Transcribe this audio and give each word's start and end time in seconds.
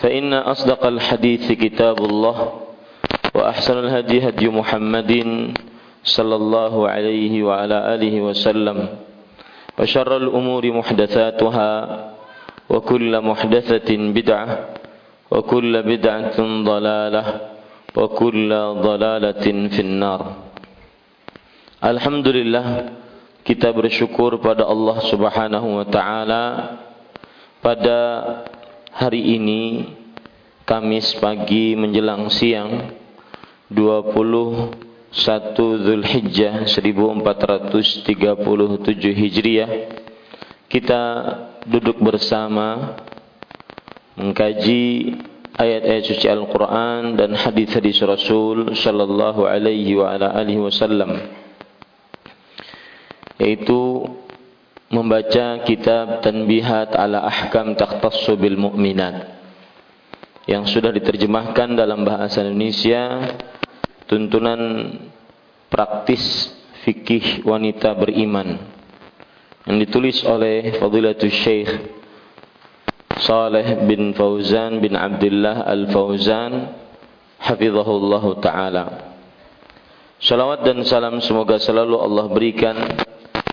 فإن 0.00 0.32
أصدق 0.32 0.80
الحديث 0.86 1.52
كتاب 1.52 1.98
الله 2.00 2.36
وأحسن 3.36 3.76
الهدي 3.78 4.28
هدي 4.28 4.48
محمد 4.48 5.12
صلى 6.04 6.36
الله 6.36 6.74
عليه 6.88 7.34
وعلى 7.44 7.76
آله 7.94 8.14
وسلم 8.20 8.78
وشر 9.78 10.10
الأمور 10.16 10.64
محدثاتها 10.72 11.72
وكل 12.70 13.12
محدثة 13.20 13.90
بدعة 13.90 14.48
وكل 15.30 15.72
بدعة 15.82 16.38
ضلالة 16.40 17.24
وكل 17.96 18.50
ضلالة 18.80 19.46
في 19.68 19.80
النار. 19.80 20.22
Alhamdulillah 21.80 22.92
kita 23.40 23.72
bersyukur 23.72 24.36
pada 24.44 24.68
Allah 24.68 25.00
Subhanahu 25.00 25.80
wa 25.80 25.86
taala 25.88 26.44
pada 27.64 27.98
hari 29.00 29.40
ini 29.40 29.96
Kamis 30.68 31.16
pagi 31.16 31.72
menjelang 31.72 32.28
siang 32.28 32.92
21 33.72 34.76
Zulhijjah 35.56 36.68
1437 36.68 38.04
Hijriah 39.00 39.70
kita 40.68 41.02
duduk 41.64 41.96
bersama 42.04 43.00
mengkaji 44.20 45.16
ayat-ayat 45.56 46.04
suci 46.04 46.28
Al-Qur'an 46.28 47.16
dan 47.16 47.32
hadis-hadis 47.40 48.04
Rasul 48.04 48.76
sallallahu 48.76 49.48
alaihi 49.48 49.96
wa 49.96 50.12
ala 50.12 50.36
alihi 50.36 50.60
wasallam 50.60 51.24
yaitu 53.40 54.04
membaca 54.90 55.62
kitab 55.62 56.20
Tanbihat 56.20 56.98
ala 56.98 57.22
Ahkam 57.22 57.78
Takhtassu 57.78 58.34
bil 58.34 58.58
Mu'minat. 58.58 59.38
Yang 60.50 60.74
sudah 60.74 60.90
diterjemahkan 60.90 61.78
dalam 61.78 62.02
bahasa 62.02 62.42
Indonesia 62.42 63.38
tuntunan 64.10 64.90
praktis 65.70 66.50
fikih 66.82 67.46
wanita 67.46 67.94
beriman 67.94 68.58
yang 69.68 69.78
ditulis 69.78 70.26
oleh 70.26 70.74
Fadilatul 70.82 71.30
Syekh 71.30 71.70
Saleh 73.20 73.86
bin 73.86 74.16
Fauzan 74.16 74.82
bin 74.82 74.98
Abdullah 74.98 75.68
Al-Fauzan 75.68 76.72
hafizahullah 77.38 78.24
taala. 78.40 78.84
Salawat 80.18 80.64
dan 80.64 80.82
salam 80.82 81.20
semoga 81.20 81.60
selalu 81.60 82.00
Allah 82.00 82.26
berikan 82.32 82.76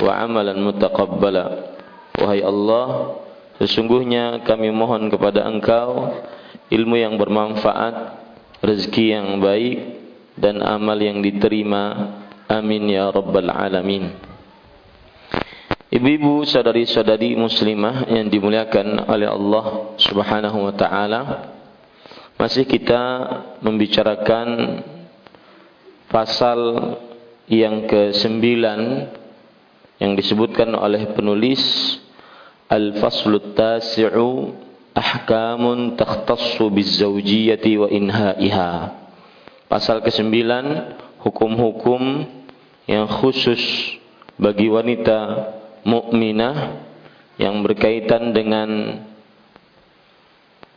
wa 0.00 0.12
amalan 0.18 0.58
mutaqabbala. 0.58 1.44
Wahai 2.18 2.42
Allah 2.42 3.18
sesungguhnya 3.58 4.42
kami 4.46 4.70
mohon 4.70 5.10
kepada 5.10 5.46
Engkau 5.46 6.14
ilmu 6.70 6.96
yang 6.98 7.18
bermanfaat 7.18 8.24
rezeki 8.62 9.06
yang 9.14 9.28
baik 9.42 9.78
dan 10.38 10.62
amal 10.64 10.98
yang 10.98 11.22
diterima. 11.22 12.16
Amin 12.44 12.92
ya 12.92 13.08
rabbal 13.08 13.48
alamin. 13.48 14.34
Ibu-ibu 15.94 16.42
saudari-saudari 16.42 17.38
muslimah 17.38 18.10
yang 18.10 18.26
dimuliakan 18.26 19.06
oleh 19.06 19.30
Allah 19.30 19.94
Subhanahu 19.94 20.66
wa 20.66 20.74
taala 20.74 21.20
masih 22.34 22.66
kita 22.66 23.02
membicarakan 23.62 24.82
pasal 26.10 26.58
yang 27.46 27.86
ke-9 27.86 28.42
yang 30.02 30.18
disebutkan 30.18 30.74
oleh 30.74 31.14
penulis 31.14 31.60
Al-Faslu 32.70 33.54
Tasi'u 33.54 34.54
Ahkamun 34.94 35.98
Takhtassu 35.98 36.70
Bizzawjiyati 36.70 37.72
wa 37.78 37.88
Inha'iha 37.90 38.70
Pasal 39.66 40.02
ke-9 40.06 40.34
Hukum-hukum 41.24 42.02
yang 42.84 43.08
khusus 43.08 43.60
bagi 44.36 44.68
wanita 44.68 45.50
mukminah 45.88 46.84
yang 47.40 47.64
berkaitan 47.64 48.36
dengan 48.36 49.00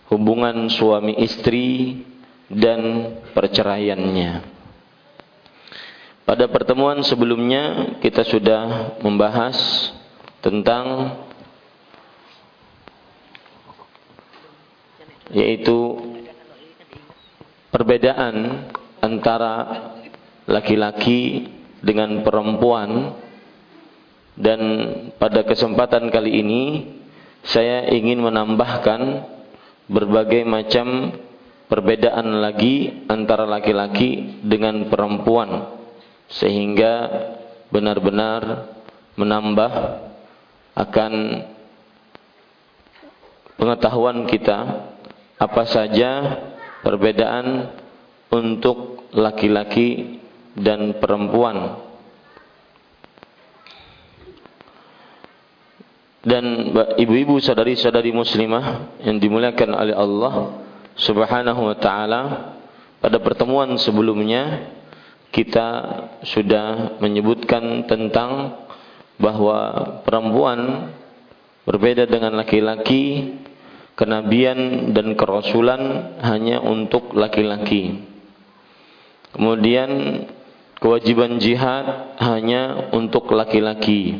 hubungan 0.08 0.72
suami 0.72 1.20
istri 1.20 2.00
dan 2.48 3.12
perceraiannya. 3.36 4.57
Pada 6.28 6.44
pertemuan 6.52 7.00
sebelumnya 7.08 7.96
kita 8.04 8.28
sudah 8.28 9.00
membahas 9.00 9.56
tentang 10.44 11.16
yaitu 15.32 16.04
perbedaan 17.72 18.68
antara 19.00 19.56
laki-laki 20.52 21.48
dengan 21.80 22.20
perempuan. 22.28 23.24
Dan 24.36 24.60
pada 25.16 25.48
kesempatan 25.48 26.12
kali 26.12 26.44
ini 26.44 26.64
saya 27.48 27.88
ingin 27.88 28.20
menambahkan 28.20 29.24
berbagai 29.88 30.44
macam 30.44 31.16
perbedaan 31.72 32.44
lagi 32.44 33.08
antara 33.08 33.48
laki-laki 33.48 34.44
dengan 34.44 34.92
perempuan 34.92 35.77
sehingga 36.28 37.08
benar-benar 37.72 38.72
menambah 39.16 39.72
akan 40.78 41.14
pengetahuan 43.58 44.30
kita 44.30 44.58
apa 45.38 45.64
saja 45.66 46.12
perbedaan 46.86 47.74
untuk 48.30 49.10
laki-laki 49.16 50.22
dan 50.54 50.98
perempuan. 51.02 51.86
Dan 56.28 56.76
ibu-ibu 57.00 57.40
saudari-saudari 57.40 58.12
muslimah 58.12 59.00
yang 59.00 59.16
dimuliakan 59.16 59.72
oleh 59.72 59.96
Allah 59.96 60.60
Subhanahu 61.00 61.72
wa 61.72 61.78
taala, 61.80 62.22
pada 63.00 63.16
pertemuan 63.22 63.80
sebelumnya 63.80 64.76
kita 65.38 65.70
sudah 66.26 66.98
menyebutkan 66.98 67.86
tentang 67.86 68.58
bahwa 69.22 70.02
perempuan 70.02 70.90
berbeda 71.62 72.10
dengan 72.10 72.34
laki-laki, 72.34 73.38
kenabian 73.94 74.90
dan 74.98 75.14
kerasulan 75.14 76.18
hanya 76.26 76.58
untuk 76.58 77.14
laki-laki. 77.14 78.02
Kemudian 79.38 79.90
kewajiban 80.82 81.38
jihad 81.38 82.18
hanya 82.18 82.90
untuk 82.98 83.30
laki-laki. 83.30 84.18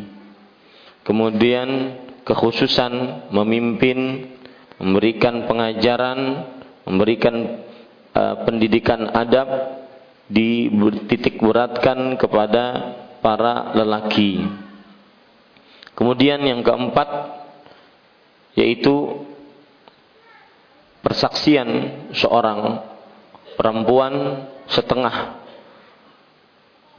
Kemudian 1.02 1.98
kekhususan 2.30 3.26
memimpin, 3.34 4.30
memberikan 4.78 5.50
pengajaran, 5.50 6.46
memberikan 6.86 7.66
uh, 8.14 8.46
pendidikan 8.46 9.10
adab 9.18 9.87
dititik 10.28 11.40
beratkan 11.40 12.20
kepada 12.20 12.96
para 13.24 13.72
lelaki. 13.76 14.44
Kemudian 15.98 16.44
yang 16.46 16.62
keempat 16.62 17.10
yaitu 18.54 19.26
persaksian 21.02 21.70
seorang 22.14 22.84
perempuan 23.58 24.46
setengah 24.70 25.42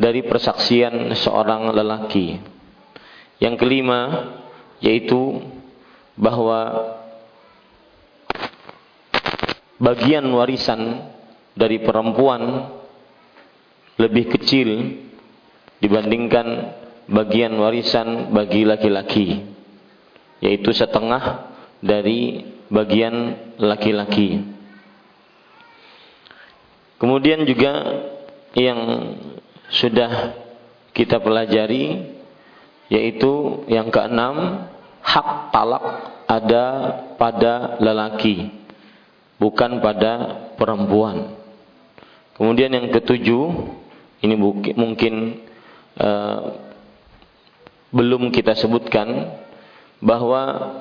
dari 0.00 0.24
persaksian 0.24 1.12
seorang 1.14 1.70
lelaki. 1.70 2.40
Yang 3.38 3.54
kelima 3.60 4.00
yaitu 4.82 5.42
bahwa 6.18 6.94
bagian 9.78 10.26
warisan 10.34 11.06
dari 11.54 11.82
perempuan 11.82 12.70
lebih 13.98 14.30
kecil 14.30 14.98
dibandingkan 15.82 16.74
bagian 17.10 17.58
warisan 17.58 18.30
bagi 18.30 18.62
laki-laki 18.62 19.42
yaitu 20.38 20.70
setengah 20.70 21.50
dari 21.82 22.46
bagian 22.70 23.34
laki-laki. 23.58 24.44
Kemudian 26.98 27.46
juga 27.46 27.72
yang 28.54 28.78
sudah 29.70 30.34
kita 30.94 31.22
pelajari 31.22 32.14
yaitu 32.90 33.62
yang 33.70 33.90
keenam 33.92 34.66
hak 35.02 35.28
talak 35.54 35.84
ada 36.26 36.64
pada 37.16 37.78
lelaki 37.78 38.50
bukan 39.38 39.78
pada 39.78 40.12
perempuan. 40.58 41.38
Kemudian 42.34 42.70
yang 42.74 42.86
ketujuh 42.90 43.44
ini 44.24 44.34
mungkin 44.74 45.14
uh, 45.98 46.40
belum 47.88 48.28
kita 48.34 48.52
sebutkan 48.58 49.38
bahwa 50.02 50.74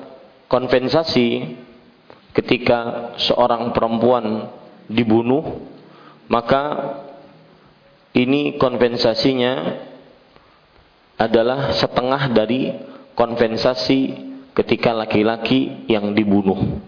kompensasi 0.50 1.56
ketika 2.36 3.12
seorang 3.16 3.72
perempuan 3.72 4.52
dibunuh 4.88 5.64
maka 6.28 6.94
ini 8.12 8.56
kompensasinya 8.60 9.84
adalah 11.18 11.74
setengah 11.74 12.30
dari 12.30 12.72
kompensasi 13.18 14.28
ketika 14.54 14.94
laki-laki 14.94 15.86
yang 15.90 16.14
dibunuh. 16.14 16.78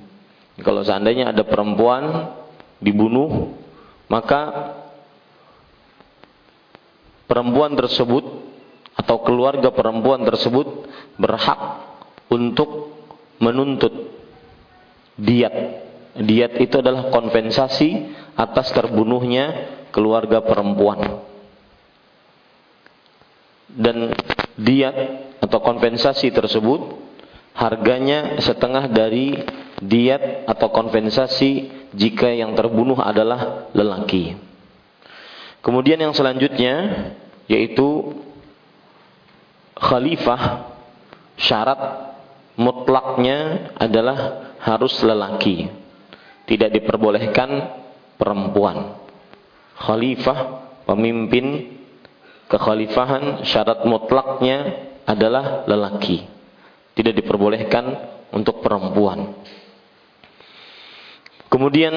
Kalau 0.62 0.86
seandainya 0.86 1.34
ada 1.34 1.42
perempuan 1.42 2.30
dibunuh, 2.78 3.58
maka 4.06 4.74
perempuan 7.30 7.78
tersebut 7.78 8.26
atau 8.98 9.22
keluarga 9.22 9.70
perempuan 9.70 10.26
tersebut 10.26 10.90
berhak 11.14 11.86
untuk 12.26 12.98
menuntut 13.38 14.10
diat. 15.14 15.86
Diat 16.10 16.58
itu 16.58 16.82
adalah 16.82 17.14
kompensasi 17.14 18.10
atas 18.34 18.74
terbunuhnya 18.74 19.78
keluarga 19.94 20.42
perempuan. 20.42 21.22
Dan 23.70 24.10
diat 24.58 24.96
atau 25.38 25.62
kompensasi 25.62 26.34
tersebut 26.34 26.98
harganya 27.54 28.42
setengah 28.42 28.90
dari 28.90 29.38
diat 29.78 30.50
atau 30.50 30.74
kompensasi 30.74 31.70
jika 31.94 32.26
yang 32.34 32.58
terbunuh 32.58 32.98
adalah 32.98 33.70
lelaki. 33.70 34.49
Kemudian 35.60 36.00
yang 36.00 36.16
selanjutnya 36.16 36.74
yaitu 37.44 38.16
khalifah 39.76 40.72
syarat 41.36 41.80
mutlaknya 42.56 43.72
adalah 43.76 44.52
harus 44.60 44.96
lelaki. 45.00 45.68
Tidak 46.44 46.68
diperbolehkan 46.72 47.48
perempuan. 48.20 49.00
Khalifah, 49.80 50.38
pemimpin 50.84 51.76
kekhalifahan 52.50 53.46
syarat 53.48 53.88
mutlaknya 53.88 54.88
adalah 55.08 55.64
lelaki. 55.64 56.28
Tidak 56.92 57.14
diperbolehkan 57.16 57.84
untuk 58.34 58.60
perempuan. 58.60 59.40
Kemudian 61.50 61.94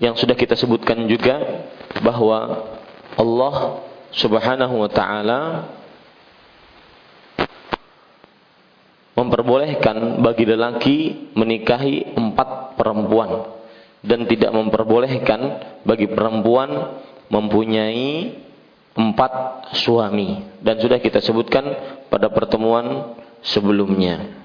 yang 0.00 0.16
sudah 0.16 0.32
kita 0.32 0.56
sebutkan 0.56 1.04
juga 1.04 1.68
bahwa 2.00 2.66
Allah 3.20 3.84
Subhanahu 4.10 4.80
wa 4.80 4.90
taala 4.90 5.40
memperbolehkan 9.12 10.24
bagi 10.24 10.44
lelaki 10.48 10.98
menikahi 11.36 12.16
empat 12.16 12.80
perempuan 12.80 13.60
dan 14.00 14.24
tidak 14.24 14.50
memperbolehkan 14.56 15.40
bagi 15.84 16.08
perempuan 16.08 17.04
mempunyai 17.28 18.40
empat 18.96 19.32
suami 19.76 20.58
dan 20.64 20.80
sudah 20.80 20.96
kita 20.98 21.20
sebutkan 21.20 21.62
pada 22.08 22.32
pertemuan 22.32 23.14
sebelumnya. 23.44 24.39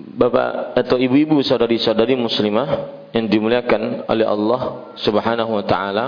Bapak 0.00 0.80
atau 0.80 0.96
ibu-ibu 0.96 1.44
saudari-saudari 1.44 2.16
muslimah 2.16 2.88
yang 3.12 3.28
dimuliakan 3.28 4.08
oleh 4.08 4.24
Allah 4.24 4.92
Subhanahu 4.96 5.60
wa 5.60 5.64
taala. 5.66 6.06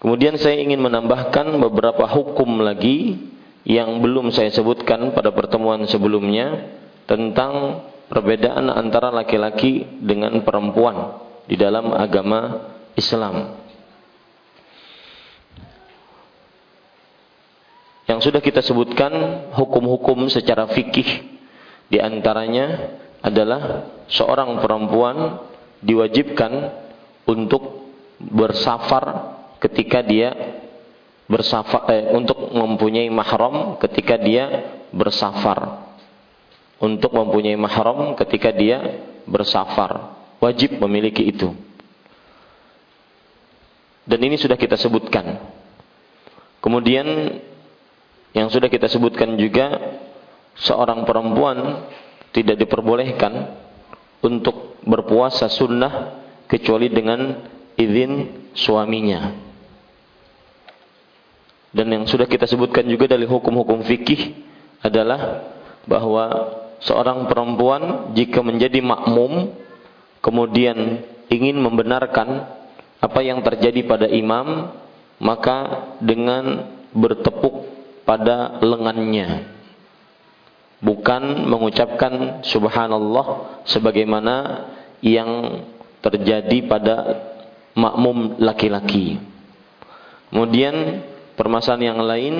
Kemudian 0.00 0.34
saya 0.40 0.58
ingin 0.58 0.80
menambahkan 0.80 1.52
beberapa 1.68 2.08
hukum 2.08 2.64
lagi 2.64 3.28
yang 3.62 4.02
belum 4.02 4.34
saya 4.34 4.50
sebutkan 4.50 5.14
pada 5.14 5.30
pertemuan 5.30 5.86
sebelumnya 5.86 6.74
tentang 7.06 7.86
perbedaan 8.10 8.72
antara 8.72 9.12
laki-laki 9.14 9.86
dengan 10.02 10.42
perempuan 10.42 11.22
di 11.46 11.54
dalam 11.54 11.92
agama 11.94 12.72
Islam. 12.98 13.62
Yang 18.10 18.28
sudah 18.28 18.40
kita 18.42 18.60
sebutkan 18.64 19.12
hukum-hukum 19.54 20.26
secara 20.26 20.66
fikih 20.66 21.41
di 21.92 22.00
antaranya 22.00 22.96
adalah 23.20 23.92
seorang 24.08 24.64
perempuan 24.64 25.44
diwajibkan 25.84 26.72
untuk 27.28 27.92
bersafar 28.16 29.36
ketika 29.60 30.00
dia 30.00 30.32
bersafar 31.28 31.84
eh, 31.92 32.16
untuk 32.16 32.48
mempunyai 32.48 33.12
mahram 33.12 33.76
ketika 33.76 34.16
dia 34.16 34.72
bersafar. 34.88 35.92
Untuk 36.82 37.14
mempunyai 37.14 37.54
mahram 37.54 38.18
ketika 38.18 38.50
dia 38.50 38.82
bersafar, 39.22 40.18
wajib 40.42 40.82
memiliki 40.82 41.22
itu. 41.22 41.54
Dan 44.02 44.18
ini 44.18 44.34
sudah 44.34 44.58
kita 44.58 44.74
sebutkan. 44.74 45.38
Kemudian 46.58 47.38
yang 48.34 48.50
sudah 48.50 48.66
kita 48.66 48.90
sebutkan 48.90 49.38
juga 49.38 49.78
seorang 50.58 51.04
perempuan 51.08 51.88
tidak 52.32 52.60
diperbolehkan 52.60 53.56
untuk 54.24 54.80
berpuasa 54.82 55.50
sunnah 55.50 56.22
kecuali 56.48 56.88
dengan 56.88 57.42
izin 57.76 58.12
suaminya. 58.56 59.32
Dan 61.72 61.88
yang 61.88 62.04
sudah 62.04 62.28
kita 62.28 62.44
sebutkan 62.44 62.84
juga 62.84 63.08
dari 63.08 63.24
hukum-hukum 63.24 63.80
fikih 63.80 64.44
adalah 64.84 65.48
bahwa 65.88 66.24
seorang 66.84 67.24
perempuan 67.30 68.12
jika 68.12 68.44
menjadi 68.44 68.84
makmum 68.84 69.56
kemudian 70.20 71.00
ingin 71.32 71.56
membenarkan 71.56 72.44
apa 73.00 73.20
yang 73.24 73.40
terjadi 73.40 73.88
pada 73.88 74.06
imam 74.06 74.70
maka 75.16 75.88
dengan 75.98 76.70
bertepuk 76.92 77.66
pada 78.04 78.60
lengannya 78.60 79.48
bukan 80.82 81.46
mengucapkan 81.46 82.42
subhanallah 82.42 83.62
sebagaimana 83.70 84.66
yang 84.98 85.62
terjadi 86.02 86.66
pada 86.66 86.96
makmum 87.78 88.36
laki-laki. 88.42 89.22
Kemudian 90.28 91.06
permasalahan 91.38 91.94
yang 91.94 92.00
lain 92.02 92.34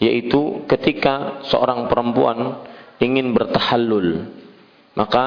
yaitu 0.00 0.64
ketika 0.68 1.44
seorang 1.48 1.88
perempuan 1.88 2.60
ingin 3.00 3.32
bertahallul 3.32 4.28
maka 4.94 5.24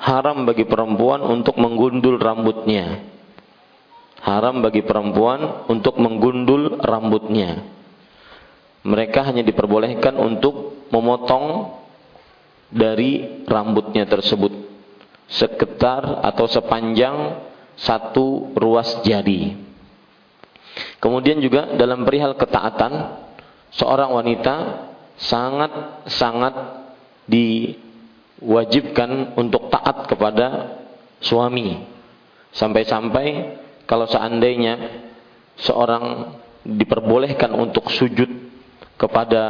haram 0.00 0.48
bagi 0.48 0.64
perempuan 0.64 1.20
untuk 1.22 1.60
menggundul 1.60 2.16
rambutnya. 2.16 3.12
Haram 4.22 4.62
bagi 4.62 4.86
perempuan 4.86 5.66
untuk 5.66 5.98
menggundul 5.98 6.78
rambutnya. 6.78 7.66
Mereka 8.86 9.26
hanya 9.26 9.42
diperbolehkan 9.42 10.14
untuk 10.14 10.86
memotong 10.94 11.74
dari 12.72 13.44
rambutnya 13.44 14.08
tersebut 14.08 14.52
sekitar 15.28 16.24
atau 16.24 16.48
sepanjang 16.48 17.44
satu 17.76 18.52
ruas 18.56 19.04
jari. 19.04 19.56
Kemudian 21.00 21.40
juga 21.40 21.76
dalam 21.76 22.04
perihal 22.08 22.36
ketaatan 22.36 22.92
seorang 23.72 24.12
wanita 24.12 24.54
sangat 25.20 25.72
sangat 26.08 26.54
diwajibkan 27.28 29.36
untuk 29.36 29.68
taat 29.68 30.08
kepada 30.08 30.76
suami. 31.20 31.84
Sampai-sampai 32.52 33.56
kalau 33.88 34.04
seandainya 34.08 34.78
seorang 35.60 36.36
diperbolehkan 36.62 37.50
untuk 37.56 37.90
sujud 37.90 38.28
kepada 38.96 39.42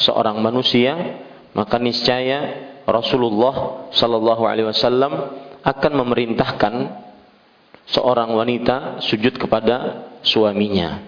seorang 0.00 0.40
manusia, 0.40 1.23
maka 1.54 1.78
niscaya 1.78 2.70
Rasulullah 2.84 3.88
sallallahu 3.94 4.42
alaihi 4.44 4.68
wasallam 4.68 5.12
akan 5.64 5.92
memerintahkan 6.04 6.74
seorang 7.88 8.34
wanita 8.34 9.00
sujud 9.00 9.38
kepada 9.40 10.06
suaminya. 10.20 11.00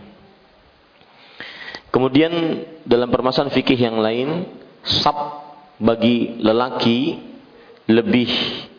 Kemudian 1.93 2.33
dalam 2.85 3.09
permasalahan 3.09 3.53
fikih 3.53 3.81
yang 3.81 4.01
lain, 4.01 4.49
sab 4.85 5.17
bagi 5.77 6.41
lelaki 6.41 7.21
lebih 7.89 8.29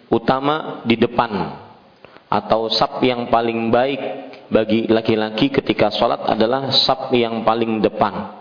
utama 0.10 0.82
di 0.86 0.98
depan 0.98 1.58
atau 2.28 2.68
sab 2.70 3.02
yang 3.02 3.30
paling 3.30 3.70
baik 3.74 4.02
bagi 4.48 4.88
laki-laki 4.88 5.52
ketika 5.52 5.92
sholat 5.92 6.24
adalah 6.30 6.72
sab 6.72 7.12
yang 7.14 7.44
paling 7.44 7.84
depan. 7.84 8.38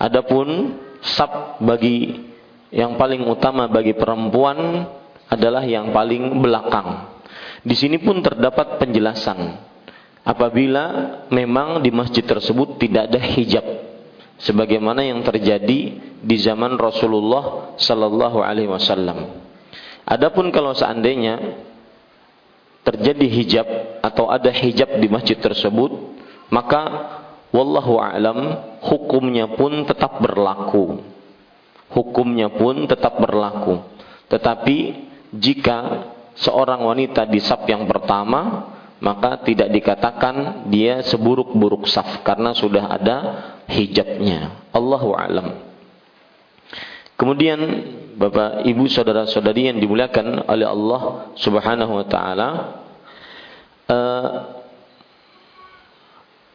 Adapun 0.00 0.80
sab 1.04 1.60
bagi 1.60 2.30
yang 2.70 2.94
paling 2.94 3.26
utama 3.26 3.66
bagi 3.66 3.94
perempuan 3.98 4.86
adalah 5.30 5.62
yang 5.66 5.90
paling 5.90 6.38
belakang. 6.38 7.18
Di 7.62 7.74
sini 7.74 7.98
pun 8.02 8.22
terdapat 8.22 8.78
penjelasan. 8.78 9.68
Apabila 10.20 10.84
memang 11.32 11.80
di 11.82 11.90
masjid 11.90 12.22
tersebut 12.22 12.76
tidak 12.78 13.10
ada 13.10 13.20
hijab 13.20 13.64
sebagaimana 14.36 15.00
yang 15.02 15.24
terjadi 15.24 15.80
di 16.20 16.36
zaman 16.36 16.76
Rasulullah 16.76 17.74
sallallahu 17.80 18.44
alaihi 18.44 18.68
wasallam. 18.68 19.42
Adapun 20.04 20.52
kalau 20.52 20.76
seandainya 20.76 21.40
terjadi 22.84 23.26
hijab 23.26 23.68
atau 24.04 24.28
ada 24.28 24.52
hijab 24.52 25.00
di 25.00 25.08
masjid 25.08 25.36
tersebut, 25.40 25.92
maka 26.52 26.82
wallahu 27.50 27.98
alam 27.98 28.60
hukumnya 28.84 29.50
pun 29.56 29.84
tetap 29.88 30.20
berlaku 30.20 31.09
hukumnya 31.94 32.50
pun 32.50 32.86
tetap 32.86 33.18
berlaku. 33.18 33.82
Tetapi 34.30 34.78
jika 35.34 35.78
seorang 36.38 36.86
wanita 36.86 37.26
di 37.26 37.42
saf 37.42 37.66
yang 37.66 37.86
pertama, 37.86 38.70
maka 39.00 39.40
tidak 39.42 39.72
dikatakan 39.72 40.68
dia 40.68 41.00
seburuk-buruk 41.02 41.88
saf 41.88 42.22
karena 42.22 42.52
sudah 42.52 42.84
ada 42.90 43.16
hijabnya. 43.66 44.70
Allahu 44.70 45.16
alam. 45.16 45.70
Kemudian 47.16 47.60
Bapak, 48.16 48.64
Ibu, 48.64 48.88
saudara-saudari 48.88 49.68
yang 49.72 49.80
dimuliakan 49.80 50.44
oleh 50.48 50.64
Allah 50.68 51.32
Subhanahu 51.36 52.00
wa 52.00 52.06
taala, 52.08 52.48
eh, 53.88 54.28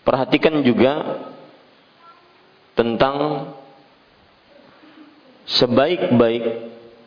perhatikan 0.06 0.62
juga 0.62 1.22
tentang 2.78 3.50
sebaik-baik 5.46 6.44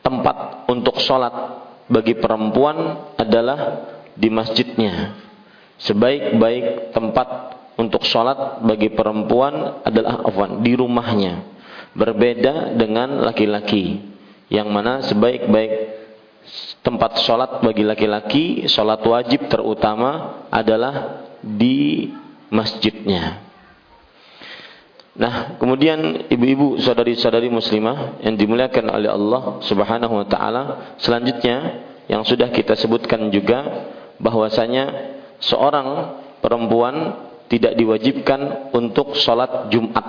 tempat 0.03 0.69
untuk 0.71 0.99
sholat 1.03 1.35
bagi 1.91 2.15
perempuan 2.19 3.11
adalah 3.19 3.59
di 4.15 4.29
masjidnya. 4.31 5.15
Sebaik-baik 5.79 6.91
tempat 6.91 7.29
untuk 7.79 8.03
sholat 8.03 8.63
bagi 8.67 8.91
perempuan 8.91 9.83
adalah 9.87 10.27
afwan, 10.27 10.59
di 10.63 10.75
rumahnya. 10.75 11.47
Berbeda 11.95 12.75
dengan 12.75 13.23
laki-laki. 13.23 14.03
Yang 14.51 14.69
mana 14.69 14.93
sebaik-baik 15.07 15.73
tempat 16.83 17.23
sholat 17.23 17.63
bagi 17.63 17.85
laki-laki, 17.87 18.45
sholat 18.67 18.99
wajib 19.05 19.47
terutama 19.47 20.43
adalah 20.51 21.25
di 21.41 22.11
masjidnya. 22.51 23.48
Nah, 25.19 25.59
kemudian 25.59 26.31
ibu-ibu 26.31 26.79
saudari-saudari 26.79 27.51
muslimah 27.51 28.23
yang 28.23 28.39
dimuliakan 28.39 28.87
oleh 28.87 29.11
Allah 29.11 29.59
Subhanahu 29.67 30.15
wa 30.15 30.27
taala, 30.31 30.95
selanjutnya 31.03 31.83
yang 32.07 32.23
sudah 32.23 32.55
kita 32.55 32.79
sebutkan 32.79 33.27
juga 33.35 33.91
bahwasanya 34.23 35.19
seorang 35.43 36.23
perempuan 36.39 37.19
tidak 37.51 37.75
diwajibkan 37.75 38.71
untuk 38.71 39.19
sholat 39.19 39.67
Jumat 39.75 40.07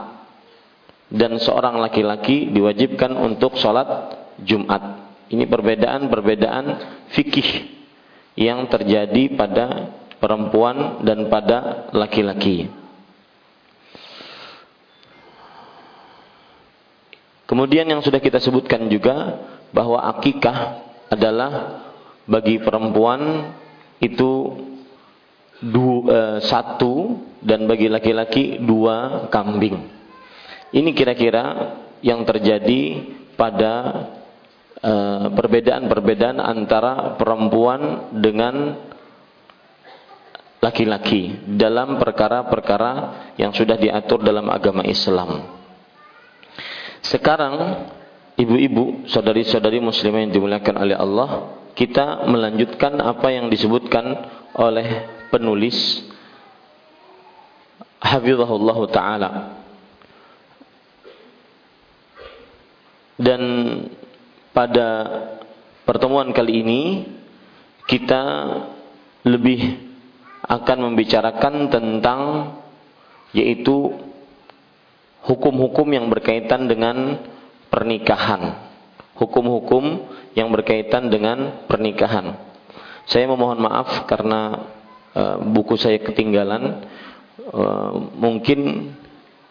dan 1.09 1.41
seorang 1.41 1.81
laki-laki 1.81 2.53
diwajibkan 2.53 3.17
untuk 3.17 3.57
sholat 3.57 4.13
Jumat. 4.45 5.09
Ini 5.33 5.49
perbedaan-perbedaan 5.49 6.65
fikih 7.17 7.49
yang 8.37 8.69
terjadi 8.69 9.33
pada 9.33 9.65
perempuan 10.21 11.01
dan 11.01 11.25
pada 11.33 11.89
laki-laki. 11.97 12.78
Kemudian 17.49 17.89
yang 17.89 18.05
sudah 18.05 18.21
kita 18.21 18.37
sebutkan 18.37 18.85
juga 18.93 19.41
bahwa 19.73 20.05
akikah 20.05 20.85
adalah 21.09 21.81
bagi 22.29 22.61
perempuan 22.61 23.49
itu 23.97 24.53
dua, 25.57 25.99
eh, 26.13 26.37
satu 26.45 27.17
dan 27.41 27.65
bagi 27.65 27.89
laki-laki 27.89 28.61
dua 28.61 29.25
kambing. 29.33 29.81
Ini 30.69 30.93
kira-kira 30.93 31.73
yang 32.05 32.21
terjadi 32.21 33.09
pada 33.33 33.73
eh, 34.79 35.25
perbedaan-perbedaan 35.33 36.37
antara 36.37 37.17
perempuan 37.17 38.13
dengan 38.13 38.77
laki-laki 40.61 41.49
dalam 41.57 41.97
perkara-perkara 41.97 42.91
yang 43.41 43.57
sudah 43.57 43.73
diatur 43.73 44.21
dalam 44.21 44.45
agama 44.53 44.85
Islam. 44.85 45.57
Sekarang 47.03 47.87
ibu-ibu, 48.35 49.07
saudari-saudari 49.07 49.79
muslimah 49.83 50.23
yang 50.23 50.33
dimuliakan 50.35 50.75
oleh 50.79 50.95
Allah, 50.95 51.29
kita 51.75 52.27
melanjutkan 52.27 52.99
apa 52.99 53.31
yang 53.31 53.47
disebutkan 53.47 54.27
oleh 54.55 55.07
penulis 55.31 56.03
Hafizahullah 57.99 58.79
taala. 58.91 59.31
Dan 63.19 63.41
pada 64.55 64.87
pertemuan 65.83 66.31
kali 66.31 66.63
ini 66.63 66.81
kita 67.83 68.21
lebih 69.27 69.75
akan 70.47 70.77
membicarakan 70.91 71.67
tentang 71.67 72.21
yaitu 73.35 74.08
hukum-hukum 75.29 75.85
yang 75.93 76.09
berkaitan 76.09 76.65
dengan 76.65 77.21
pernikahan. 77.69 78.65
Hukum-hukum 79.13 80.09
yang 80.33 80.49
berkaitan 80.49 81.13
dengan 81.13 81.69
pernikahan. 81.69 82.33
Saya 83.05 83.29
memohon 83.29 83.61
maaf 83.61 84.09
karena 84.09 84.65
uh, 85.13 85.37
buku 85.45 85.77
saya 85.77 86.01
ketinggalan. 86.01 86.81
Uh, 87.49 88.09
mungkin 88.17 88.91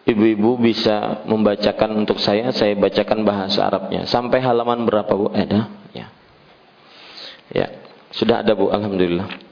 ibu-ibu 0.03 0.59
bisa 0.59 1.23
membacakan 1.23 1.95
untuk 1.95 2.19
saya. 2.19 2.51
Saya 2.51 2.75
bacakan 2.75 3.23
bahasa 3.23 3.63
Arabnya. 3.63 4.03
Sampai 4.03 4.43
halaman 4.43 4.83
berapa 4.83 5.11
bu? 5.15 5.31
Ada? 5.31 5.69
Ya. 5.95 6.07
Ya, 7.49 7.67
sudah 8.11 8.43
ada 8.43 8.51
bu. 8.57 8.67
Alhamdulillah. 8.73 9.48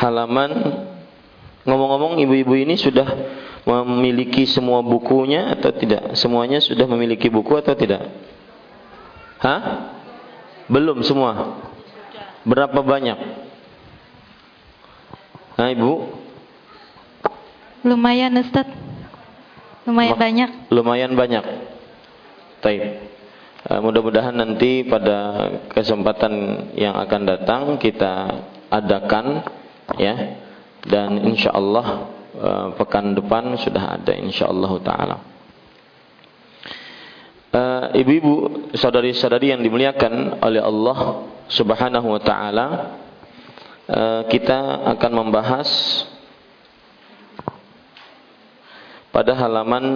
Halaman 0.00 0.50
ngomong-ngomong 1.68 2.16
ibu-ibu 2.24 2.56
ini 2.56 2.80
sudah 2.80 3.04
memiliki 3.68 4.48
semua 4.48 4.80
bukunya 4.80 5.52
atau 5.52 5.70
tidak? 5.76 6.16
Semuanya 6.16 6.58
sudah 6.64 6.88
memiliki 6.88 7.28
buku 7.28 7.60
atau 7.60 7.76
tidak? 7.76 8.08
Hah? 9.44 9.92
Belum 10.66 11.04
semua. 11.04 11.60
Berapa 12.48 12.80
banyak? 12.80 13.18
Nah, 15.60 15.68
Ibu? 15.76 15.92
Lumayan, 17.84 18.32
Ustaz. 18.40 18.68
Lumayan 19.84 20.16
Ma 20.16 20.20
banyak. 20.20 20.50
Lumayan 20.72 21.12
banyak. 21.16 21.44
Baik. 22.64 22.82
Uh, 23.68 23.80
mudah-mudahan 23.84 24.32
nanti 24.32 24.88
pada 24.88 25.48
kesempatan 25.72 26.32
yang 26.76 26.96
akan 26.96 27.22
datang 27.28 27.60
kita 27.76 28.40
adakan 28.72 29.44
ya 29.98 30.14
dan 30.84 31.18
insya 31.26 31.50
Allah 31.54 32.10
uh, 32.36 32.68
pekan 32.76 33.16
depan 33.16 33.56
sudah 33.58 33.96
ada 33.98 34.12
insya 34.14 34.46
Allah 34.46 34.72
taala. 34.84 35.16
Uh, 37.50 37.90
ibu-ibu, 37.98 38.32
saudari-saudari 38.78 39.50
yang 39.50 39.58
dimuliakan 39.58 40.38
oleh 40.38 40.62
Allah 40.62 41.26
Subhanahu 41.50 42.14
wa 42.14 42.22
taala, 42.22 42.66
uh, 43.90 44.22
kita 44.30 44.86
akan 44.94 45.12
membahas 45.18 45.68
pada 49.10 49.34
halaman 49.34 49.86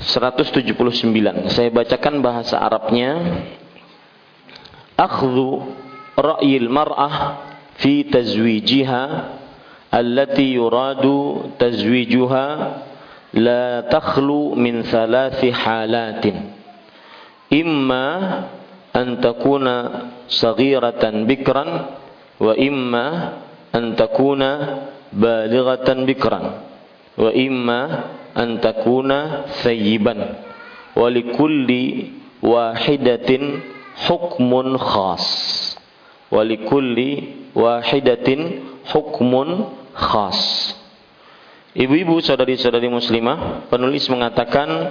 Seratus 0.00 0.48
tujuh 0.48 0.74
puluh 0.80 0.96
sembilan. 0.96 1.52
Saya 1.52 1.68
bacakan 1.68 2.24
bahasa 2.24 2.56
Arabnya 2.56 3.20
akhdhu 5.00 5.64
ra'yil 6.20 6.68
mar'ah 6.68 7.16
fi 7.80 8.04
tazwijiha 8.04 9.02
allati 9.90 10.54
yuradu 10.60 11.50
tazwijuha 11.56 12.44
la 13.40 13.88
takhlu 13.88 14.52
min 14.54 14.84
thalathi 14.84 15.48
halatin 15.50 16.52
imma 17.50 18.06
an 18.92 19.18
takuna 19.24 19.74
saghiratan 20.28 21.24
bikran 21.24 21.70
wa 22.38 22.52
imma 22.54 23.06
an 23.72 23.94
takuna 23.98 24.50
balighatan 25.10 26.06
bikran 26.06 26.44
wa 27.18 27.30
imma 27.34 27.80
an 28.34 28.58
takuna 28.62 29.50
thayyiban 29.62 30.38
wa 30.94 31.06
likulli 31.10 32.14
wahidatin 32.42 33.62
hukmun 34.06 34.78
khas. 34.78 35.24
Walikulli 36.30 37.42
wahidatin 37.52 38.62
hukmun 38.86 39.66
khas. 39.92 40.72
Ibu-ibu 41.74 42.18
saudari-saudari 42.18 42.90
muslimah 42.90 43.70
penulis 43.70 44.10
mengatakan 44.10 44.90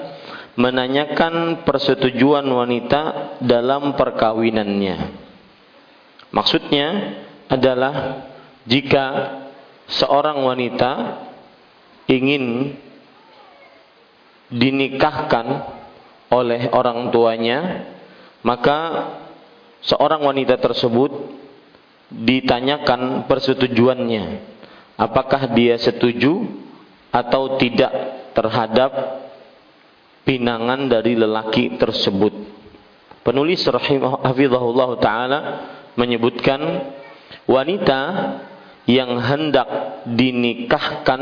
menanyakan 0.56 1.64
persetujuan 1.68 2.44
wanita 2.48 3.36
dalam 3.44 3.96
perkawinannya. 3.96 4.98
Maksudnya 6.32 6.88
adalah 7.52 8.24
jika 8.64 9.06
seorang 9.90 10.46
wanita 10.46 10.92
ingin 12.06 12.76
dinikahkan 14.50 15.46
oleh 16.30 16.70
orang 16.74 17.10
tuanya 17.10 17.60
maka 18.44 18.80
seorang 19.84 20.24
wanita 20.24 20.60
tersebut 20.60 21.12
ditanyakan 22.10 23.30
persetujuannya. 23.30 24.58
Apakah 25.00 25.56
dia 25.56 25.80
setuju 25.80 26.44
atau 27.10 27.56
tidak 27.56 27.92
terhadap 28.36 28.92
pinangan 30.28 30.92
dari 30.92 31.16
lelaki 31.16 31.80
tersebut? 31.80 32.34
Penulis 33.24 33.64
rahimahullah 33.64 34.90
taala 35.00 35.40
menyebutkan 35.96 36.60
wanita 37.48 38.02
yang 38.90 39.22
hendak 39.22 39.70
dinikahkan 40.10 41.22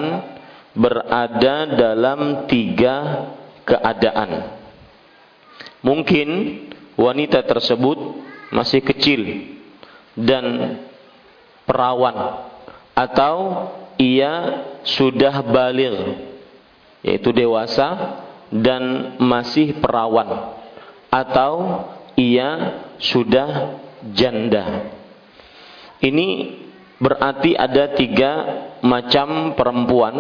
berada 0.78 1.68
dalam 1.74 2.48
tiga 2.48 3.28
keadaan. 3.68 4.56
Mungkin 5.84 6.28
wanita 6.98 7.46
tersebut 7.46 8.26
masih 8.50 8.82
kecil 8.82 9.22
dan 10.18 10.78
perawan 11.70 12.50
atau 12.98 13.70
ia 14.02 14.66
sudah 14.82 15.46
balik 15.46 16.26
yaitu 17.06 17.30
dewasa 17.30 18.18
dan 18.50 19.14
masih 19.22 19.78
perawan 19.78 20.58
atau 21.14 21.86
ia 22.18 22.82
sudah 22.98 23.78
janda. 24.18 24.90
Ini 26.02 26.28
berarti 26.98 27.54
ada 27.54 27.94
tiga 27.94 28.32
macam 28.82 29.54
perempuan 29.54 30.16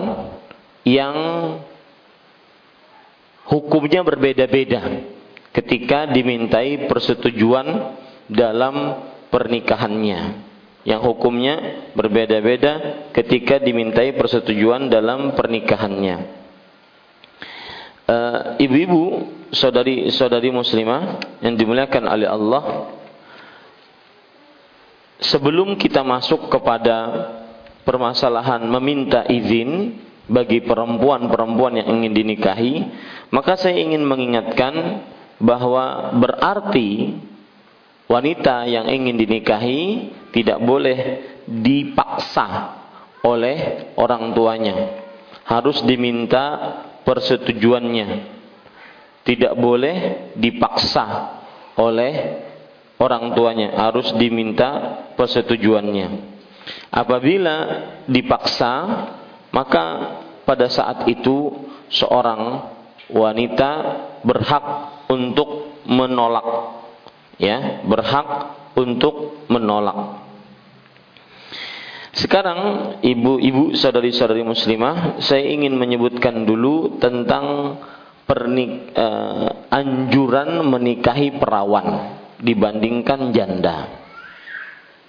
yang 0.85 1.15
hukumnya 3.49 4.05
berbeda-beda 4.05 5.16
ketika 5.57 6.05
dimintai 6.05 6.85
persetujuan 6.85 7.97
dalam 8.29 8.75
pernikahannya 9.33 10.45
yang 10.85 11.01
hukumnya 11.01 11.89
berbeda-beda 11.97 13.09
ketika 13.11 13.57
dimintai 13.59 14.15
persetujuan 14.15 14.87
dalam 14.87 15.33
pernikahannya. 15.35 16.17
Eh, 18.07 18.39
ibu-ibu, 18.63 19.27
saudari-saudari 19.51 20.47
muslimah 20.47 21.19
yang 21.43 21.59
dimuliakan 21.59 22.07
oleh 22.07 22.29
Allah, 22.31 22.63
sebelum 25.19 25.75
kita 25.75 26.07
masuk 26.07 26.47
kepada 26.47 27.33
permasalahan 27.83 28.63
meminta 28.63 29.27
izin 29.27 29.99
bagi 30.31 30.63
perempuan-perempuan 30.63 31.83
yang 31.83 31.99
ingin 31.99 32.13
dinikahi, 32.15 32.73
maka 33.35 33.59
saya 33.59 33.75
ingin 33.75 34.07
mengingatkan 34.07 35.03
bahwa 35.37 36.13
berarti 36.17 37.17
wanita 38.09 38.65
yang 38.65 38.89
ingin 38.89 39.15
dinikahi 39.19 39.81
tidak 40.33 40.57
boleh 40.63 40.99
dipaksa 41.45 42.77
oleh 43.21 43.89
orang 43.99 44.33
tuanya. 44.33 45.05
Harus 45.47 45.79
diminta 45.87 46.75
persetujuannya. 47.07 48.35
Tidak 49.23 49.53
boleh 49.59 49.95
dipaksa 50.39 51.35
oleh 51.75 52.43
orang 52.97 53.35
tuanya, 53.37 53.77
harus 53.77 54.09
diminta 54.17 55.03
persetujuannya. 55.19 56.35
Apabila 56.89 57.55
dipaksa, 58.07 58.73
maka 59.51 59.85
pada 60.43 60.67
saat 60.71 61.03
itu 61.11 61.67
seorang 61.91 62.71
wanita 63.11 63.71
berhak 64.23 64.96
untuk 65.07 65.81
menolak 65.87 66.77
ya 67.37 67.85
berhak 67.85 68.27
untuk 68.77 69.45
menolak. 69.49 70.25
Sekarang 72.17 72.59
ibu-ibu 73.05 73.77
saudari-saudari 73.77 74.41
muslimah 74.41 75.21
saya 75.21 75.45
ingin 75.45 75.77
menyebutkan 75.77 76.49
dulu 76.49 76.97
tentang 76.97 77.77
pernik, 78.25 78.89
uh, 78.97 79.69
anjuran 79.69 80.65
menikahi 80.65 81.37
perawan 81.37 82.17
dibandingkan 82.41 83.29
janda. 83.33 84.01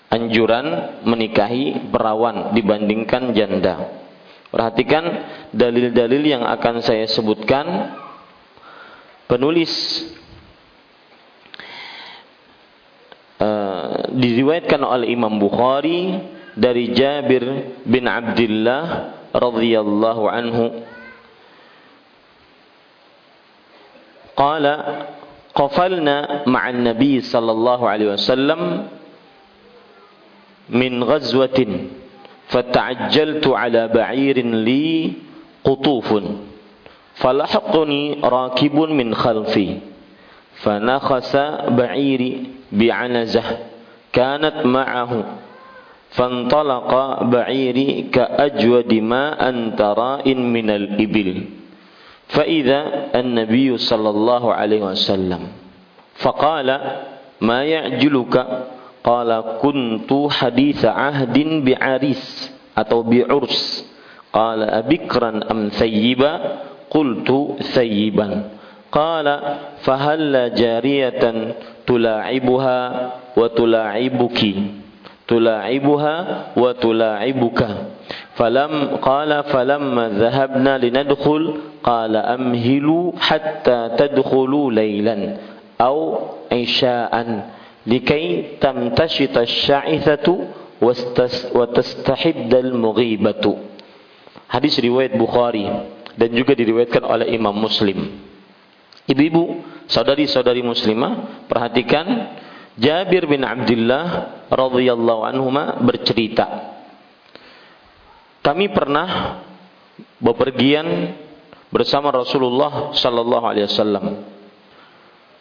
Anjuran 0.09 1.01
menikahi 1.05 1.89
perawan 1.89 2.53
dibandingkan 2.53 3.33
janda. 3.33 4.05
Perhatikan 4.49 5.05
dalil-dalil 5.53 6.25
yang 6.25 6.45
akan 6.45 6.81
saya 6.81 7.05
sebutkan 7.05 7.93
penulis 9.29 9.71
uh, 13.39 14.09
diriwayatkan 14.17 14.81
oleh 14.81 15.13
Imam 15.13 15.37
Bukhari 15.37 16.17
dari 16.59 16.91
Jabir 16.97 17.45
bin 17.85 18.09
Abdullah 18.09 19.15
radhiyallahu 19.37 20.23
anhu 20.27 20.65
qala 24.33 24.75
qafalna 25.53 26.49
ma'an 26.49 26.83
nabi 26.83 27.21
sallallahu 27.21 27.85
alaihi 27.85 28.17
wasallam 28.17 28.91
min 30.73 31.03
ghazwatin 31.05 31.93
fata'ajjaltu 32.49 33.53
ala 33.53 33.93
ba'irin 33.93 34.65
li 34.65 35.21
qutufun 35.61 36.49
falahaqani 37.19 38.23
rakibun 38.23 38.95
min 38.95 39.15
khalfi 39.15 39.83
fanakhasa 40.63 41.71
ba'iri 41.75 42.63
bi'anazah 42.73 43.69
kanat 44.15 44.63
ma'ahu 44.65 45.47
فانطلق 46.09 46.93
بعيري 47.29 48.09
كأجود 48.09 48.89
ما 49.05 49.37
أنترائن 49.37 50.41
من 50.41 50.69
الإبل. 50.73 51.29
فإذا 52.33 52.81
النبي 53.13 53.77
صلى 53.77 54.11
الله 54.11 54.43
عليه 54.55 54.83
وسلم 54.89 55.43
فقال 56.25 56.69
ما 57.45 57.61
يعجلك؟ 57.65 58.35
قال 59.05 59.31
كنت 59.61 60.11
حديث 60.33 60.81
عهد 60.85 61.37
بعريس 61.69 62.25
أو 62.81 63.05
بعرس. 63.05 63.85
قال 64.33 64.61
أبكرا 64.65 65.31
أم 65.53 65.69
ثيبا؟ 65.69 66.33
قلت 66.91 67.29
ثيبا. 67.63 68.29
قال 68.93 69.27
فهل 69.85 70.55
جارية 70.55 71.25
تلاعبها 71.87 72.79
وتلاعبك؟ 73.37 74.41
تلاعبها 75.29 76.17
وتلاعبك. 76.57 77.61
فلم 78.35 78.73
قال 79.03 79.31
فلما 79.45 80.09
ذهبنا 80.09 80.79
لندخل 80.79 81.43
قال 81.83 82.15
أمهلوا 82.17 83.13
حتى 83.21 83.81
تدخلوا 83.99 84.73
ليلا 84.73 85.37
أو 85.81 86.19
عشاء 86.53 87.15
لكي 87.87 88.45
تمتشط 88.61 89.35
الشعثة 89.39 90.27
وتستحد 91.55 92.53
المغيبة. 92.55 93.45
Hadis 94.49 94.81
riwayat 94.81 95.13
Bukhari 95.21 95.69
dan 96.19 96.35
juga 96.35 96.59
diriwayatkan 96.59 97.07
oleh 97.07 97.31
Imam 97.31 97.55
Muslim. 97.55 98.27
Ibu-ibu, 99.07 99.63
saudari-saudari 99.87 100.61
muslimah, 100.67 101.47
perhatikan 101.47 102.35
Jabir 102.79 103.27
bin 103.27 103.43
Abdullah 103.43 104.39
radhiyallahu 104.47 105.27
anhuma 105.27 105.83
bercerita 105.83 106.79
kami 108.39 108.71
pernah 108.71 109.43
bepergian 110.23 111.19
bersama 111.75 112.15
Rasulullah 112.15 112.95
sallallahu 112.95 113.45
alaihi 113.45 113.67
wasallam 113.67 114.25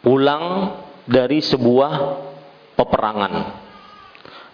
pulang 0.02 0.44
dari 1.06 1.38
sebuah 1.38 1.92
peperangan 2.74 3.32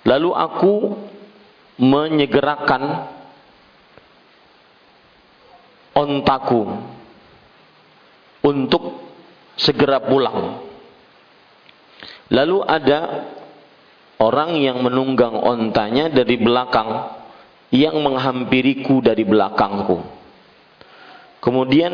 lalu 0.04 0.30
aku 0.36 0.74
menyegerakan 1.80 3.13
ontaku 5.94 6.62
untuk 8.44 9.00
segera 9.56 10.02
pulang 10.04 10.64
Lalu 12.32 12.58
ada 12.64 13.00
orang 14.16 14.56
yang 14.56 14.80
menunggang 14.80 15.36
ontanya 15.36 16.08
dari 16.08 16.40
belakang 16.40 17.20
yang 17.68 18.00
menghampiriku 18.00 19.04
dari 19.04 19.26
belakangku. 19.26 20.00
Kemudian 21.44 21.92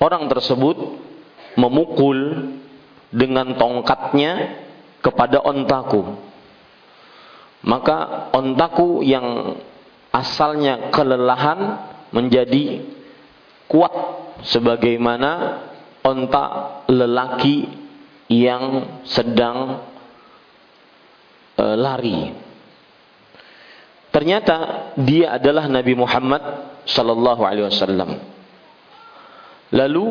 orang 0.00 0.24
tersebut 0.32 0.96
memukul 1.60 2.50
dengan 3.12 3.58
tongkatnya 3.58 4.64
kepada 5.04 5.44
ontaku. 5.44 6.16
Maka 7.60 8.30
ontaku 8.32 9.04
yang 9.04 9.60
asalnya 10.08 10.88
kelelahan 10.88 11.84
menjadi 12.10 12.84
kuat 13.70 13.94
sebagaimana 14.46 15.62
onta 16.02 16.44
lelaki 16.90 17.68
yang 18.30 19.02
sedang 19.06 19.84
e, 21.58 21.64
lari. 21.76 22.18
Ternyata 24.10 24.56
dia 24.98 25.38
adalah 25.38 25.70
Nabi 25.70 25.94
Muhammad 25.94 26.42
sallallahu 26.86 27.42
alaihi 27.46 27.70
wasallam. 27.70 28.10
Lalu 29.70 30.06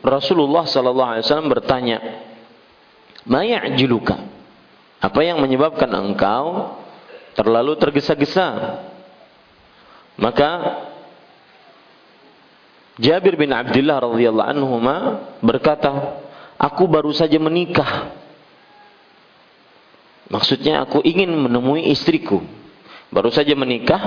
Rasulullah 0.00 0.64
sallallahu 0.64 1.10
alaihi 1.16 1.24
wasallam 1.28 1.52
bertanya, 1.52 1.98
"Ma 3.28 3.44
ya'jiluka?" 3.44 4.16
Apa 5.02 5.20
yang 5.20 5.42
menyebabkan 5.42 5.90
engkau 5.92 6.78
terlalu 7.36 7.76
tergesa-gesa? 7.76 8.80
Maka 10.16 10.50
Jabir 13.02 13.34
bin 13.34 13.50
Abdullah 13.50 13.98
radhiyallahu 13.98 14.48
anhu 14.54 14.78
berkata, 15.42 16.22
Aku 16.54 16.86
baru 16.86 17.10
saja 17.10 17.34
menikah. 17.42 18.14
Maksudnya 20.30 20.86
aku 20.86 21.02
ingin 21.02 21.34
menemui 21.34 21.90
istriku. 21.90 22.38
Baru 23.10 23.34
saja 23.34 23.58
menikah, 23.58 24.00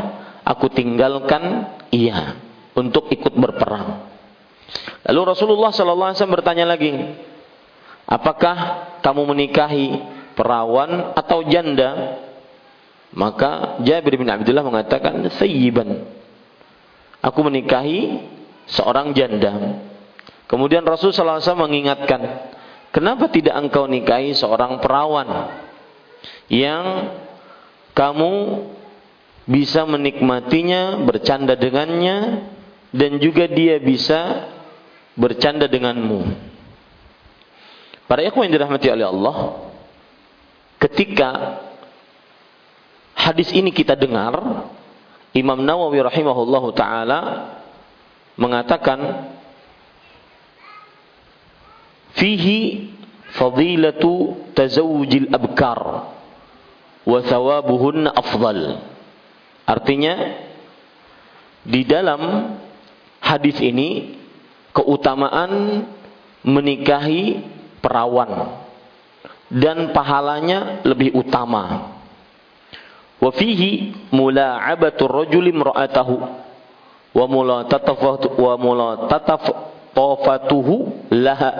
aku 0.48 0.72
tinggalkan 0.72 1.76
ia 1.92 2.40
untuk 2.72 3.12
ikut 3.12 3.36
berperang. 3.36 4.08
Lalu 5.06 5.22
Rasulullah 5.28 5.70
SAW 5.76 6.16
bertanya 6.32 6.66
lagi, 6.66 6.96
apakah 8.08 8.88
kamu 9.04 9.36
menikahi 9.36 9.86
perawan 10.34 11.14
atau 11.14 11.44
janda? 11.46 12.24
Maka 13.12 13.84
Jabir 13.84 14.16
bin 14.16 14.32
Abdullah 14.32 14.64
mengatakan, 14.64 15.20
sayyiban. 15.36 16.08
Aku 17.22 17.44
menikahi 17.46 18.24
seorang 18.70 19.14
janda. 19.14 19.82
Kemudian 20.46 20.86
Rasul 20.86 21.10
SAW 21.10 21.42
mengingatkan, 21.58 22.22
kenapa 22.94 23.30
tidak 23.34 23.58
engkau 23.58 23.90
nikahi 23.90 24.38
seorang 24.38 24.78
perawan 24.78 25.58
yang 26.50 27.16
kamu 27.98 28.34
bisa 29.46 29.86
menikmatinya, 29.86 31.02
bercanda 31.06 31.54
dengannya, 31.58 32.50
dan 32.94 33.18
juga 33.22 33.46
dia 33.50 33.78
bisa 33.82 34.50
bercanda 35.18 35.70
denganmu. 35.70 36.54
Para 38.06 38.22
ikhwan 38.22 38.50
yang 38.50 38.62
dirahmati 38.62 38.88
oleh 38.90 39.06
Allah, 39.10 39.38
ketika 40.78 41.62
hadis 43.18 43.50
ini 43.50 43.74
kita 43.74 43.98
dengar, 43.98 44.38
Imam 45.34 45.58
Nawawi 45.58 46.06
rahimahullahu 46.06 46.70
taala 46.78 47.20
mengatakan 48.36 49.32
fihi 52.16 52.92
fadilatu 53.36 54.40
tazawujil 54.56 55.32
abkar 55.32 56.12
wa 57.06 57.20
thawabuhunna 57.22 58.12
afdal. 58.16 58.82
Artinya 59.66 60.16
di 61.66 61.82
dalam 61.84 62.54
hadis 63.20 63.58
ini 63.58 64.20
keutamaan 64.72 65.84
menikahi 66.46 67.42
perawan 67.82 68.62
dan 69.50 69.90
pahalanya 69.94 70.86
lebih 70.86 71.18
utama. 71.18 71.96
Wa 73.18 73.32
fihi 73.34 73.96
mula'abatu 74.14 75.10
rajuli 75.10 75.50
wa 77.16 77.26
mulatatafu 77.32 78.36
wa 78.36 78.54
mulatatafu 78.60 79.52
laha 81.16 81.52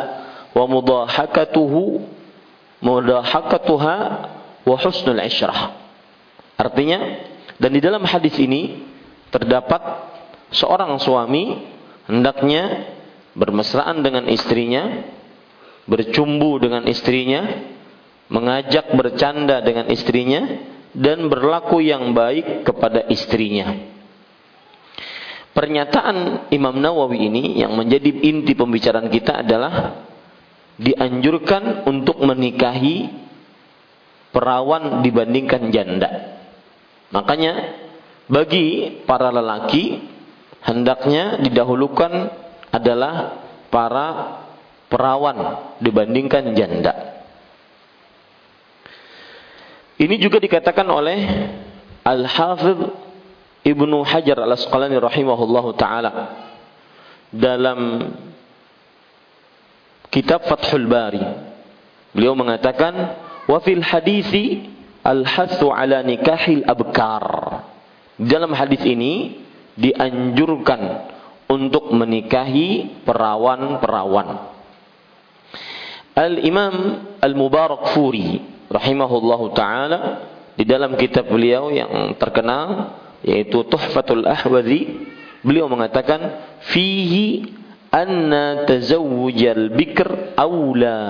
wa 0.52 0.66
mudahakatuhu 0.68 2.04
mudahakatuha 2.84 3.96
wa 4.68 4.76
husnul 4.76 5.20
isyrah. 5.24 5.80
Artinya 6.60 7.00
dan 7.56 7.72
di 7.72 7.80
dalam 7.80 8.04
hadis 8.04 8.36
ini 8.36 8.84
terdapat 9.32 9.80
seorang 10.52 11.00
suami 11.00 11.64
hendaknya 12.08 12.92
bermesraan 13.36 14.04
dengan 14.04 14.28
istrinya, 14.28 15.08
bercumbu 15.88 16.60
dengan 16.60 16.88
istrinya, 16.88 17.44
mengajak 18.32 18.92
bercanda 18.96 19.60
dengan 19.64 19.92
istrinya 19.92 20.42
dan 20.96 21.28
berlaku 21.28 21.84
yang 21.84 22.16
baik 22.16 22.64
kepada 22.64 23.08
istrinya. 23.12 23.95
Pernyataan 25.56 26.52
Imam 26.52 26.76
Nawawi 26.76 27.32
ini 27.32 27.64
yang 27.64 27.80
menjadi 27.80 28.12
inti 28.12 28.52
pembicaraan 28.60 29.08
kita 29.08 29.40
adalah 29.40 30.04
dianjurkan 30.76 31.88
untuk 31.88 32.20
menikahi 32.20 33.08
perawan 34.36 35.00
dibandingkan 35.00 35.72
janda. 35.72 36.44
Makanya 37.16 37.72
bagi 38.28 39.00
para 39.08 39.32
lelaki 39.32 40.04
hendaknya 40.60 41.40
didahulukan 41.40 42.36
adalah 42.76 43.40
para 43.72 44.08
perawan 44.92 45.72
dibandingkan 45.80 46.52
janda. 46.52 47.24
Ini 49.96 50.20
juga 50.20 50.44
dikatakan 50.44 50.84
oleh 50.92 51.20
Al-Hafidh 52.04 53.05
Ibnu 53.66 54.06
Hajar 54.06 54.46
Al-Asqalani 54.46 55.02
rahimahullahu 55.02 55.74
taala 55.74 56.12
dalam 57.34 58.14
kitab 60.14 60.46
Fathul 60.46 60.86
Bari. 60.86 61.24
Beliau 62.14 62.38
mengatakan 62.38 62.94
wa 63.50 63.58
fil 63.66 63.82
hadisi 63.82 64.70
al-hathu 65.02 65.74
ala 65.74 66.06
nikahil 66.06 66.62
abkar. 66.62 67.26
Dalam 68.22 68.54
hadis 68.54 68.86
ini 68.86 69.44
dianjurkan 69.76 71.12
untuk 71.50 71.90
menikahi 71.90 73.02
perawan-perawan. 73.02 74.56
Al-Imam 76.16 76.76
Al-Mubarak 77.20 77.92
Furi 77.92 78.40
rahimahullahu 78.72 79.52
taala 79.52 80.00
di 80.56 80.64
dalam 80.64 80.96
kitab 80.96 81.28
beliau 81.28 81.68
yang 81.74 82.16
terkenal 82.16 82.96
yaitu 83.26 83.66
Tuhfatul 83.66 84.30
Ahwazi 84.30 85.10
beliau 85.42 85.66
mengatakan 85.66 86.46
fihi 86.70 87.50
anna 87.90 88.70
tazawwujal 88.70 89.74
bikr 89.74 90.38
aula 90.38 91.02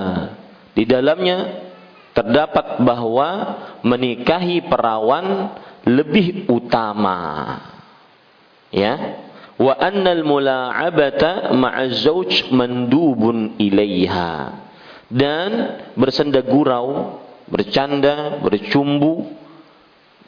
di 0.71 0.87
dalamnya 0.87 1.67
terdapat 2.15 2.79
bahwa 2.79 3.29
menikahi 3.83 4.63
perawan 4.71 5.51
lebih 5.83 6.47
utama. 6.47 7.59
Ya. 8.71 9.19
Wa 9.55 9.75
annal 9.79 10.23
mula'abata 10.23 11.51
ma'az 11.55 12.07
zawj 12.07 12.51
mandubun 12.51 13.59
ilaiha. 13.59 14.63
Dan 15.07 15.51
bersenda 15.95 16.43
gurau, 16.43 17.19
bercanda, 17.47 18.39
bercumbu, 18.43 19.31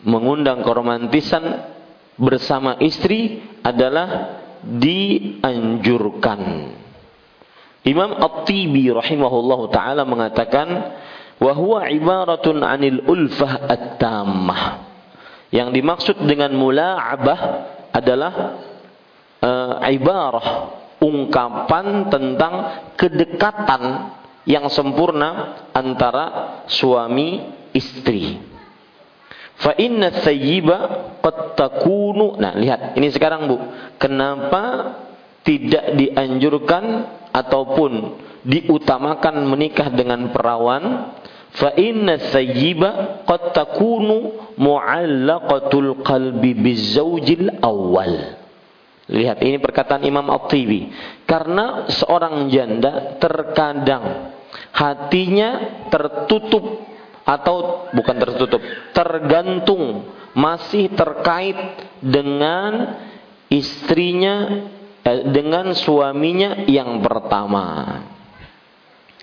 mengundang 0.05 0.63
keromantisan 0.63 1.75
bersama 2.17 2.81
istri 2.81 3.45
adalah 3.61 4.41
dianjurkan. 4.65 6.41
Imam 7.87 8.11
At-Tibi 8.19 8.91
rahimahullahu 8.91 9.71
taala 9.71 10.03
mengatakan 10.03 10.67
wa 11.39 11.53
huwa 11.55 11.87
ibaratun 11.87 12.65
'anil 12.65 13.05
ulfah 13.07 13.63
at-tammah. 13.69 14.61
Yang 15.47 15.69
dimaksud 15.79 16.17
dengan 16.27 16.51
mula'abah 16.59 17.39
adalah 17.95 18.33
uh, 19.39 19.79
ibarah 19.87 20.47
ungkapan 20.99 22.11
tentang 22.11 22.53
kedekatan 22.99 23.83
yang 24.43 24.67
sempurna 24.67 25.63
antara 25.71 26.59
suami 26.67 27.47
istri. 27.71 28.56
Fa 29.57 29.73
inna 29.73 30.13
thayyiba 30.21 30.77
qad 31.21 31.57
takunu. 31.57 32.37
Nah, 32.37 32.53
lihat, 32.53 32.93
ini 32.93 33.09
sekarang 33.09 33.49
Bu. 33.49 33.57
Kenapa 33.97 34.93
tidak 35.41 35.97
dianjurkan 35.97 36.83
ataupun 37.33 38.21
diutamakan 38.45 39.49
menikah 39.49 39.89
dengan 39.89 40.29
perawan? 40.29 41.13
Fa 41.57 41.73
inna 41.73 42.21
thayyiba 42.21 43.25
qad 43.25 43.57
takunu 43.57 44.53
mu'allaqatul 44.61 46.05
qalbi 46.05 46.53
bizaujil 46.53 47.57
awal. 47.65 48.37
Lihat 49.07 49.39
ini 49.41 49.57
perkataan 49.57 50.03
Imam 50.05 50.27
At-Tibi. 50.29 50.91
Karena 51.25 51.87
seorang 51.89 52.51
janda 52.51 53.17
terkadang 53.17 54.35
hatinya 54.75 55.49
tertutup 55.89 56.85
atau 57.27 57.91
bukan 57.91 58.15
tertutup, 58.23 58.63
tergantung 58.95 60.07
masih 60.31 60.87
terkait 60.95 61.59
dengan 61.99 62.95
istrinya 63.51 64.63
eh, 65.03 65.27
dengan 65.27 65.75
suaminya 65.75 66.63
yang 66.71 67.03
pertama. 67.03 67.65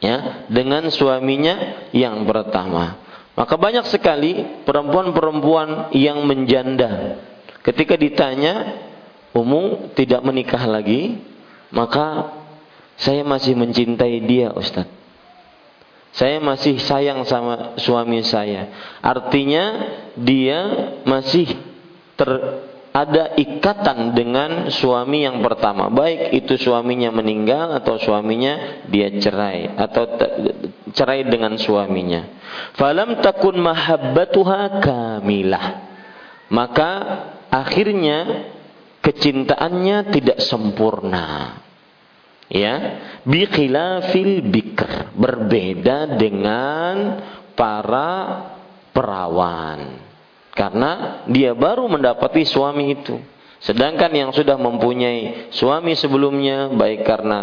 Ya, 0.04 0.44
dengan 0.52 0.92
suaminya 0.92 1.88
yang 1.96 2.28
pertama. 2.28 3.00
Maka 3.32 3.56
banyak 3.56 3.88
sekali 3.88 4.44
perempuan-perempuan 4.68 5.96
yang 5.96 6.28
menjanda. 6.28 7.24
Ketika 7.64 7.96
ditanya, 7.96 8.84
"Umu 9.32 9.88
tidak 9.96 10.20
menikah 10.20 10.60
lagi?" 10.68 11.24
Maka 11.72 12.36
saya 13.00 13.24
masih 13.24 13.56
mencintai 13.56 14.22
dia, 14.28 14.52
Ustadz. 14.52 15.03
Saya 16.14 16.38
masih 16.38 16.78
sayang 16.78 17.26
sama 17.26 17.74
suami 17.74 18.22
saya. 18.22 18.70
Artinya 19.02 19.64
dia 20.14 20.60
masih 21.02 21.50
ter, 22.14 22.30
ada 22.94 23.34
ikatan 23.34 24.14
dengan 24.14 24.70
suami 24.70 25.26
yang 25.26 25.42
pertama. 25.42 25.90
Baik 25.90 26.30
itu 26.38 26.54
suaminya 26.54 27.10
meninggal 27.10 27.74
atau 27.82 27.98
suaminya 27.98 28.86
dia 28.86 29.10
cerai 29.18 29.74
atau 29.74 30.06
cerai 30.94 31.26
dengan 31.26 31.58
suaminya. 31.58 32.30
Falam 32.78 33.18
takun 33.18 33.58
mahabbatuha 33.58 34.78
kamilah. 34.86 35.66
Maka 36.54 36.90
akhirnya 37.50 38.46
kecintaannya 39.02 40.14
tidak 40.14 40.38
sempurna 40.46 41.58
ya. 42.52 42.74
Bi 43.24 43.46
khilafil 43.48 44.44
bikr. 44.48 45.14
Berbeda 45.14 46.18
dengan 46.18 46.94
para 47.54 48.12
perawan. 48.90 50.02
Karena 50.54 51.22
dia 51.26 51.52
baru 51.52 51.90
mendapati 51.90 52.46
suami 52.46 52.94
itu. 52.94 53.18
Sedangkan 53.64 54.12
yang 54.12 54.30
sudah 54.30 54.60
mempunyai 54.60 55.48
suami 55.48 55.96
sebelumnya 55.96 56.68
baik 56.68 57.00
karena 57.00 57.40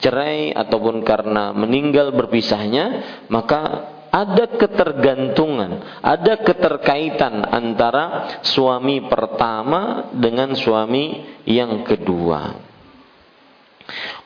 cerai 0.00 0.56
ataupun 0.56 1.04
karena 1.04 1.52
meninggal 1.52 2.16
berpisahnya 2.16 3.04
maka 3.28 3.92
ada 4.10 4.58
ketergantungan, 4.58 6.00
ada 6.02 6.40
keterkaitan 6.42 7.46
antara 7.46 8.40
suami 8.42 9.06
pertama 9.06 10.10
dengan 10.16 10.56
suami 10.58 11.28
yang 11.46 11.86
kedua. 11.86 12.56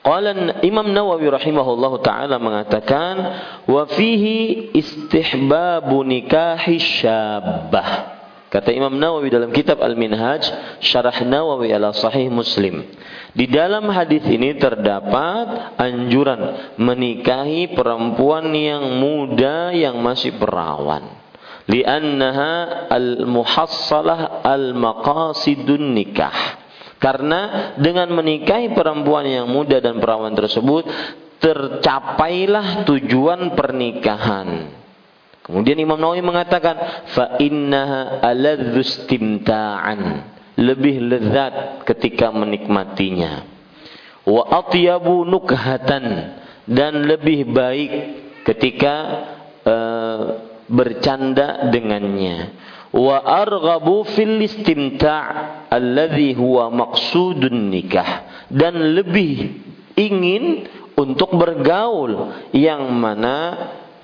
Qala 0.04 0.60
Imam 0.60 0.84
Nawawi 0.92 1.32
rahimahullahu 1.32 2.04
taala 2.04 2.36
mengatakan 2.36 3.14
wa 3.64 3.88
fihi 3.88 4.68
istihbabu 4.76 6.04
nikahi 6.04 6.76
syabah. 6.76 8.12
Kata 8.52 8.68
Imam 8.70 8.92
Nawawi 9.00 9.32
dalam 9.32 9.50
kitab 9.50 9.80
Al-Minhaj 9.80 10.46
Syarah 10.84 11.24
Nawawi 11.24 11.72
ala 11.72 11.90
Sahih 11.96 12.28
Muslim. 12.28 12.84
Di 13.32 13.48
dalam 13.48 13.88
hadis 13.90 14.22
ini 14.28 14.54
terdapat 14.60 15.74
anjuran 15.80 16.76
menikahi 16.78 17.72
perempuan 17.74 18.52
yang 18.54 19.00
muda 19.00 19.72
yang 19.72 19.98
masih 20.04 20.36
perawan. 20.38 21.16
Li'annaha 21.64 22.92
al-muhassalah 22.92 24.44
al-maqasidun 24.44 25.96
nikah 25.96 26.63
karena 27.04 27.76
dengan 27.76 28.08
menikahi 28.16 28.72
perempuan 28.72 29.28
yang 29.28 29.44
muda 29.44 29.76
dan 29.76 30.00
perawan 30.00 30.32
tersebut 30.32 30.88
tercapailah 31.36 32.88
tujuan 32.88 33.52
pernikahan. 33.52 34.72
Kemudian 35.44 35.76
Imam 35.76 36.00
Nawawi 36.00 36.24
mengatakan 36.24 37.04
fa 37.12 37.36
innaha 37.36 38.24
lebih 40.56 41.04
lezat 41.04 41.84
ketika 41.84 42.32
menikmatinya. 42.32 43.44
Wa 44.24 44.64
atyabu 44.64 45.28
nukhatan 45.28 46.04
dan 46.64 47.04
lebih 47.04 47.52
baik 47.52 47.92
ketika 48.48 48.94
uh, 49.68 50.20
bercanda 50.72 51.68
dengannya 51.68 52.64
wa 52.94 53.18
arghabu 53.18 54.06
fil 54.14 54.38
istimta' 54.38 55.66
alladhi 55.66 56.38
huwa 56.38 56.70
maqsudun 56.70 57.74
nikah. 57.74 58.46
Dan 58.46 58.94
lebih 58.94 59.58
ingin 59.98 60.70
untuk 60.94 61.34
bergaul. 61.34 62.30
Yang 62.54 62.82
mana 62.94 63.36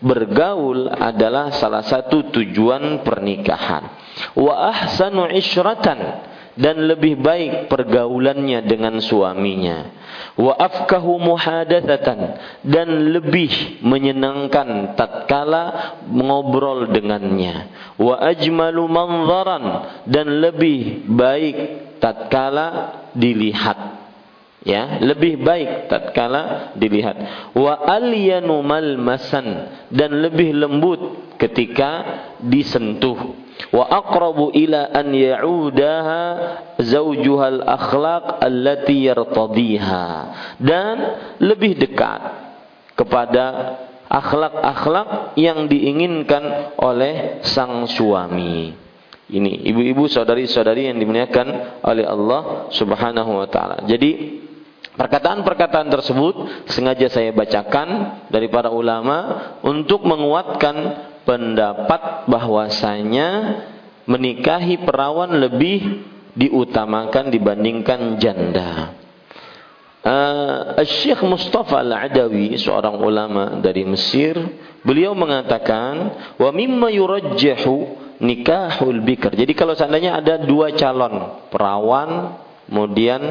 bergaul 0.03 0.91
adalah 0.91 1.55
salah 1.55 1.87
satu 1.87 2.35
tujuan 2.35 3.07
pernikahan. 3.07 3.95
Wa 4.35 4.75
ahsanu 4.75 5.31
isyratan 5.31 5.99
dan 6.59 6.83
lebih 6.83 7.21
baik 7.21 7.71
pergaulannya 7.71 8.67
dengan 8.67 8.99
suaminya. 8.99 10.01
Wa 10.35 10.57
afkahu 10.57 11.21
muhadatsatan 11.21 12.19
dan 12.67 12.89
lebih 13.15 13.83
menyenangkan 13.85 14.99
tatkala 14.99 15.97
mengobrol 16.09 16.91
dengannya. 16.91 17.71
Wa 18.01 18.19
ajmalu 18.31 18.83
manzaran 18.89 19.65
dan 20.09 20.27
lebih 20.41 21.07
baik 21.07 21.57
tatkala 22.03 22.67
dilihat. 23.15 24.01
Ya 24.61 25.01
lebih 25.01 25.41
baik 25.41 25.89
tatkala 25.89 26.77
dilihat. 26.77 27.17
Wa 27.57 27.81
alyanu 27.81 28.61
malmasan 28.61 29.47
dan 29.89 30.21
lebih 30.21 30.53
lembut 30.53 31.33
ketika 31.41 32.05
disentuh 32.45 33.50
wa 33.69 33.85
aqrabu 33.85 34.51
ila 34.57 34.91
an 34.91 35.13
ya'udaha 35.13 36.23
zawjuha 36.81 37.47
al-akhlaq 37.61 38.41
allati 38.41 39.07
yartadiha 39.07 40.05
dan 40.59 40.97
lebih 41.39 41.77
dekat 41.77 42.21
kepada 42.97 43.45
akhlak-akhlak 44.11 45.39
yang 45.39 45.71
diinginkan 45.71 46.75
oleh 46.83 47.41
sang 47.47 47.87
suami. 47.87 48.75
Ini 49.31 49.71
ibu-ibu 49.71 50.11
saudari-saudari 50.11 50.91
yang 50.91 50.99
dimuliakan 50.99 51.79
oleh 51.87 52.03
Allah 52.03 52.67
Subhanahu 52.75 53.39
wa 53.39 53.47
taala. 53.47 53.87
Jadi 53.87 54.43
perkataan-perkataan 54.99 55.87
tersebut 55.87 56.67
sengaja 56.67 57.07
saya 57.07 57.31
bacakan 57.31 58.21
dari 58.27 58.51
para 58.51 58.75
ulama 58.75 59.55
untuk 59.63 60.03
menguatkan 60.03 61.10
pendapat 61.31 62.27
bahwasanya 62.27 63.63
menikahi 64.11 64.83
perawan 64.83 65.31
lebih 65.39 66.03
diutamakan 66.35 67.31
dibandingkan 67.31 68.19
janda. 68.19 68.99
Uh, 70.03 70.81
Syekh 70.83 71.23
Mustafa 71.23 71.87
Al-Adawi 71.87 72.59
seorang 72.59 72.99
ulama 72.99 73.63
dari 73.63 73.87
Mesir 73.87 74.35
beliau 74.83 75.15
mengatakan 75.15 76.19
wa 76.35 76.51
mimma 76.51 76.91
yurajjahu 76.91 77.79
nikahul 78.19 78.99
bikr. 79.07 79.39
Jadi 79.39 79.53
kalau 79.55 79.79
seandainya 79.79 80.19
ada 80.19 80.43
dua 80.43 80.75
calon, 80.75 81.47
perawan 81.53 82.43
kemudian 82.67 83.23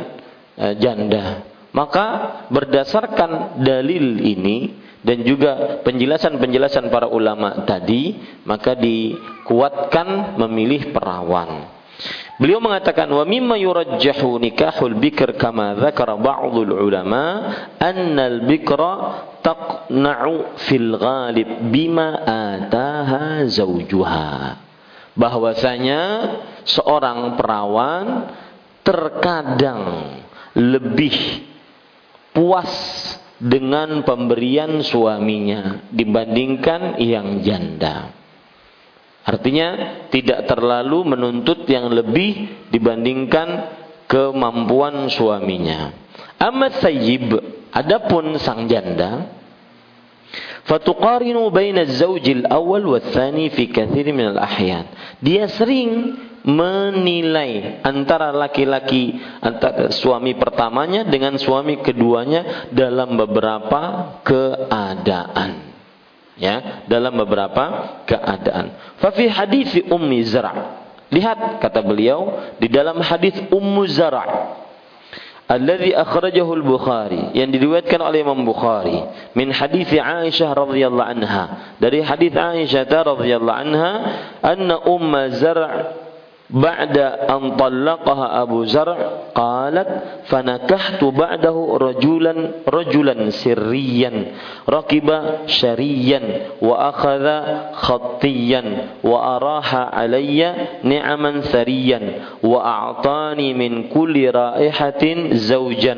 uh, 0.55 0.73
janda, 0.79 1.43
maka 1.75 2.07
berdasarkan 2.47 3.59
dalil 3.59 4.21
ini 4.23 4.87
dan 4.99 5.23
juga 5.23 5.79
penjelasan-penjelasan 5.87 6.91
para 6.91 7.07
ulama 7.07 7.63
tadi, 7.63 8.19
maka 8.43 8.75
dikuatkan 8.75 10.35
memilih 10.35 10.91
perawan. 10.91 11.79
Beliau 12.39 12.63
mengatakan 12.63 13.11
wa 13.11 13.27
mimma 13.27 13.59
yurajjahu 13.59 14.39
nikahul 14.39 14.95
bikr 14.95 15.35
kama 15.35 15.75
dzakara 15.75 16.15
ba'dul 16.15 16.71
ulama 16.71 17.51
anna 17.75 18.31
al 18.31 18.47
bikra 18.47 18.93
taqna'u 19.43 20.55
fil 20.63 20.95
ghalib 20.95 21.67
bima 21.67 22.23
ataha 22.23 23.43
zawjuha 23.43 24.31
bahwasanya 25.19 26.01
seorang 26.63 27.35
perawan 27.35 28.31
terkadang 28.87 30.15
lebih 30.55 31.43
puas 32.31 32.71
dengan 33.39 34.03
pemberian 34.03 34.83
suaminya 34.83 35.87
dibandingkan 35.89 36.99
yang 36.99 37.39
janda. 37.39 38.11
Artinya 39.23 39.67
tidak 40.11 40.47
terlalu 40.47 41.15
menuntut 41.15 41.63
yang 41.71 41.87
lebih 41.87 42.67
dibandingkan 42.71 43.71
kemampuan 44.11 45.07
suaminya. 45.07 45.95
Amat 46.39 46.83
sayyib, 46.83 47.35
adapun 47.71 48.35
sang 48.41 48.67
janda, 48.67 49.29
fatuqarinu 50.65 51.47
baina 51.53 51.85
zawjil 51.87 52.47
awal 52.47 52.83
wa 52.97 52.99
thani 52.99 53.53
fi 53.53 53.69
kathir 53.69 54.09
min. 54.11 54.33
Dia 55.21 55.45
sering 55.51 56.15
menilai 56.47 57.83
antara 57.83 58.31
laki-laki 58.31 59.17
antara 59.43 59.91
suami 59.91 60.35
pertamanya 60.39 61.03
dengan 61.07 61.35
suami 61.35 61.83
keduanya 61.83 62.69
dalam 62.71 63.19
beberapa 63.19 64.15
keadaan 64.23 65.69
ya 66.39 66.87
dalam 66.87 67.19
beberapa 67.19 68.03
keadaan. 68.07 68.97
Fa 69.03 69.11
fi 69.11 69.27
hadis 69.27 69.75
Ummi 69.91 70.23
Zara. 70.23 70.87
Lihat 71.09 71.59
kata 71.59 71.81
beliau 71.83 72.53
di 72.61 72.69
dalam 72.69 73.01
hadis 73.01 73.35
Ummu 73.49 73.83
Zara 73.89 74.55
alladhi 75.49 75.97
akhrajahu 75.97 76.61
al-Bukhari 76.61 77.33
yang 77.33 77.49
diriwayatkan 77.49 77.97
oleh 77.97 78.21
Imam 78.21 78.45
Bukhari 78.45 79.01
min 79.33 79.49
hadis 79.49 79.89
Aisyah 79.89 80.53
radhiyallahu 80.53 81.09
anha 81.09 81.45
dari 81.81 82.05
hadis 82.05 82.29
Aisyah 82.37 82.85
radhiyallahu 82.85 83.57
anha 83.57 83.91
anna 84.45 84.85
Ummu 84.85 85.21
Zara 85.41 85.69
بعد 86.49 86.97
أن 87.29 87.55
طلقها 87.55 88.41
أبو 88.41 88.63
زرع 88.63 88.97
قالت 89.35 89.89
فنكحت 90.25 91.03
بعده 91.03 91.77
رجلا 91.81 92.51
رجلا 92.69 93.29
سريا 93.29 94.11
ركب 94.69 95.21
شريا 95.45 96.21
وأخذ 96.61 97.25
خطيا 97.73 98.63
وأراح 99.03 99.75
علي 99.75 100.53
نعما 100.83 101.41
ثريا 101.41 101.99
وأعطاني 102.43 103.53
من 103.53 103.83
كل 103.93 104.31
رائحة 104.31 105.03
زوجا. 105.31 105.97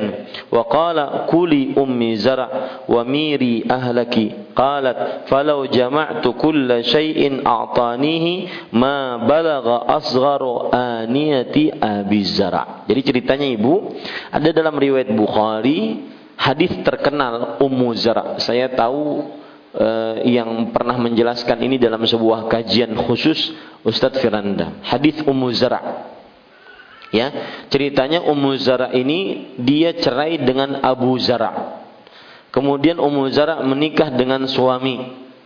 وقال 0.51 1.09
كلي 1.31 1.63
أمي 1.77 2.15
زرع 2.15 2.49
وميري 2.89 3.63
أهلك. 3.71 4.15
Qalat 4.51 5.27
falau 5.31 5.65
jama'tu 5.67 6.35
kulla 6.35 6.83
syai'in 6.83 7.41
a'tanihi 7.41 8.69
ma 8.75 9.21
balagha 9.23 9.87
asgharu 9.97 10.69
aniyati 10.71 11.71
abizara. 11.71 12.85
Jadi 12.85 13.01
ceritanya 13.01 13.47
Ibu, 13.47 13.73
ada 14.31 14.49
dalam 14.51 14.75
riwayat 14.75 15.11
Bukhari 15.15 16.07
hadis 16.35 16.73
terkenal 16.81 17.61
Ummu 17.61 17.89
Zara. 17.97 18.37
Saya 18.41 18.69
tahu 18.73 19.29
eh, 19.77 20.15
yang 20.29 20.73
pernah 20.73 20.97
menjelaskan 20.97 21.61
ini 21.61 21.77
dalam 21.77 22.01
sebuah 22.01 22.49
kajian 22.49 22.97
khusus 22.97 23.53
Ustadz 23.85 24.21
Firanda. 24.21 24.81
Hadis 24.85 25.21
Ummu 25.21 25.49
Zara. 25.53 26.09
Ya, 27.11 27.27
ceritanya 27.67 28.23
Ummu 28.23 28.55
Zara 28.55 28.95
ini 28.95 29.51
dia 29.59 29.91
cerai 29.91 30.39
dengan 30.39 30.79
Abu 30.79 31.19
Zara. 31.19 31.80
Kemudian 32.51 32.99
Ummu 32.99 33.31
Zara 33.31 33.63
menikah 33.63 34.11
dengan 34.11 34.43
suami 34.43 34.99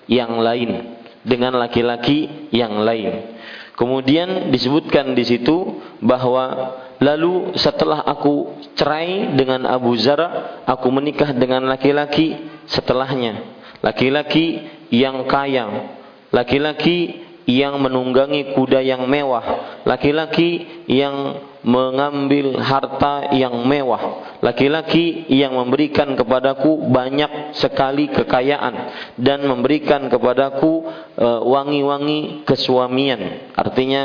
yang 0.09 0.41
lain, 0.41 0.97
dengan 1.21 1.53
laki-laki 1.53 2.49
yang 2.49 2.81
lain. 2.81 3.37
Kemudian 3.77 4.49
disebutkan 4.49 5.13
di 5.13 5.21
situ 5.21 5.83
bahwa 6.01 6.73
lalu 6.97 7.53
setelah 7.59 8.01
aku 8.01 8.57
cerai 8.73 9.37
dengan 9.37 9.69
Abu 9.69 9.93
Zara, 10.01 10.63
aku 10.65 10.89
menikah 10.89 11.29
dengan 11.35 11.67
laki-laki 11.69 12.41
setelahnya. 12.65 13.53
Laki-laki 13.85 14.65
yang 14.89 15.29
kaya, 15.29 15.93
laki-laki 16.33 17.21
yang 17.45 17.77
menunggangi 17.77 18.57
kuda 18.57 18.81
yang 18.81 19.05
mewah, 19.05 19.77
laki-laki 19.85 20.65
yang 20.89 21.37
mengambil 21.65 22.61
harta 22.61 23.33
yang 23.33 23.65
mewah, 23.65 24.37
laki-laki 24.45 25.25
yang 25.33 25.57
memberikan 25.57 26.13
kepadaku 26.13 26.85
banyak 26.93 27.57
sekali 27.57 28.05
kekayaan 28.13 28.75
dan 29.17 29.41
memberikan 29.49 30.05
kepadaku 30.05 30.85
eh, 31.17 31.41
wangi-wangi 31.41 32.45
kesuamian, 32.45 33.49
artinya 33.57 34.01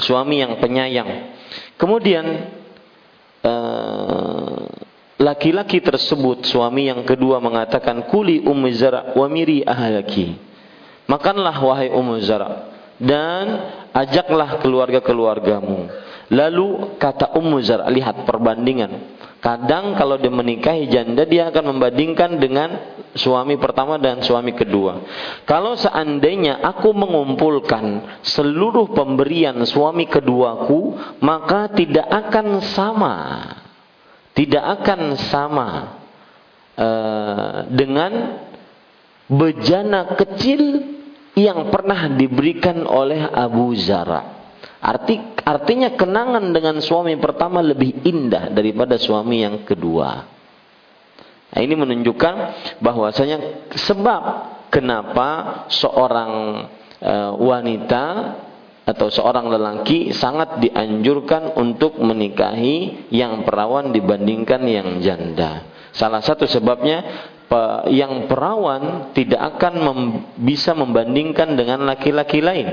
suami 0.00 0.40
yang 0.40 0.56
penyayang. 0.56 1.36
Kemudian 1.76 2.24
eh, 3.44 4.60
laki-laki 5.20 5.84
tersebut 5.84 6.48
suami 6.48 6.88
yang 6.88 7.04
kedua 7.04 7.44
mengatakan 7.44 8.08
kuli 8.08 8.40
ummu 8.40 8.72
zara 8.72 9.12
wa 9.12 9.28
miri 9.28 9.60
ahlaki. 9.60 10.32
Makanlah 11.04 11.60
wahai 11.60 11.92
ummu 11.92 12.24
zara 12.24 12.72
dan 12.96 13.44
ajaklah 13.92 14.64
keluarga-keluargamu. 14.64 15.92
Lalu 16.32 16.96
kata 16.96 17.36
Ummu 17.36 17.60
Zar, 17.60 17.84
lihat 17.92 18.24
perbandingan. 18.24 19.20
Kadang 19.42 19.98
kalau 19.98 20.16
dia 20.16 20.32
menikahi 20.32 20.88
janda 20.88 21.28
dia 21.28 21.52
akan 21.52 21.76
membandingkan 21.76 22.40
dengan 22.40 22.78
suami 23.12 23.60
pertama 23.60 24.00
dan 24.00 24.24
suami 24.24 24.56
kedua. 24.56 25.02
Kalau 25.44 25.76
seandainya 25.76 26.62
aku 26.64 26.94
mengumpulkan 26.96 28.16
seluruh 28.24 28.96
pemberian 28.96 29.60
suami 29.68 30.08
keduaku, 30.08 30.96
maka 31.20 31.68
tidak 31.74 32.06
akan 32.08 32.64
sama. 32.70 33.16
Tidak 34.32 34.64
akan 34.80 35.00
sama 35.28 35.68
uh, 36.80 37.68
dengan 37.68 38.40
bejana 39.28 40.16
kecil 40.16 40.86
yang 41.36 41.68
pernah 41.68 42.08
diberikan 42.14 42.88
oleh 42.88 43.20
Abu 43.28 43.76
Zara. 43.76 44.41
Arti, 44.82 45.14
artinya 45.46 45.94
kenangan 45.94 46.50
dengan 46.50 46.82
suami 46.82 47.14
pertama 47.14 47.62
lebih 47.62 48.02
indah 48.02 48.50
daripada 48.50 48.98
suami 48.98 49.46
yang 49.46 49.62
kedua. 49.62 50.26
Nah, 51.54 51.60
ini 51.62 51.74
menunjukkan 51.78 52.34
bahwasanya 52.82 53.70
sebab 53.78 54.22
kenapa 54.74 55.62
seorang 55.70 56.32
e, 56.98 57.14
wanita 57.38 58.04
atau 58.82 59.06
seorang 59.06 59.46
lelaki 59.54 60.10
sangat 60.10 60.58
dianjurkan 60.58 61.54
untuk 61.54 62.02
menikahi 62.02 63.06
yang 63.14 63.46
perawan 63.46 63.94
dibandingkan 63.94 64.66
yang 64.66 64.98
janda. 64.98 65.62
Salah 65.94 66.24
satu 66.24 66.50
sebabnya 66.50 67.30
yang 67.92 68.26
perawan 68.26 69.12
tidak 69.12 69.38
akan 69.54 69.74
mem 69.76 70.00
bisa 70.40 70.72
membandingkan 70.72 71.52
dengan 71.52 71.84
laki-laki 71.84 72.40
lain. 72.40 72.68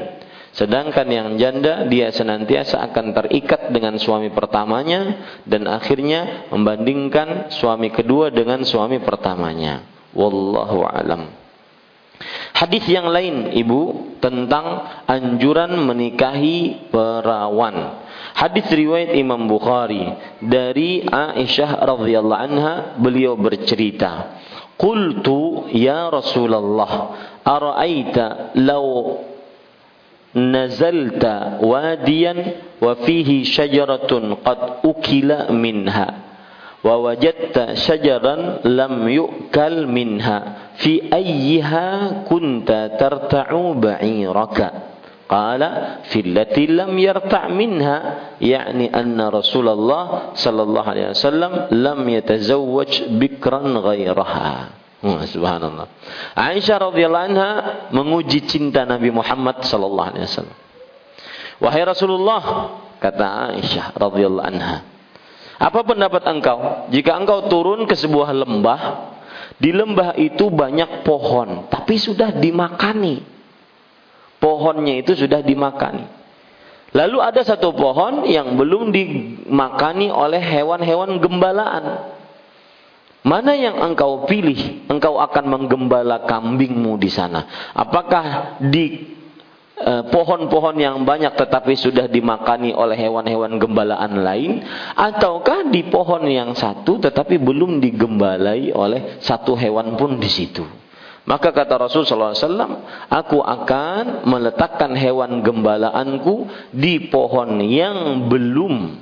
Sedangkan 0.50 1.06
yang 1.06 1.30
janda 1.38 1.86
dia 1.86 2.10
senantiasa 2.10 2.82
akan 2.90 3.14
terikat 3.14 3.70
dengan 3.70 4.02
suami 4.02 4.34
pertamanya 4.34 5.30
dan 5.46 5.70
akhirnya 5.70 6.50
membandingkan 6.50 7.54
suami 7.54 7.94
kedua 7.94 8.34
dengan 8.34 8.66
suami 8.66 8.98
pertamanya. 8.98 9.86
wallahu 10.10 10.90
alam. 10.90 11.30
Hadis 12.58 12.84
yang 12.92 13.08
lain 13.08 13.56
Ibu 13.56 13.82
tentang 14.20 14.84
anjuran 15.08 15.80
menikahi 15.80 16.92
perawan. 16.92 18.04
Hadis 18.36 18.68
riwayat 18.68 19.16
Imam 19.16 19.48
Bukhari 19.48 20.04
dari 20.44 21.08
Aisyah 21.08 21.80
radhiyallahu 21.80 22.44
anha 22.52 22.74
beliau 23.00 23.40
bercerita, 23.40 24.36
"Qultu 24.76 25.72
ya 25.72 26.12
Rasulullah, 26.12 27.16
ara'aita 27.48 28.60
law 28.60 29.16
nazalta 30.36 31.62
wadiyan 31.64 32.40
wa 32.82 32.94
fihi 33.02 33.46
syajaratun 33.46 34.38
qad 34.44 34.86
ukila 34.86 35.50
minha." 35.54 36.30
wa 36.80 36.96
wajadta 36.96 37.76
syajaran 37.76 38.64
lam 38.64 39.04
yu'kal 39.04 39.84
minha 39.84 40.72
fi 40.80 41.12
ayyiha 41.12 42.24
kunta 42.24 42.96
tarta'u 42.96 43.76
ba'iraka 43.76 44.68
qala 45.28 46.00
fi 46.08 46.24
allati 46.24 46.72
lam 46.72 46.96
yarta' 46.96 47.52
minha 47.52 47.98
yani 48.40 48.88
anna 48.96 49.28
Rasulullah 49.28 50.32
sallallahu 50.40 50.88
alaihi 50.88 51.12
wasallam 51.12 51.52
lam 51.76 52.00
yatazawwaj 52.08 53.12
bikran 53.20 53.76
ghairaha 53.76 54.79
Oh, 55.00 55.16
subhanallah. 55.24 55.88
Aisyah 56.36 56.92
radhiyallahu 56.92 57.26
anha 57.32 57.52
menguji 57.96 58.44
cinta 58.44 58.84
Nabi 58.84 59.16
Muhammad 59.16 59.64
sallallahu 59.64 60.10
alaihi 60.12 60.28
wasallam. 60.28 60.58
Wahai 61.64 61.84
Rasulullah, 61.88 62.44
kata 63.00 63.56
Aisyah 63.56 63.96
radhiyallahu 63.96 64.48
anha, 64.48 64.84
apa 65.60 65.80
pendapat 65.88 66.24
engkau? 66.28 66.92
Jika 66.92 67.16
engkau 67.16 67.48
turun 67.48 67.88
ke 67.88 67.96
sebuah 67.96 68.32
lembah, 68.32 68.82
di 69.60 69.72
lembah 69.72 70.16
itu 70.20 70.48
banyak 70.52 71.08
pohon, 71.08 71.68
tapi 71.72 72.00
sudah 72.00 72.36
dimakani. 72.36 73.24
Pohonnya 74.40 75.04
itu 75.04 75.16
sudah 75.16 75.44
dimakani. 75.44 76.08
Lalu 76.96 77.18
ada 77.20 77.44
satu 77.44 77.76
pohon 77.76 78.24
yang 78.24 78.56
belum 78.56 78.96
dimakani 78.96 80.12
oleh 80.12 80.40
hewan-hewan 80.40 81.20
gembalaan. 81.20 82.18
Mana 83.30 83.54
yang 83.54 83.78
engkau 83.78 84.26
pilih? 84.26 84.90
Engkau 84.90 85.22
akan 85.22 85.46
menggembala 85.46 86.26
kambingmu 86.26 86.98
di 86.98 87.14
sana. 87.14 87.70
Apakah 87.78 88.58
di 88.58 89.20
Eh, 89.80 90.04
pohon-pohon 90.12 90.76
yang 90.76 91.08
banyak 91.08 91.40
tetapi 91.40 91.72
sudah 91.80 92.12
dimakani 92.12 92.76
oleh 92.76 93.00
hewan-hewan 93.00 93.56
gembalaan 93.64 94.28
lain 94.28 94.60
ataukah 94.92 95.72
di 95.72 95.88
pohon 95.88 96.28
yang 96.28 96.52
satu 96.52 97.00
tetapi 97.00 97.40
belum 97.40 97.80
digembalai 97.80 98.76
oleh 98.76 99.24
satu 99.24 99.56
hewan 99.56 99.96
pun 99.96 100.20
di 100.20 100.28
situ 100.28 100.68
maka 101.24 101.56
kata 101.56 101.80
Rasul 101.80 102.04
SAW, 102.04 102.36
aku 103.08 103.40
akan 103.40 104.28
meletakkan 104.28 104.92
hewan 105.00 105.40
gembalaanku 105.48 106.52
di 106.76 107.08
pohon 107.08 107.64
yang 107.64 108.28
belum 108.28 109.00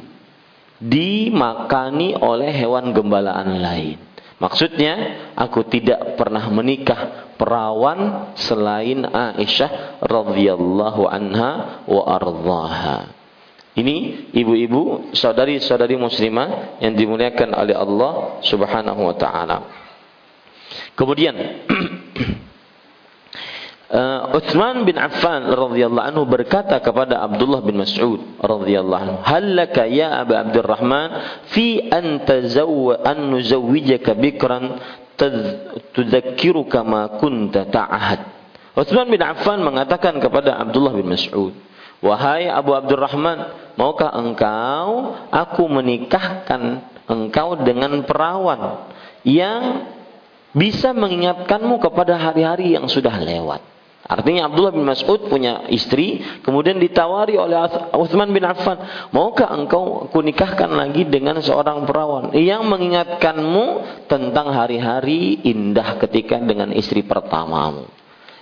dimakani 0.78 2.21
oleh 2.21 2.51
hewan 2.53 2.93
gembalaan 2.93 3.63
lain. 3.63 4.07
Maksudnya, 4.38 4.93
aku 5.33 5.65
tidak 5.65 6.13
pernah 6.13 6.45
menikah 6.53 7.33
perawan 7.41 8.33
selain 8.38 9.01
Aisyah 9.05 10.01
radhiyallahu 10.05 11.09
anha 11.09 11.81
wa 11.89 12.03
ardhaha. 12.05 13.17
Ini 13.77 14.29
ibu-ibu, 14.33 15.13
saudari-saudari 15.13 15.97
muslimah 15.97 16.81
yang 16.81 16.97
dimuliakan 16.97 17.53
oleh 17.53 17.77
Allah 17.77 18.41
Subhanahu 18.41 19.01
wa 19.05 19.15
taala. 19.17 19.57
Kemudian 20.97 21.33
Uh, 23.88 24.35
Uthman 24.35 24.83
bin 24.83 24.99
Affan 24.99 25.47
radhiyallahu 25.47 26.07
anhu 26.11 26.27
berkata 26.27 26.83
kepada 26.83 27.23
Abdullah 27.23 27.63
bin 27.63 27.79
Mas'ud 27.79 28.19
radhiyallahu 28.35 28.99
anhu, 28.99 29.17
"Hallaka 29.23 29.88
ya 29.88 30.27
Abu 30.27 30.35
Abdurrahman 30.35 31.09
fi 31.55 31.88
an 31.88 32.27
tazawwa 32.27 32.99
an 33.07 33.31
nuzawwijaka 33.31 34.11
bikran 34.19 34.83
tudzakiruka 35.95 36.83
ma 36.83 37.15
kunta 37.15 37.63
ta'ahad." 37.63 38.27
Uthman 38.75 39.07
bin 39.07 39.23
Affan 39.23 39.63
mengatakan 39.63 40.19
kepada 40.19 40.59
Abdullah 40.59 40.91
bin 40.91 41.07
Mas'ud, 41.07 41.55
"Wahai 42.03 42.51
Abu 42.51 42.75
Abdurrahman, 42.75 43.71
maukah 43.79 44.11
engkau 44.19 45.15
aku 45.31 45.63
menikahkan 45.63 46.83
engkau 47.07 47.55
dengan 47.63 48.03
perawan 48.03 48.91
yang 49.23 49.95
bisa 50.51 50.91
mengingatkanmu 50.91 51.79
kepada 51.79 52.19
hari-hari 52.19 52.75
yang 52.75 52.91
sudah 52.91 53.15
lewat?" 53.23 53.76
Artinya 54.08 54.47
Abdullah 54.47 54.72
bin 54.72 54.88
Mas'ud 54.88 55.28
punya 55.28 55.68
istri, 55.68 56.24
kemudian 56.39 56.80
ditawari 56.80 57.36
oleh 57.36 57.60
Uthman 57.91 58.32
bin 58.32 58.47
Affan, 58.47 59.10
maukah 59.12 59.51
engkau 59.51 60.08
kunikahkan 60.16 60.72
lagi 60.72 61.03
dengan 61.03 61.43
seorang 61.43 61.84
perawan 61.84 62.32
yang 62.32 62.64
mengingatkanmu 62.72 63.66
tentang 64.08 64.55
hari-hari 64.55 65.43
indah 65.43 65.99
ketika 65.99 66.39
dengan 66.39 66.72
istri 66.72 67.03
pertamamu. 67.03 67.91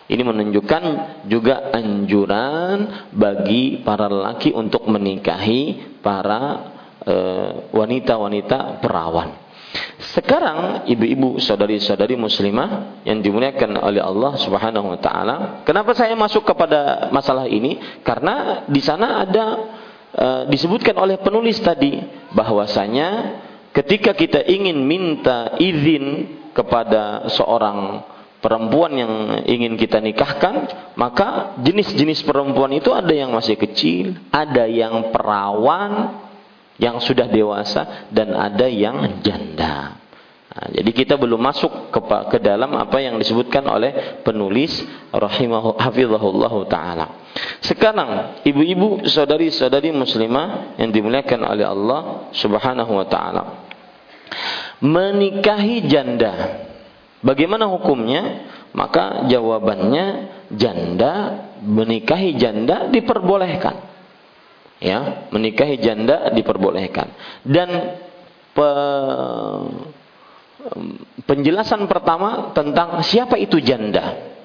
Ini 0.05 0.21
menunjukkan 0.21 0.83
juga 1.25 1.73
anjuran 1.73 3.09
bagi 3.09 3.81
para 3.81 4.05
lelaki 4.05 4.53
untuk 4.53 4.85
menikahi 4.85 5.97
para 6.05 6.41
eh, 7.01 7.73
wanita-wanita 7.73 8.57
uh, 8.61 8.73
perawan. 8.85 9.44
Sekarang 10.15 10.87
ibu-ibu 10.87 11.39
saudari-saudari 11.43 12.15
muslimah 12.15 13.03
yang 13.03 13.19
dimuliakan 13.19 13.79
oleh 13.83 13.99
Allah 13.99 14.39
Subhanahu 14.39 14.95
wa 14.95 14.99
taala, 14.99 15.35
kenapa 15.67 15.91
saya 15.91 16.15
masuk 16.15 16.47
kepada 16.47 17.11
masalah 17.11 17.47
ini? 17.47 17.79
Karena 18.03 18.63
di 18.67 18.79
sana 18.79 19.27
ada 19.27 19.45
uh, 20.15 20.41
disebutkan 20.47 20.95
oleh 20.95 21.19
penulis 21.19 21.59
tadi 21.59 21.99
bahwasanya 22.31 23.41
ketika 23.75 24.15
kita 24.15 24.43
ingin 24.47 24.79
minta 24.79 25.59
izin 25.59 26.37
kepada 26.55 27.27
seorang 27.27 28.07
perempuan 28.39 28.93
yang 28.93 29.13
ingin 29.43 29.73
kita 29.75 29.97
nikahkan, 29.97 30.69
maka 30.95 31.57
jenis-jenis 31.65 32.21
perempuan 32.23 32.71
itu 32.77 32.93
ada 32.93 33.09
yang 33.09 33.33
masih 33.33 33.57
kecil, 33.57 34.15
ada 34.29 34.69
yang 34.69 35.09
perawan, 35.09 36.23
yang 36.75 36.99
sudah 36.99 37.27
dewasa 37.31 38.07
dan 38.11 38.35
ada 38.35 38.67
yang 38.67 39.23
janda. 39.23 39.99
Nah, 40.55 40.71
jadi 40.71 40.91
kita 40.95 41.19
belum 41.19 41.39
masuk 41.39 41.91
ke, 41.91 41.99
ke 42.31 42.37
dalam 42.39 42.71
apa 42.79 43.03
yang 43.03 43.19
disebutkan 43.19 43.67
oleh 43.67 44.23
penulis 44.23 44.71
rahimahu 45.11 45.75
hafizahullah 45.75 46.53
taala. 46.71 47.07
Sekarang 47.59 48.39
ibu-ibu 48.47 49.03
saudari-saudari 49.03 49.91
muslimah 49.91 50.79
yang 50.79 50.95
dimuliakan 50.95 51.43
oleh 51.43 51.65
Allah 51.67 52.31
Subhanahu 52.31 52.91
wa 52.95 53.07
taala. 53.07 53.43
Menikahi 54.79 55.91
janda. 55.91 56.63
Bagaimana 57.19 57.67
hukumnya? 57.67 58.47
Maka 58.75 59.27
jawabannya 59.31 60.35
janda 60.51 61.11
menikahi 61.63 62.35
janda 62.35 62.91
diperbolehkan 62.91 63.94
ya 64.85 64.99
menikahi 65.33 65.81
janda 65.81 66.29
diperbolehkan. 66.29 67.09
Dan 67.41 67.69
pe, 68.53 68.69
penjelasan 71.25 71.89
pertama 71.89 72.53
tentang 72.53 73.01
siapa 73.01 73.41
itu 73.41 73.57
janda. 73.57 74.37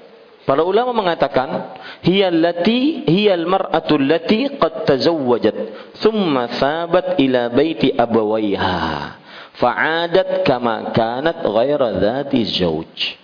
Para 0.49 0.65
ulama 0.65 0.97
mengatakan 0.97 1.77
hiyallati 2.01 3.05
hiyal 3.05 3.45
mar'atu 3.45 4.01
allati 4.01 4.57
qad 4.57 4.89
tazawwajat 4.89 5.57
thumma 6.01 6.49
thabat 6.57 7.21
ila 7.21 7.53
baiti 7.53 7.93
abawaiha 7.93 9.21
fa'adat 9.61 10.43
kama 10.49 10.97
kanat 10.97 11.45
ghaira 11.45 11.93
dhati 11.93 12.41
zawj. 12.49 13.21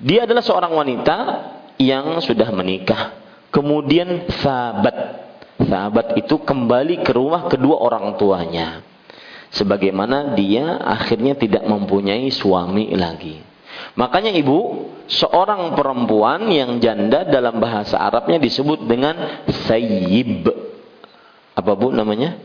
Dia 0.00 0.24
adalah 0.24 0.40
seorang 0.40 0.72
wanita 0.72 1.16
yang 1.76 2.22
sudah 2.22 2.48
menikah 2.54 3.20
kemudian 3.50 4.30
sabat 4.40 5.28
sahabat 5.66 6.16
itu 6.16 6.40
kembali 6.40 7.04
ke 7.04 7.12
rumah 7.12 7.50
kedua 7.50 7.76
orang 7.80 8.16
tuanya. 8.16 8.84
Sebagaimana 9.50 10.38
dia 10.38 10.78
akhirnya 10.78 11.34
tidak 11.34 11.66
mempunyai 11.66 12.30
suami 12.30 12.94
lagi. 12.94 13.42
Makanya 13.98 14.30
ibu, 14.30 14.90
seorang 15.10 15.74
perempuan 15.74 16.46
yang 16.54 16.78
janda 16.78 17.26
dalam 17.26 17.58
bahasa 17.58 17.98
Arabnya 17.98 18.38
disebut 18.38 18.86
dengan 18.86 19.42
sayyib. 19.66 20.46
Apa 21.58 21.72
bu 21.74 21.90
namanya? 21.90 22.38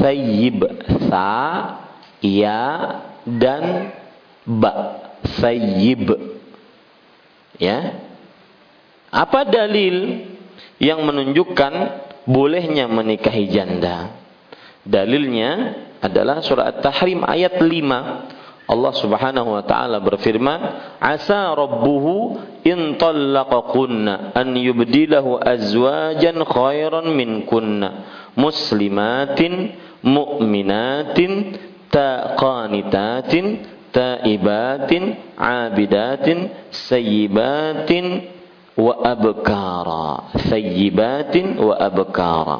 Sayyib. 0.00 0.64
Sa, 1.12 1.36
ya, 2.24 2.64
dan 3.28 3.92
ba. 4.48 4.72
Sayyib. 5.36 6.16
Ya. 7.60 8.00
Apa 9.12 9.44
dalil 9.44 10.28
yang 10.80 11.04
menunjukkan 11.04 11.72
bolehnya 12.26 12.90
menikahi 12.90 13.48
janda. 13.48 14.12
Dalilnya 14.86 15.74
adalah 16.02 16.42
surah 16.42 16.70
At-Tahrim 16.74 17.22
ayat 17.26 17.58
5. 17.58 18.66
Allah 18.66 18.92
Subhanahu 18.98 19.54
wa 19.54 19.62
taala 19.62 20.02
berfirman, 20.02 20.58
"Asa 20.98 21.54
rabbuhu 21.54 22.34
in 22.66 22.98
talaqakunna 22.98 24.34
an 24.34 24.58
yubdilahu 24.58 25.38
azwajan 25.38 26.42
khairan 26.42 27.14
minkunna 27.14 28.02
muslimatin 28.34 29.70
mu'minatin 30.02 31.54
taqanitatin 31.94 33.44
taibatin 33.94 35.14
abidatin 35.38 36.50
sayyibatin 36.68 38.35
wa 38.76 38.94
abkara 39.02 40.36
sayyibatin 40.46 41.56
wa 41.56 41.74
abkara." 41.76 42.58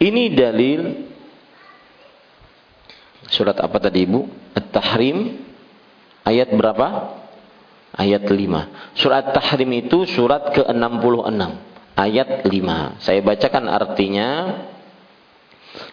Ini 0.00 0.34
dalil 0.34 0.80
surat 3.30 3.56
apa 3.60 3.76
tadi 3.78 4.04
Ibu? 4.04 4.20
At-Tahrim 4.52 5.38
ayat 6.26 6.52
berapa? 6.52 6.86
Ayat 7.94 8.26
5. 8.26 8.98
Surat 8.98 9.30
Tahrim 9.30 9.70
itu 9.78 10.02
surat 10.10 10.50
ke-66, 10.50 11.40
ayat 11.94 12.42
5. 12.42 12.98
Saya 12.98 13.20
bacakan 13.22 13.70
artinya. 13.70 14.28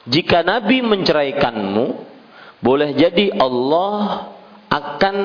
Jika 0.10 0.42
Nabi 0.42 0.82
menceraikanmu, 0.82 1.86
boleh 2.58 2.98
jadi 2.98 3.38
Allah 3.38 4.34
akan 4.66 5.16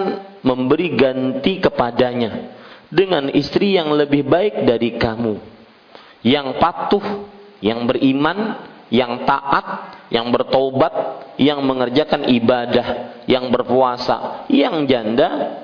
memberi 0.44 0.96
ganti 1.00 1.64
kepadanya 1.64 2.56
dengan 2.96 3.28
istri 3.28 3.76
yang 3.76 3.92
lebih 3.92 4.24
baik 4.24 4.64
dari 4.64 4.96
kamu. 4.96 5.36
Yang 6.24 6.48
patuh, 6.56 7.06
yang 7.60 7.84
beriman, 7.84 8.56
yang 8.88 9.28
taat, 9.28 10.08
yang 10.08 10.32
bertobat, 10.32 10.94
yang 11.36 11.60
mengerjakan 11.60 12.24
ibadah, 12.32 13.20
yang 13.28 13.52
berpuasa, 13.52 14.48
yang 14.48 14.88
janda, 14.88 15.60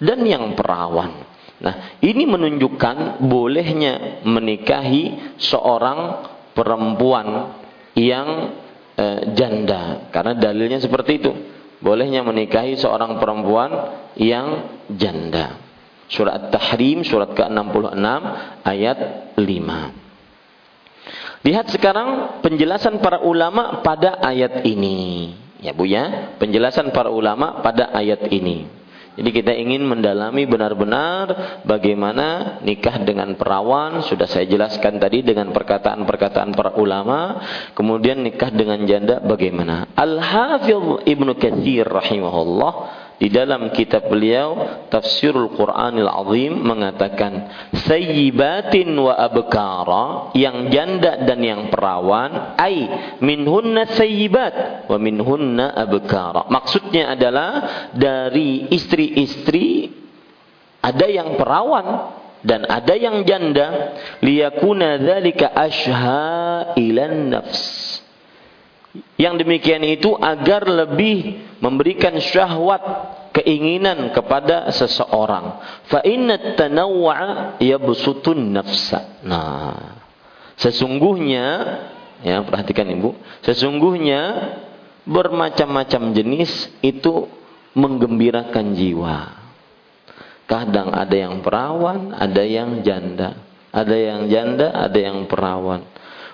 dan 0.00 0.20
yang 0.24 0.56
perawan. 0.56 1.28
Nah, 1.62 1.94
ini 2.02 2.26
menunjukkan 2.26 3.22
bolehnya 3.22 4.24
menikahi 4.26 5.36
seorang 5.38 6.26
perempuan 6.58 7.54
yang 7.94 8.58
e, 8.98 9.06
janda, 9.38 10.10
karena 10.10 10.34
dalilnya 10.34 10.82
seperti 10.82 11.22
itu. 11.22 11.32
Bolehnya 11.78 12.26
menikahi 12.26 12.78
seorang 12.78 13.18
perempuan 13.22 13.70
yang 14.18 14.74
janda. 14.90 15.61
Surat 16.12 16.52
Tahrim, 16.52 17.08
surat 17.08 17.32
ke-66, 17.32 18.04
ayat 18.68 18.98
5. 19.40 20.02
Lihat 21.42 21.66
sekarang 21.72 22.38
penjelasan 22.44 23.00
para 23.00 23.24
ulama 23.24 23.80
pada 23.80 24.20
ayat 24.20 24.62
ini. 24.68 25.32
Ya 25.58 25.72
Bu 25.72 25.88
ya, 25.88 26.36
penjelasan 26.36 26.92
para 26.92 27.08
ulama 27.08 27.64
pada 27.64 27.90
ayat 27.96 28.28
ini. 28.28 28.82
Jadi 29.12 29.28
kita 29.28 29.52
ingin 29.52 29.84
mendalami 29.84 30.48
benar-benar 30.48 31.60
bagaimana 31.68 32.58
nikah 32.64 32.96
dengan 33.04 33.36
perawan 33.36 34.00
sudah 34.08 34.24
saya 34.24 34.48
jelaskan 34.48 34.96
tadi 34.96 35.20
dengan 35.20 35.52
perkataan-perkataan 35.52 36.56
para 36.56 36.72
ulama. 36.80 37.44
Kemudian 37.76 38.24
nikah 38.24 38.48
dengan 38.48 38.80
janda 38.88 39.20
bagaimana? 39.20 39.92
Al-Hafidh 39.92 41.04
Ibnu 41.04 41.36
Katsir 41.36 41.84
rahimahullah 41.84 43.01
di 43.22 43.30
dalam 43.30 43.70
kitab 43.70 44.10
beliau 44.10 44.82
Tafsirul 44.90 45.54
Quranil 45.54 46.10
Azim 46.10 46.58
mengatakan 46.58 47.46
sayyibatin 47.86 48.90
wa 48.98 49.14
abkara 49.14 50.34
yang 50.34 50.66
janda 50.74 51.22
dan 51.22 51.38
yang 51.38 51.70
perawan 51.70 52.58
ai 52.58 52.90
minhunna 53.22 53.94
sayyibat 53.94 54.90
wa 54.90 54.98
minhunna 54.98 55.70
abkara. 55.70 56.50
Maksudnya 56.50 57.14
adalah 57.14 57.50
dari 57.94 58.66
istri-istri 58.74 59.86
ada 60.82 61.06
yang 61.06 61.38
perawan 61.38 62.18
dan 62.42 62.66
ada 62.66 62.98
yang 62.98 63.22
janda. 63.22 63.94
Liyakuna 64.18 64.98
dzalika 64.98 65.54
ashha 65.54 66.74
ilan 66.74 67.30
nafs 67.30 67.81
yang 69.16 69.40
demikian 69.40 69.80
itu 69.88 70.12
agar 70.20 70.68
lebih 70.68 71.40
memberikan 71.64 72.12
syahwat 72.20 72.82
keinginan 73.32 74.12
kepada 74.12 74.68
seseorang. 74.68 75.64
Fa 75.88 76.04
inna 76.04 76.58
tanawwa 76.58 77.56
yabsutun 77.56 78.52
nafsa. 78.52 79.24
Nah, 79.24 79.96
sesungguhnya 80.60 81.46
ya 82.20 82.44
perhatikan 82.44 82.84
Ibu, 82.92 83.16
sesungguhnya 83.40 84.20
bermacam-macam 85.08 86.12
jenis 86.12 86.68
itu 86.84 87.26
menggembirakan 87.72 88.76
jiwa. 88.76 89.18
Kadang 90.44 90.92
ada 90.92 91.16
yang 91.16 91.40
perawan, 91.40 92.12
ada 92.12 92.44
yang 92.44 92.84
janda. 92.84 93.40
Ada 93.72 93.96
yang 93.96 94.20
janda, 94.28 94.68
ada 94.68 94.98
yang 95.00 95.24
perawan. 95.24 95.80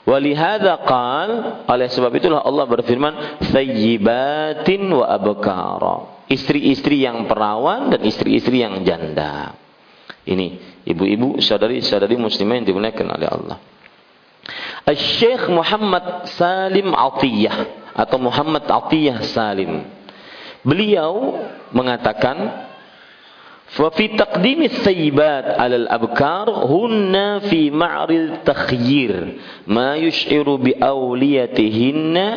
Walihada 0.04 0.84
qal 0.86 1.30
oleh 1.66 1.88
sebab 1.90 2.12
itulah 2.14 2.40
Allah 2.44 2.64
berfirman 2.68 3.42
sayyibatin 3.48 4.86
wa 4.92 5.06
abkara. 5.08 5.96
Istri-istri 6.28 7.08
yang 7.08 7.24
perawan 7.24 7.88
dan 7.88 8.04
istri-istri 8.04 8.60
yang 8.60 8.84
janda. 8.84 9.56
Ini 10.28 10.80
ibu-ibu, 10.84 11.40
saudari-saudari 11.40 12.20
muslimah 12.20 12.60
yang 12.60 12.66
dimuliakan 12.68 13.08
oleh 13.16 13.28
Allah. 13.28 13.58
Syekh 14.92 15.48
Muhammad 15.52 16.28
Salim 16.36 16.92
Atiyah 16.92 17.92
atau 17.96 18.16
Muhammad 18.20 18.64
Atiyah 18.64 19.24
Salim. 19.24 19.84
Beliau 20.64 21.40
mengatakan 21.72 22.67
ففي 23.68 24.08
تقديم 24.08 24.62
الثيبات 24.62 25.60
على 25.60 25.76
الأبكار 25.76 26.50
هن 26.50 27.38
في 27.38 27.70
معرض 27.70 28.10
التخيير 28.10 29.28
ما 29.66 29.96
يشعر 29.96 30.54
بأوليتهن 30.54 32.34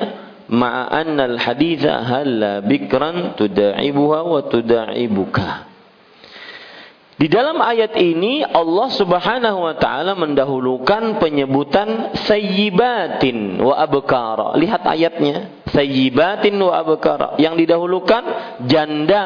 مع 0.50 1.02
أن 1.02 1.20
الحديث 1.20 1.86
هل 1.86 2.62
بكرا 2.62 3.32
تداعبها 3.38 4.22
وتداعبك. 4.22 5.40
Di 7.22 7.30
dalam 7.30 7.62
ayat 7.62 7.94
ini 8.02 8.42
Allah 8.42 8.90
Subhanahu 8.98 9.62
wa 9.62 9.78
taala 9.78 10.18
mendahulukan 10.18 11.22
penyebutan 11.22 12.18
sayyibatin 12.18 13.62
wa 13.62 13.78
abkara. 13.78 14.58
Lihat 14.58 14.82
ayatnya, 14.82 15.62
sayyibatin 15.70 16.58
wa 16.58 16.82
abkara. 16.82 17.38
Yang 17.38 17.62
didahulukan 17.62 18.24
janda, 18.66 19.26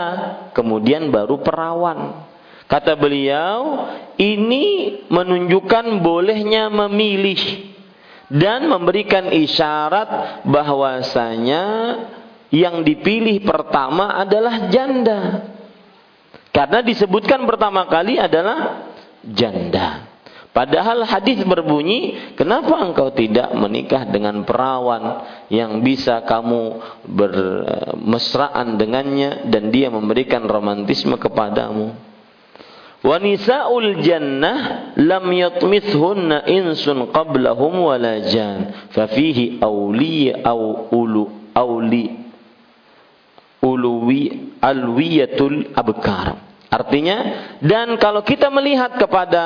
kemudian 0.51 1.07
baru 1.07 1.39
perawan. 1.39 2.27
Kata 2.67 2.99
beliau, 2.99 3.87
ini 4.19 4.99
menunjukkan 5.07 6.03
bolehnya 6.03 6.67
memilih 6.67 7.39
dan 8.27 8.67
memberikan 8.67 9.31
isyarat 9.31 10.43
bahwasanya 10.43 11.63
yang 12.51 12.83
dipilih 12.83 13.39
pertama 13.47 14.19
adalah 14.19 14.67
janda. 14.67 15.54
Karena 16.55 16.79
disebutkan 16.79 17.43
pertama 17.43 17.83
kali 17.91 18.15
adalah 18.15 18.87
janda. 19.27 20.07
Padahal 20.55 21.03
hadis 21.03 21.43
berbunyi, 21.43 22.31
kenapa 22.39 22.79
engkau 22.79 23.11
tidak 23.11 23.51
menikah 23.59 24.07
dengan 24.07 24.47
perawan 24.47 25.27
yang 25.51 25.83
bisa 25.83 26.23
kamu 26.23 26.79
bermesraan 27.11 28.79
dengannya 28.79 29.51
dan 29.51 29.67
dia 29.67 29.91
memberikan 29.91 30.47
romantisme 30.47 31.19
kepadamu? 31.19 31.91
Wanisa'ul 33.03 33.99
jannah 33.99 34.95
lam 34.95 35.27
yatmithunna 35.27 36.47
insun 36.47 37.11
qablahum 37.11 37.91
wala 37.91 38.23
jan. 38.31 38.89
Fafihi 38.95 39.59
awliya 39.59 40.39
aw 40.39 40.87
ulu 40.95 42.24
uluwi 43.63 44.55
alwiyatul 44.59 45.71
abkar. 45.75 46.41
Artinya 46.71 47.17
dan 47.63 47.95
kalau 48.01 48.25
kita 48.25 48.51
melihat 48.51 48.99
kepada 48.99 49.43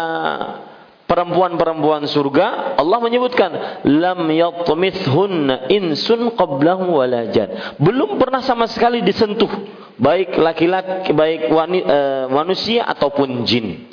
perempuan-perempuan 1.10 2.06
surga, 2.06 2.78
Allah 2.78 3.00
menyebutkan 3.02 3.82
lam 3.86 4.30
yatmithunna 4.30 5.66
insun 5.74 6.38
qablahum 6.38 6.94
walajan. 6.94 7.78
Belum 7.82 8.22
pernah 8.22 8.46
sama 8.46 8.70
sekali 8.70 9.02
disentuh 9.02 9.50
baik 9.98 10.38
laki-laki 10.38 11.12
baik 11.12 11.50
wani, 11.50 11.82
e, 11.82 12.00
manusia 12.30 12.86
ataupun 12.86 13.44
jin. 13.44 13.90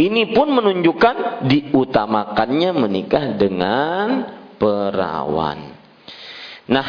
Ini 0.00 0.32
pun 0.32 0.48
menunjukkan 0.48 1.44
diutamakannya 1.44 2.70
menikah 2.72 3.36
dengan 3.36 4.06
perawan. 4.56 5.76
Nah, 6.72 6.88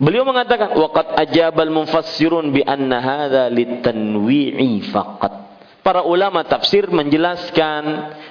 beliau 0.00 0.24
mengatakan 0.24 0.72
waqad 0.74 1.14
ajabal 1.20 1.70
mufassirun 1.70 2.50
bi 2.56 2.64
anna 2.64 2.98
hadza 3.04 3.52
litanwi'i 3.52 4.80
faqat 4.88 5.39
para 5.90 6.06
ulama 6.06 6.46
tafsir 6.46 6.86
menjelaskan 6.86 7.82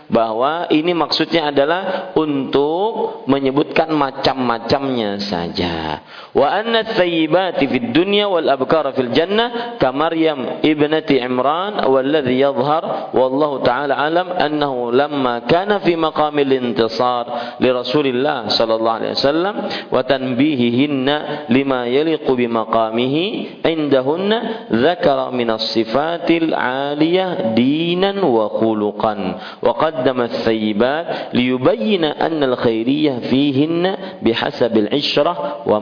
bahwa 0.08 0.72
ini 0.72 0.96
maksudnya 0.96 1.52
adalah 1.52 2.16
untuk 2.16 3.28
menyebutkan 3.28 3.92
macam-macamnya 3.92 5.20
saja. 5.20 6.00
Wa 6.32 6.56
anna 6.56 6.88
thayyibati 6.88 7.68
fid 7.68 7.92
dunya 7.92 8.32
wal 8.32 8.48
abkara 8.48 8.96
fil 8.96 9.12
jannah 9.12 9.76
ka 9.76 9.92
Maryam 9.92 10.64
ibnati 10.64 11.20
Imran 11.20 11.84
walladhi 11.84 12.40
yadhhar 12.40 13.12
wallahu 13.12 13.60
taala 13.60 14.00
alam 14.00 14.32
annahu 14.40 14.96
lamma 14.96 15.44
kana 15.44 15.84
fi 15.84 16.00
maqamil 16.00 16.56
intisar 16.56 17.60
li 17.60 17.68
Rasulillah 17.68 18.48
sallallahu 18.48 18.98
alaihi 19.04 19.14
wasallam 19.20 19.56
wa 19.92 20.00
tanbihihinna 20.00 21.52
lima 21.52 21.92
yaliqu 21.92 22.40
bi 22.40 22.48
maqamihi 22.48 23.26
indahunna 23.68 24.72
dzakara 24.72 25.36
min 25.36 25.52
as-sifatil 25.52 26.56
aliyah 26.56 27.49
dinan 27.54 28.20
wa 28.22 28.52
khuluqan 28.52 29.20
wa 29.62 29.72
qaddama 29.78 30.30
as-sayyibat 30.30 31.34
فيهن 31.36 32.18
anna 32.18 32.46
al-khairiyyah 32.56 33.24
العشرة 33.26 33.84
bihasabil 34.22 34.90
ishrah 34.94 35.64
wa 35.66 35.78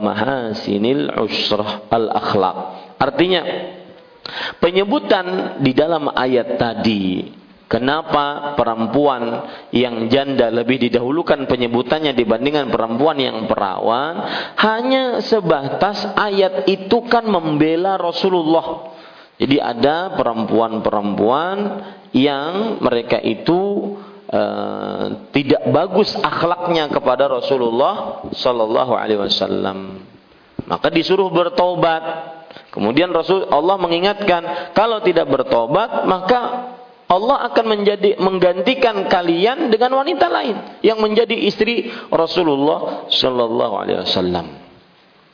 al-akhlaq 1.90 2.56
artinya 3.00 3.42
penyebutan 4.60 5.58
di 5.64 5.72
dalam 5.72 6.12
ayat 6.12 6.60
tadi 6.60 7.38
Kenapa 7.68 8.56
perempuan 8.56 9.44
yang 9.76 10.08
janda 10.08 10.48
lebih 10.48 10.88
didahulukan 10.88 11.44
penyebutannya 11.44 12.16
dibandingkan 12.16 12.72
perempuan 12.72 13.20
yang 13.20 13.44
perawan? 13.44 14.24
Hanya 14.56 15.20
sebatas 15.20 16.16
ayat 16.16 16.64
itu 16.64 17.04
kan 17.12 17.28
membela 17.28 18.00
Rasulullah 18.00 18.96
jadi 19.38 19.56
ada 19.62 20.18
perempuan-perempuan 20.18 21.56
yang 22.10 22.82
mereka 22.82 23.22
itu 23.22 23.94
uh, 24.26 25.30
tidak 25.30 25.62
bagus 25.70 26.10
akhlaknya 26.18 26.90
kepada 26.90 27.30
Rasulullah 27.30 28.26
Sallallahu 28.34 28.92
Alaihi 28.98 29.22
Wasallam. 29.22 30.02
Maka 30.66 30.90
disuruh 30.90 31.30
bertobat. 31.30 32.34
Kemudian 32.74 33.14
Rasul 33.14 33.46
Allah 33.48 33.78
mengingatkan 33.80 34.74
kalau 34.76 35.00
tidak 35.00 35.30
bertobat 35.30 36.04
maka 36.04 36.38
Allah 37.08 37.48
akan 37.48 37.64
menjadi 37.64 38.20
menggantikan 38.20 39.08
kalian 39.08 39.72
dengan 39.72 39.96
wanita 39.96 40.28
lain 40.28 40.84
yang 40.84 41.00
menjadi 41.00 41.32
istri 41.48 41.88
Rasulullah 42.12 43.08
Sallallahu 43.08 43.74
Alaihi 43.80 44.04
Wasallam. 44.04 44.67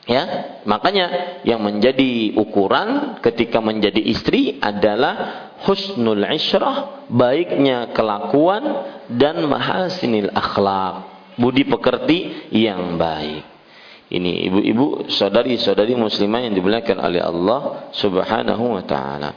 Ya, 0.05 0.61
makanya 0.69 1.41
yang 1.41 1.65
menjadi 1.65 2.37
ukuran 2.37 3.17
ketika 3.25 3.57
menjadi 3.57 3.97
istri 4.05 4.61
adalah 4.61 5.49
husnul 5.65 6.21
isyrah, 6.29 7.09
baiknya 7.09 7.89
kelakuan 7.89 8.85
dan 9.09 9.41
mahasinil 9.49 10.29
akhlak, 10.29 11.09
budi 11.41 11.65
pekerti 11.65 12.53
yang 12.53 13.01
baik. 13.01 13.49
Ini 14.05 14.45
ibu-ibu, 14.45 15.09
saudari-saudari 15.09 15.97
muslimah 15.97 16.45
yang 16.45 16.53
dimuliakan 16.53 17.01
oleh 17.01 17.25
Allah 17.25 17.89
Subhanahu 17.97 18.77
wa 18.77 18.85
taala. 18.85 19.33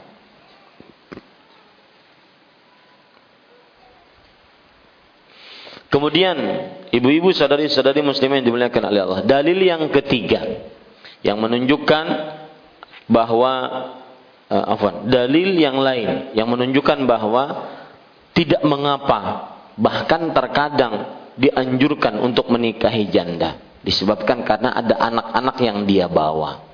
Kemudian 5.89 6.37
ibu-ibu 6.93 7.33
saudari-saudari 7.33 8.01
muslimah 8.01 8.41
yang 8.41 8.47
dimuliakan 8.53 8.83
oleh 8.89 8.99
Allah. 9.05 9.19
Dalil 9.25 9.59
yang 9.59 9.87
ketiga 9.93 10.69
yang 11.25 11.37
menunjukkan 11.41 12.05
bahwa 13.09 13.53
uh, 14.47 14.73
afwan, 14.77 15.09
dalil 15.09 15.57
yang 15.57 15.77
lain 15.81 16.33
yang 16.37 16.47
menunjukkan 16.47 17.03
bahwa 17.09 17.43
tidak 18.37 18.61
mengapa 18.63 19.51
bahkan 19.75 20.31
terkadang 20.31 21.17
dianjurkan 21.39 22.19
untuk 22.19 22.51
menikahi 22.51 23.07
janda 23.09 23.69
disebabkan 23.83 24.43
karena 24.43 24.75
ada 24.75 24.95
anak-anak 24.99 25.57
yang 25.63 25.77
dia 25.87 26.07
bawa. 26.11 26.67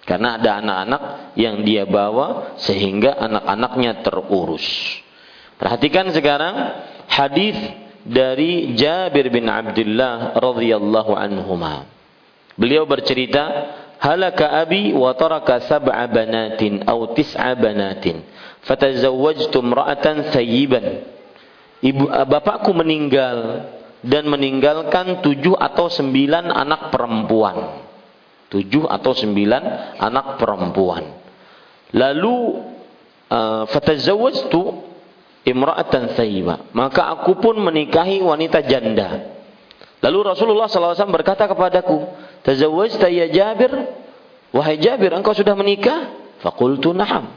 Karena 0.00 0.40
ada 0.40 0.58
anak-anak 0.58 1.02
yang 1.38 1.62
dia 1.62 1.84
bawa 1.86 2.56
sehingga 2.58 3.14
anak-anaknya 3.20 4.00
terurus. 4.02 4.64
Perhatikan 5.60 6.08
sekarang 6.10 6.54
hadis 7.06 7.54
dari 8.04 8.72
Jabir 8.76 9.28
bin 9.28 9.48
Abdullah 9.48 10.36
radhiyallahu 10.36 11.12
anhuma. 11.12 11.84
Beliau 12.56 12.84
bercerita 12.84 13.72
halaka 14.00 14.52
abi 14.60 14.92
wa 14.96 15.12
taraka 15.16 15.64
sab'a 15.64 16.04
banatin 16.08 16.84
aw 16.88 17.12
tis'a 17.12 17.52
banatin. 17.56 18.24
Fatazawwajtu 18.64 19.56
imra'atan 19.56 20.32
thayyiban 20.32 21.08
ibu 21.80 22.08
eh, 22.12 22.26
bapakku 22.28 22.76
meninggal 22.76 23.68
dan 24.00 24.28
meninggalkan 24.28 25.20
tujuh 25.20 25.56
atau 25.56 25.92
sembilan 25.92 26.48
anak 26.48 26.92
perempuan. 26.92 27.88
Tujuh 28.50 28.88
atau 28.88 29.14
sembilan 29.14 29.94
anak 30.00 30.42
perempuan. 30.42 31.06
Lalu 31.94 32.36
uh, 33.30 33.62
fatazawwajtu 33.70 34.89
imra'atan 35.50 36.14
thayyiba 36.14 36.70
maka 36.72 37.10
aku 37.18 37.38
pun 37.42 37.58
menikahi 37.58 38.22
wanita 38.22 38.62
janda 38.64 39.38
lalu 40.00 40.32
Rasulullah 40.32 40.70
SAW 40.70 40.96
berkata 41.12 41.44
kepadaku 41.50 42.30
Tazawwajta 42.40 43.08
ya 43.12 43.26
Jabir? 43.28 43.72
Wahai 44.50 44.80
Jabir, 44.80 45.12
engkau 45.12 45.36
sudah 45.36 45.52
menikah? 45.54 46.16
Fakultu 46.40 46.96
na'am. 46.96 47.36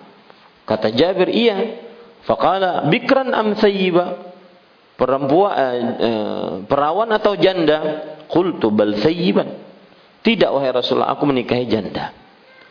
Kata 0.64 0.90
Jabir, 0.96 1.28
iya. 1.30 1.84
Faqala 2.24 2.88
bikran 2.88 3.36
am 3.36 3.60
sayyiba? 3.60 4.32
Perempuan 4.96 5.54
eh, 5.54 5.74
eh, 6.00 6.50
perawan 6.66 7.12
atau 7.12 7.36
janda? 7.36 7.80
Qultu 8.32 8.72
bal 8.72 8.96
sayyiban. 9.04 9.60
Tidak 10.24 10.48
wahai 10.48 10.72
Rasulullah, 10.72 11.12
aku 11.12 11.28
menikahi 11.28 11.68
janda. 11.68 12.16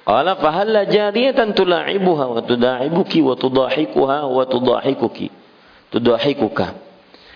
Qala 0.03 0.35
fahalla 0.43 0.83
jariyatan 0.91 1.55
tula'ibuha 1.55 2.25
wa 2.27 2.43
tuda'ibuki 2.43 3.23
wa 3.23 3.39
tudahikuha 3.39 4.27
wa 4.27 4.45
tudahikuki. 4.51 5.31
Tudahikuka. 5.95 6.67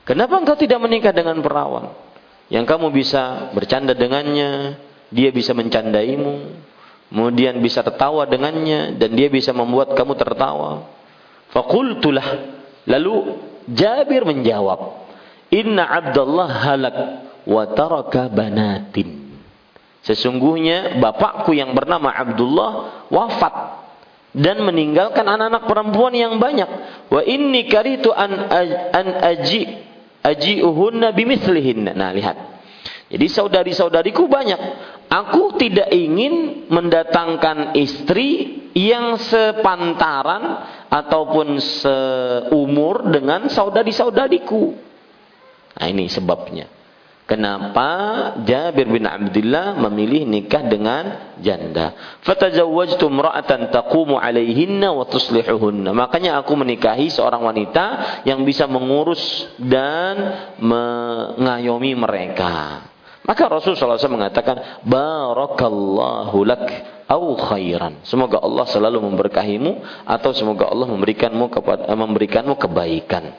Kenapa 0.03 0.35
engkau 0.39 0.59
tidak 0.59 0.83
menikah 0.83 1.15
dengan 1.15 1.39
perawan? 1.43 1.95
Yang 2.51 2.67
kamu 2.67 2.87
bisa 2.95 3.51
bercanda 3.55 3.95
dengannya, 3.95 4.79
dia 5.11 5.31
bisa 5.35 5.51
mencandaimu, 5.55 6.63
kemudian 7.11 7.59
bisa 7.59 7.83
tertawa 7.83 8.27
dengannya 8.27 8.99
dan 8.99 9.11
dia 9.15 9.27
bisa 9.31 9.51
membuat 9.51 9.95
kamu 9.95 10.15
tertawa. 10.15 10.91
Fakultulah. 11.51 12.55
Lalu 12.87 13.35
Jabir 13.67 14.23
menjawab, 14.23 15.07
"Inna 15.51 15.91
Abdullah 15.91 16.51
halak 16.51 16.97
wa 17.47 17.63
taraka 17.75 18.31
banatin." 18.31 19.26
Sesungguhnya 20.07 21.03
bapakku 21.03 21.51
yang 21.51 21.75
bernama 21.75 22.15
Abdullah 22.15 22.71
wafat 23.11 23.55
dan 24.31 24.63
meninggalkan 24.63 25.27
anak-anak 25.27 25.67
perempuan 25.67 26.15
yang 26.15 26.39
banyak. 26.39 26.71
Wa 27.11 27.27
inni 27.27 27.67
karitu 27.67 28.15
an 28.15 28.47
an 28.95 29.07
aji 29.35 29.83
aji'uhunna 30.23 31.11
bimithlihinna. 31.11 31.99
Nah, 31.99 32.15
lihat. 32.15 32.37
Jadi 33.07 33.27
saudari-saudariku 33.27 34.31
banyak. 34.31 34.61
Aku 35.07 35.55
tidak 35.59 35.91
ingin 35.95 36.67
mendatangkan 36.71 37.79
istri 37.79 38.63
yang 38.75 39.15
sepantaran 39.19 40.67
ataupun 40.91 41.63
seumur 41.63 43.11
dengan 43.11 43.47
saudari-saudariku. 43.47 44.75
Nah 45.79 45.87
ini 45.87 46.11
sebabnya. 46.11 46.76
Kenapa 47.27 47.91
Jabir 48.47 48.87
bin 48.87 49.03
Abdullah 49.03 49.75
memilih 49.83 50.23
nikah 50.31 50.63
dengan 50.63 51.35
janda? 51.43 52.19
Fatajawwajtu 52.23 53.03
imra'atan 53.03 53.75
taqumu 53.75 54.15
'alaihinna 54.15 54.95
wa 54.95 55.03
tuslihuhunna. 55.11 55.91
Makanya 55.91 56.39
aku 56.39 56.55
menikahi 56.55 57.11
seorang 57.11 57.43
wanita 57.43 57.85
yang 58.23 58.47
bisa 58.47 58.71
mengurus 58.71 59.43
dan 59.59 60.15
mengayomi 60.63 61.99
mereka. 61.99 62.87
Maka 63.27 63.51
Rasulullah 63.51 63.99
SAW 63.99 64.23
mengatakan, 64.23 64.87
Barakallahu 64.87 66.39
lak 66.47 66.67
au 67.11 67.35
khairan. 67.35 68.07
Semoga 68.07 68.39
Allah 68.39 68.71
selalu 68.71 69.03
memberkahimu 69.03 70.07
atau 70.07 70.31
semoga 70.31 70.71
Allah 70.71 70.87
memberikanmu 70.95 71.51
kepada 71.51 71.91
memberikanmu 71.91 72.55
kebaikan. 72.55 73.35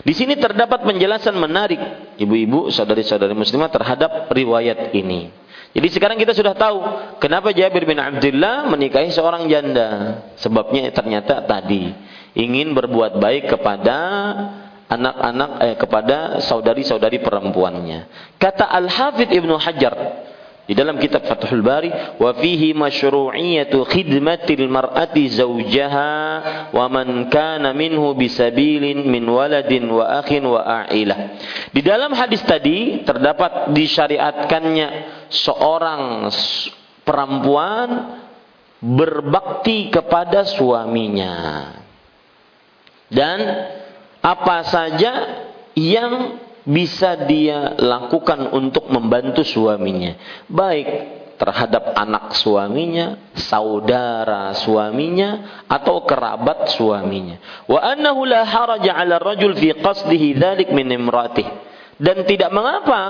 Di 0.00 0.12
sini 0.16 0.40
terdapat 0.40 0.82
penjelasan 0.82 1.36
menarik 1.36 1.78
ibu-ibu, 2.16 2.72
saudari-saudari 2.72 3.36
muslimah 3.36 3.68
terhadap 3.68 4.32
riwayat 4.32 4.96
ini. 4.96 5.30
Jadi 5.70 5.88
sekarang 5.92 6.18
kita 6.18 6.34
sudah 6.34 6.56
tahu 6.56 6.78
kenapa 7.22 7.54
Jabir 7.54 7.86
bin 7.86 8.00
Abdullah 8.00 8.66
menikahi 8.66 9.14
seorang 9.14 9.46
janda. 9.46 10.18
Sebabnya 10.40 10.90
ternyata 10.90 11.46
tadi 11.46 11.94
ingin 12.34 12.74
berbuat 12.74 13.22
baik 13.22 13.54
kepada 13.54 13.98
anak-anak 14.90 15.50
eh, 15.62 15.76
kepada 15.78 16.16
saudari-saudari 16.42 17.22
perempuannya. 17.22 18.34
Kata 18.42 18.66
Al-Hafidh 18.66 19.30
Ibnu 19.30 19.54
Hajar, 19.54 19.94
di 20.70 20.78
dalam 20.78 21.02
kitab 21.02 21.26
Fathul 21.26 21.66
Bari 21.66 21.90
wa 22.22 22.30
fihi 22.30 22.70
masyru'iyatu 22.78 23.82
khidmatil 23.90 24.70
mar'ati 24.70 25.26
zawjaha 25.34 26.14
wa 26.70 26.86
man 26.86 27.26
kana 27.26 27.74
minhu 27.74 28.14
bisabilin 28.14 29.02
min 29.02 29.26
waladin 29.26 29.90
wa 29.90 30.22
akhin 30.22 30.46
wa 30.46 30.62
a'ilah. 30.86 31.42
Di 31.74 31.82
dalam 31.82 32.14
hadis 32.14 32.46
tadi 32.46 33.02
terdapat 33.02 33.74
disyariatkannya 33.74 34.88
seorang 35.26 36.30
perempuan 37.02 37.88
berbakti 38.78 39.90
kepada 39.90 40.46
suaminya. 40.46 41.66
Dan 43.10 43.38
apa 44.22 44.70
saja 44.70 45.12
yang 45.74 46.38
bisa 46.64 47.16
dia 47.24 47.76
lakukan 47.78 48.52
untuk 48.52 48.88
membantu 48.92 49.44
suaminya, 49.46 50.16
baik 50.46 50.88
terhadap 51.40 51.96
anak 51.96 52.36
suaminya, 52.36 53.32
saudara 53.32 54.52
suaminya, 54.52 55.64
atau 55.64 56.04
kerabat 56.04 56.68
suaminya. 56.76 57.64
Wa 57.64 57.80
annahu 57.96 58.28
la 58.28 58.44
haraja 58.44 58.92
'ala 58.92 59.16
rajul 59.16 59.56
fi 59.56 59.72
qasdihi 59.72 60.36
dzalik 60.36 60.68
min 60.76 60.92
imratih. 60.92 61.48
Dan 62.00 62.24
tidak 62.24 62.48
mengapa 62.48 63.00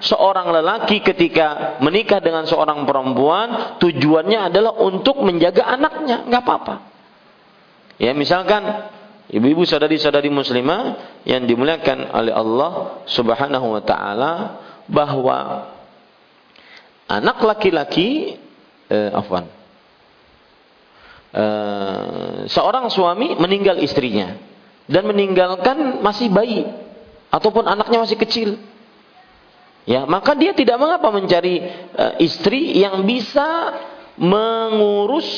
seorang 0.00 0.48
lelaki 0.48 1.04
ketika 1.04 1.76
menikah 1.84 2.16
dengan 2.16 2.48
seorang 2.48 2.88
perempuan 2.88 3.76
tujuannya 3.76 4.48
adalah 4.48 4.72
untuk 4.80 5.20
menjaga 5.20 5.68
anaknya, 5.68 6.24
nggak 6.24 6.42
apa-apa. 6.44 6.74
Ya 8.00 8.16
misalkan 8.16 8.64
Ibu-ibu 9.28 9.68
saudari-saudari 9.68 10.32
muslimah 10.32 10.96
yang 11.28 11.44
dimuliakan 11.44 12.16
oleh 12.16 12.32
Allah 12.32 13.04
Subhanahu 13.04 13.76
wa 13.76 13.82
taala 13.84 14.32
bahwa 14.88 15.68
anak 17.04 17.36
laki-laki 17.44 18.40
eh, 18.88 19.10
eh, 21.36 22.36
seorang 22.48 22.88
suami 22.88 23.36
meninggal 23.36 23.76
istrinya 23.84 24.32
dan 24.88 25.04
meninggalkan 25.04 26.00
masih 26.00 26.32
bayi 26.32 26.64
ataupun 27.28 27.68
anaknya 27.68 28.00
masih 28.00 28.16
kecil. 28.16 28.56
Ya 29.84 30.08
maka 30.08 30.32
dia 30.40 30.56
tidak 30.56 30.80
mengapa 30.80 31.12
mencari 31.12 31.68
eh, 31.68 32.14
istri 32.24 32.80
yang 32.80 33.04
bisa 33.04 33.76
mengurus 34.16 35.28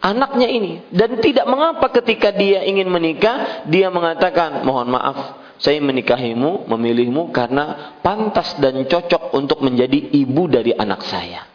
anaknya 0.00 0.48
ini. 0.48 0.72
Dan 0.92 1.20
tidak 1.20 1.46
mengapa 1.48 1.88
ketika 2.00 2.32
dia 2.32 2.64
ingin 2.64 2.88
menikah 2.88 3.66
dia 3.68 3.88
mengatakan 3.92 4.64
mohon 4.66 4.90
maaf 4.90 5.46
saya 5.56 5.80
menikahimu 5.80 6.68
memilihmu 6.68 7.32
karena 7.32 7.96
pantas 8.04 8.56
dan 8.60 8.84
cocok 8.84 9.32
untuk 9.32 9.64
menjadi 9.64 10.12
ibu 10.12 10.44
dari 10.48 10.76
anak 10.76 11.00
saya. 11.04 11.48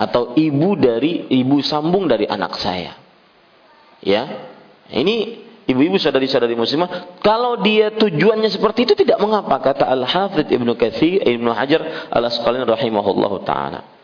Atau 0.00 0.36
ibu 0.36 0.76
dari 0.76 1.28
ibu 1.28 1.60
sambung 1.60 2.08
dari 2.08 2.24
anak 2.24 2.56
saya. 2.56 2.96
Ya? 4.00 4.48
Ini 4.88 5.48
ibu-ibu 5.70 5.96
saudari-saudari 6.02 6.58
muslimah 6.58 7.22
kalau 7.22 7.62
dia 7.62 7.94
tujuannya 7.94 8.50
seperti 8.50 8.90
itu 8.90 8.94
tidak 8.98 9.22
mengapa 9.22 9.62
kata 9.62 9.86
Al-Hafidh 9.86 10.50
Ibnu 10.50 10.74
Katsir 10.74 11.22
Ibnu 11.22 11.54
Hajar 11.54 12.10
Al-Asqalani 12.10 12.66
rahimahullahu 12.66 13.46
taala 13.46 13.99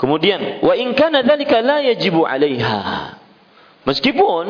Kemudian 0.00 0.64
wa 0.64 0.72
in 0.72 0.96
kana 0.96 1.20
dzalika 1.20 1.60
la 1.60 1.84
yajibu 1.84 2.24
'alaiha. 2.24 2.80
Meskipun 3.84 4.48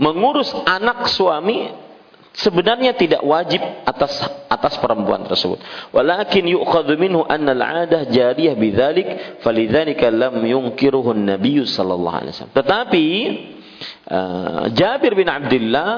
mengurus 0.00 0.48
anak 0.64 1.12
suami 1.12 1.68
sebenarnya 2.36 2.96
tidak 2.96 3.20
wajib 3.20 3.60
atas 3.84 4.16
atas 4.48 4.80
perempuan 4.80 5.28
tersebut. 5.28 5.60
Walakin 5.92 6.48
yu'khadhu 6.48 6.96
minhu 6.96 7.20
anna 7.28 7.52
al-'adah 7.52 8.08
jariyah 8.08 8.56
bidzalik 8.56 9.40
falidzalika 9.44 10.08
lam 10.08 10.40
yunkiruhu 10.40 11.12
an-nabiy 11.12 11.68
sallallahu 11.68 12.16
alaihi 12.16 12.32
wasallam. 12.32 12.56
Tetapi 12.56 13.06
uh, 14.08 14.64
Jabir 14.72 15.12
bin 15.16 15.28
Abdullah 15.28 15.92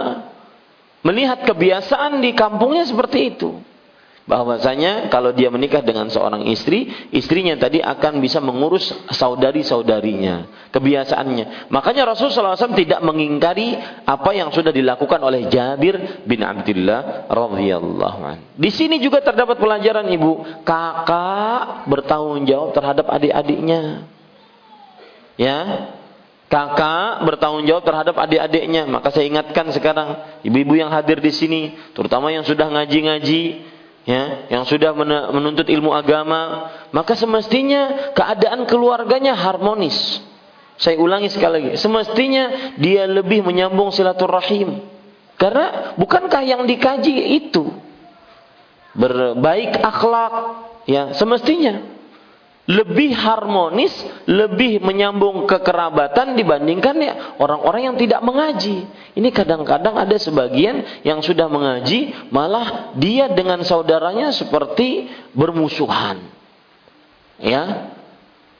melihat 1.07 1.47
kebiasaan 1.47 2.19
di 2.19 2.35
kampungnya 2.35 2.83
seperti 2.87 3.39
itu 3.39 3.63
bahwasanya 4.29 5.09
kalau 5.09 5.33
dia 5.33 5.49
menikah 5.49 5.81
dengan 5.81 6.13
seorang 6.13 6.45
istri, 6.53 6.93
istrinya 7.17 7.57
tadi 7.57 7.81
akan 7.81 8.21
bisa 8.21 8.45
mengurus 8.45 8.93
saudari-saudarinya, 9.09 10.69
kebiasaannya. 10.69 11.73
Makanya 11.73 12.13
Rasulullah 12.13 12.53
SAW 12.53 12.77
tidak 12.77 13.01
mengingkari 13.01 13.81
apa 14.05 14.31
yang 14.37 14.53
sudah 14.53 14.69
dilakukan 14.69 15.25
oleh 15.25 15.49
Jabir 15.49 16.23
bin 16.29 16.45
Abdullah 16.45 17.33
radhiyallahu 17.33 18.21
an. 18.21 18.37
Di 18.53 18.69
sini 18.69 19.01
juga 19.01 19.25
terdapat 19.25 19.57
pelajaran 19.57 20.05
Ibu, 20.13 20.63
kakak 20.69 21.89
bertanggung 21.89 22.45
jawab 22.45 22.77
terhadap 22.77 23.09
adik-adiknya. 23.09 24.05
Ya, 25.41 25.59
kakak 26.53 27.25
bertanggung 27.25 27.65
jawab 27.65 27.89
terhadap 27.89 28.17
adik-adiknya. 28.21 28.85
Maka 28.85 29.09
saya 29.09 29.25
ingatkan 29.25 29.73
sekarang 29.73 30.21
ibu-ibu 30.45 30.77
yang 30.77 30.93
hadir 30.93 31.17
di 31.25 31.33
sini, 31.33 31.73
terutama 31.97 32.29
yang 32.29 32.45
sudah 32.45 32.69
ngaji-ngaji, 32.69 33.43
ya, 34.09 34.49
yang 34.49 34.65
sudah 34.65 34.97
menuntut 35.37 35.69
ilmu 35.69 35.93
agama, 35.93 36.73
maka 36.97 37.13
semestinya 37.13 38.13
keadaan 38.17 38.65
keluarganya 38.65 39.37
harmonis. 39.37 40.25
Saya 40.81 40.97
ulangi 40.97 41.29
sekali 41.29 41.53
lagi, 41.61 41.71
semestinya 41.77 42.75
dia 42.81 43.05
lebih 43.05 43.45
menyambung 43.45 43.93
silaturahim. 43.93 44.81
Karena 45.37 45.93
bukankah 46.01 46.43
yang 46.43 46.65
dikaji 46.65 47.37
itu 47.37 47.69
berbaik 48.97 49.77
akhlak, 49.85 50.35
ya 50.89 51.13
semestinya 51.15 51.98
lebih 52.69 53.17
harmonis, 53.17 53.97
lebih 54.29 54.85
menyambung 54.85 55.49
kekerabatan 55.49 56.37
dibandingkan 56.37 56.97
ya 57.01 57.15
orang-orang 57.41 57.89
yang 57.89 57.97
tidak 57.97 58.21
mengaji. 58.21 58.85
Ini 59.17 59.29
kadang-kadang 59.33 59.97
ada 59.97 60.13
sebagian 60.21 61.01
yang 61.01 61.25
sudah 61.25 61.49
mengaji, 61.49 62.29
malah 62.29 62.93
dia 63.01 63.33
dengan 63.33 63.65
saudaranya 63.65 64.37
seperti 64.37 65.09
bermusuhan. 65.33 66.21
Ya. 67.41 67.97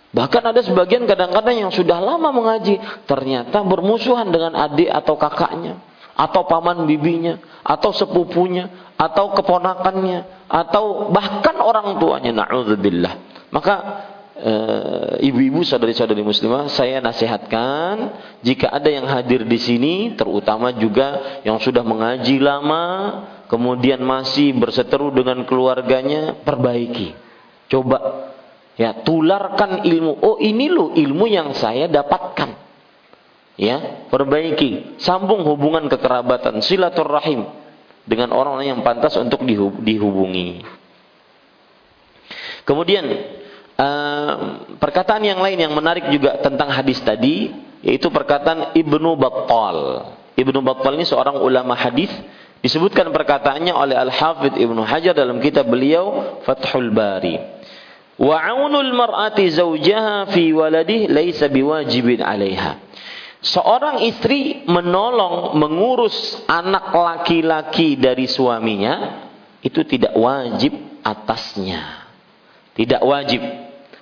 Bahkan 0.09 0.57
ada 0.57 0.65
sebagian 0.65 1.05
kadang-kadang 1.05 1.69
yang 1.69 1.73
sudah 1.75 2.01
lama 2.01 2.33
mengaji, 2.33 2.81
ternyata 3.05 3.61
bermusuhan 3.61 4.33
dengan 4.33 4.57
adik 4.57 4.89
atau 4.89 5.21
kakaknya, 5.21 5.85
atau 6.17 6.49
paman 6.49 6.89
bibinya, 6.89 7.37
atau 7.61 7.93
sepupunya, 7.93 8.73
atau 8.97 9.37
keponakannya, 9.37 10.49
atau 10.49 11.13
bahkan 11.13 11.61
orang 11.61 12.01
tuanya. 12.01 12.33
Na'udzubillah. 12.33 13.28
Maka 13.49 13.77
eh, 14.37 15.13
ibu-ibu 15.25 15.65
saudari-saudari 15.65 16.21
muslimah 16.23 16.69
saya 16.71 17.01
nasihatkan 17.01 18.15
jika 18.45 18.71
ada 18.71 18.89
yang 18.93 19.09
hadir 19.09 19.43
di 19.43 19.59
sini 19.59 19.95
terutama 20.15 20.71
juga 20.77 21.41
yang 21.43 21.59
sudah 21.59 21.83
mengaji 21.83 22.39
lama 22.39 22.85
kemudian 23.49 23.99
masih 24.05 24.53
berseteru 24.55 25.11
dengan 25.11 25.43
keluarganya 25.49 26.37
perbaiki. 26.45 27.17
Coba 27.69 28.31
ya 28.77 29.01
tularkan 29.03 29.85
ilmu. 29.85 30.21
Oh 30.21 30.37
ini 30.39 30.69
loh 30.69 30.93
ilmu 30.95 31.25
yang 31.27 31.57
saya 31.57 31.89
dapatkan. 31.89 32.69
Ya 33.59 34.07
perbaiki. 34.07 35.01
Sambung 35.03 35.43
hubungan 35.43 35.91
kekerabatan 35.91 36.63
silaturahim 36.63 37.49
dengan 38.07 38.31
orang-orang 38.31 38.77
yang 38.77 38.81
pantas 38.87 39.19
untuk 39.19 39.43
dihubungi 39.83 40.78
kemudian 42.69 43.05
uh, 43.81 44.33
perkataan 44.77 45.25
yang 45.25 45.41
lain 45.41 45.57
yang 45.57 45.73
menarik 45.73 46.13
juga 46.13 46.37
tentang 46.45 46.69
hadis 46.69 47.01
tadi 47.01 47.49
yaitu 47.81 48.13
perkataan 48.13 48.77
Ibnu 48.77 49.17
Battal. 49.17 49.79
Ibnu 50.37 50.59
Battal 50.63 50.99
ini 50.99 51.07
seorang 51.07 51.41
ulama 51.41 51.73
hadis 51.73 52.11
disebutkan 52.61 53.11
perkataannya 53.15 53.73
oleh 53.73 53.97
Al-Hafidh 53.97 54.59
Ibnu 54.59 54.83
Hajar 54.83 55.15
dalam 55.15 55.39
kitab 55.39 55.71
beliau 55.71 56.39
Fathul 56.43 56.91
Bari. 56.91 57.39
Wa 58.19 58.35
aunul 58.51 58.91
mar'ati 58.99 59.47
zawjaha 59.47 60.35
fi 60.35 60.51
waladih 60.51 61.07
laisa 61.07 61.47
biwajibin 61.47 62.19
'alaiha. 62.19 62.91
Seorang 63.39 64.03
istri 64.03 64.67
menolong 64.67 65.55
mengurus 65.55 66.43
anak 66.51 66.91
laki-laki 66.91 67.95
dari 67.95 68.27
suaminya 68.27 69.23
itu 69.63 69.87
tidak 69.87 70.19
wajib 70.19 70.75
atasnya. 71.07 71.98
Tidak 72.79 73.03
wajib. 73.03 73.43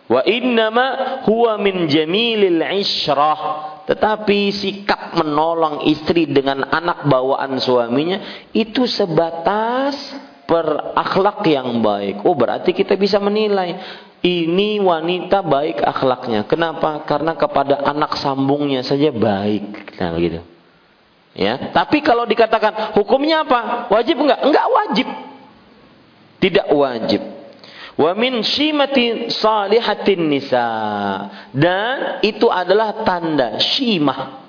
Wa 0.06 0.20
innama 0.28 1.18
huwa 1.24 1.56
min 1.56 1.88
jamilil 1.88 2.60
isyrah. 2.76 3.72
Tetapi 3.88 4.52
sikap 4.52 5.16
menolong 5.16 5.88
istri 5.88 6.28
dengan 6.28 6.68
anak 6.68 7.08
bawaan 7.08 7.56
suaminya 7.56 8.50
itu 8.52 8.84
sebatas 8.84 9.96
berakhlak 10.44 11.40
yang 11.48 11.80
baik. 11.80 12.22
Oh 12.22 12.36
berarti 12.36 12.76
kita 12.76 12.94
bisa 13.00 13.16
menilai 13.16 13.80
ini 14.22 14.78
wanita 14.82 15.40
baik 15.40 15.82
akhlaknya. 15.82 16.44
Kenapa? 16.44 17.02
Karena 17.08 17.32
kepada 17.34 17.82
anak 17.82 18.18
sambungnya 18.18 18.84
saja 18.84 19.10
baik. 19.10 19.96
Nah 19.98 20.10
begitu. 20.14 20.40
Ya, 21.36 21.68
tapi 21.68 22.00
kalau 22.00 22.24
dikatakan 22.24 22.96
hukumnya 22.96 23.44
apa? 23.44 23.92
Wajib 23.92 24.24
enggak? 24.24 24.40
Enggak 24.40 24.66
wajib. 24.72 25.08
Tidak 26.40 26.68
wajib. 26.72 27.35
Wa 27.96 28.12
min 28.12 28.44
shimati 28.44 29.32
salihatin 29.32 30.28
nisa. 30.28 30.68
Dan 31.48 32.20
itu 32.20 32.52
adalah 32.52 33.02
tanda 33.08 33.56
shimah. 33.56 34.44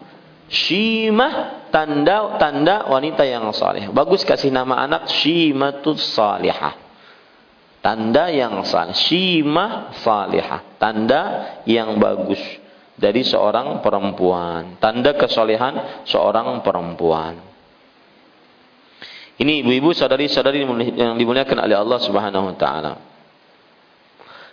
Shimah 0.51 1.67
tanda 1.71 2.35
tanda 2.39 2.91
wanita 2.91 3.23
yang 3.23 3.47
saleh. 3.55 3.87
Bagus 3.91 4.27
kasih 4.27 4.51
nama 4.51 4.83
anak 4.83 5.07
Shimatus 5.11 6.11
Salihah. 6.11 6.75
Tanda 7.79 8.27
yang 8.31 8.67
saleh. 8.67 8.95
Shimah 8.95 9.95
salihah. 10.03 10.75
Tanda 10.75 11.21
yang 11.63 11.95
bagus 12.03 12.39
dari 12.99 13.23
seorang 13.23 13.79
perempuan. 13.79 14.75
Tanda 14.83 15.15
kesolehan 15.15 16.03
seorang 16.03 16.59
perempuan. 16.67 17.39
Ini 19.37 19.61
ibu-ibu 19.63 19.93
saudari-saudari 19.93 20.65
yang 20.97 21.13
dimuliakan 21.15 21.63
oleh 21.63 21.77
Allah 21.77 21.99
Subhanahu 22.01 22.51
wa 22.51 22.55
taala. 22.57 23.16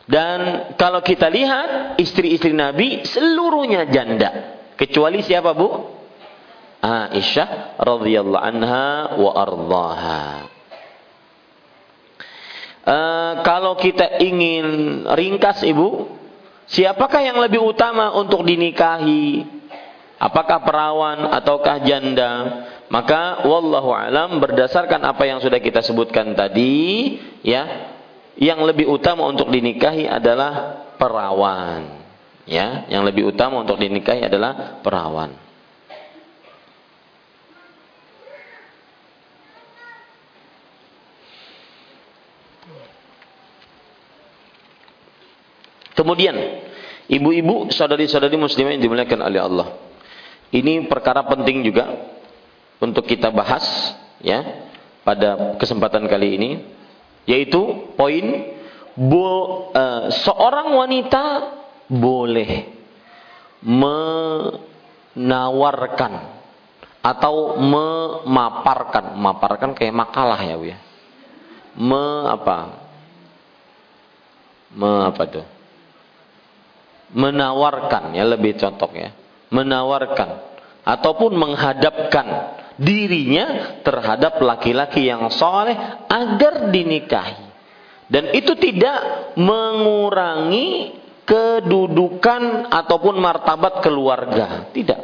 Dan 0.04 0.72
kalau 0.76 1.00
kita 1.00 1.32
lihat 1.32 1.96
istri-istri 1.96 2.52
Nabi 2.52 3.08
seluruhnya 3.08 3.88
janda. 3.88 4.60
Kecuali 4.76 5.24
siapa 5.24 5.56
Bu? 5.56 5.68
Aisyah 6.84 7.80
radhiyallahu 7.80 8.44
anha 8.44 9.16
wa 9.16 9.30
ardhaha. 9.32 10.24
Uh, 12.84 13.32
kalau 13.40 13.80
kita 13.80 14.20
ingin 14.20 15.00
ringkas 15.08 15.64
Ibu, 15.64 16.12
siapakah 16.68 17.24
yang 17.24 17.40
lebih 17.40 17.64
utama 17.64 18.12
untuk 18.12 18.44
dinikahi? 18.44 19.40
Apakah 20.20 20.60
perawan 20.60 21.32
ataukah 21.32 21.80
janda? 21.80 22.32
Maka 22.92 23.48
wallahu 23.48 23.96
alam 23.96 24.36
berdasarkan 24.36 25.00
apa 25.00 25.24
yang 25.24 25.40
sudah 25.40 25.64
kita 25.64 25.80
sebutkan 25.80 26.36
tadi, 26.36 27.16
ya, 27.40 27.93
yang 28.38 28.62
lebih 28.66 28.90
utama 28.90 29.26
untuk 29.30 29.50
dinikahi 29.50 30.10
adalah 30.10 30.82
perawan. 30.98 32.02
Ya, 32.44 32.84
yang 32.92 33.06
lebih 33.08 33.32
utama 33.32 33.64
untuk 33.64 33.80
dinikahi 33.80 34.26
adalah 34.26 34.82
perawan. 34.84 35.32
Kemudian, 45.94 46.36
ibu-ibu, 47.08 47.70
saudari-saudari 47.72 48.36
muslimah 48.36 48.76
yang 48.76 48.82
dimuliakan 48.82 49.20
oleh 49.24 49.40
Allah. 49.40 49.68
Ini 50.50 50.84
perkara 50.90 51.24
penting 51.24 51.64
juga 51.64 51.88
untuk 52.82 53.06
kita 53.08 53.32
bahas 53.32 53.64
ya 54.20 54.68
pada 55.06 55.56
kesempatan 55.56 56.04
kali 56.10 56.28
ini 56.36 56.50
yaitu 57.24 57.92
poin 57.96 58.54
bo, 58.94 59.26
uh, 59.74 60.08
seorang 60.12 60.72
wanita 60.76 61.24
boleh 61.88 62.72
menawarkan 65.14 66.12
atau 67.04 67.60
memaparkan, 67.60 69.12
memaparkan 69.12 69.76
kayak 69.76 69.92
makalah 69.92 70.40
ya 70.40 70.56
Bu 70.56 70.64
ya. 70.72 70.80
Me 71.76 72.24
apa? 72.32 72.80
Me 74.72 75.04
apa 75.12 75.22
tuh? 75.28 75.44
Menawarkan 77.12 78.16
ya 78.16 78.24
lebih 78.24 78.56
contoh 78.56 78.88
ya. 78.96 79.12
Menawarkan 79.52 80.53
ataupun 80.84 81.32
menghadapkan 81.34 82.60
dirinya 82.76 83.80
terhadap 83.80 84.38
laki-laki 84.38 85.08
yang 85.08 85.32
soleh 85.32 85.74
agar 86.06 86.68
dinikahi. 86.68 87.52
Dan 88.04 88.36
itu 88.36 88.52
tidak 88.60 89.32
mengurangi 89.40 91.00
kedudukan 91.24 92.68
ataupun 92.68 93.16
martabat 93.16 93.80
keluarga. 93.80 94.68
Tidak. 94.70 95.00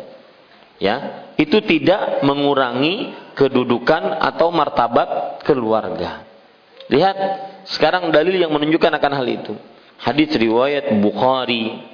Ya, 0.80 1.28
itu 1.36 1.60
tidak 1.64 2.24
mengurangi 2.24 3.12
kedudukan 3.36 4.16
atau 4.20 4.48
martabat 4.48 5.40
keluarga. 5.44 6.24
Lihat, 6.88 7.16
sekarang 7.68 8.08
dalil 8.08 8.36
yang 8.36 8.52
menunjukkan 8.52 8.92
akan 8.96 9.12
hal 9.12 9.26
itu. 9.28 9.54
Hadis 10.00 10.32
riwayat 10.32 10.96
Bukhari 11.04 11.84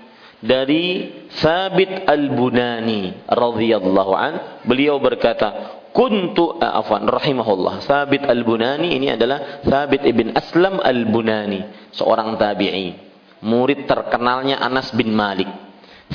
dari 0.41 1.13
Sabit 1.33 2.05
Al-Bunani 2.05 3.29
radhiyallahu 3.29 4.13
an 4.13 4.33
beliau 4.69 5.01
berkata 5.01 5.81
kuntu 5.97 6.61
uh, 6.61 6.81
afwan 6.81 7.09
rahimahullah 7.09 7.81
Sabit 7.81 8.29
Al-Bunani 8.29 8.93
ini 8.93 9.17
adalah 9.17 9.65
Sabit 9.65 10.05
ibn 10.05 10.37
Aslam 10.37 10.77
Al-Bunani 10.85 11.91
seorang 11.97 12.37
tabi'i 12.37 13.07
murid 13.45 13.85
terkenalnya 13.85 14.61
Anas 14.61 14.93
bin 14.93 15.13
Malik. 15.13 15.49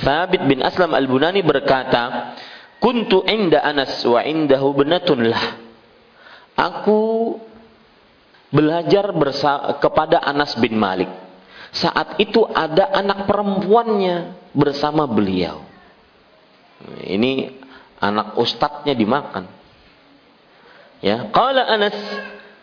Sabit 0.01 0.45
bin 0.47 0.63
Aslam 0.63 0.95
Al-Bunani 0.95 1.41
berkata 1.43 2.33
kuntu 2.79 3.25
inda 3.27 3.61
Anas 3.61 4.01
wa 4.07 4.23
indahu 4.23 4.73
binatun 4.77 5.27
lah. 5.27 5.45
Aku 6.55 7.35
belajar 8.51 9.09
kepada 9.79 10.21
Anas 10.21 10.53
bin 10.59 10.75
Malik 10.77 11.09
saat 11.71 12.19
itu 12.19 12.43
ada 12.51 12.91
anak 12.91 13.31
perempuannya 13.31 14.35
bersama 14.51 15.07
beliau. 15.07 15.63
Ini 17.07 17.47
anak 18.03 18.35
ustadznya 18.35 18.91
dimakan. 18.91 19.47
Ya, 20.99 21.31
qala 21.31 21.65
Anas 21.65 21.95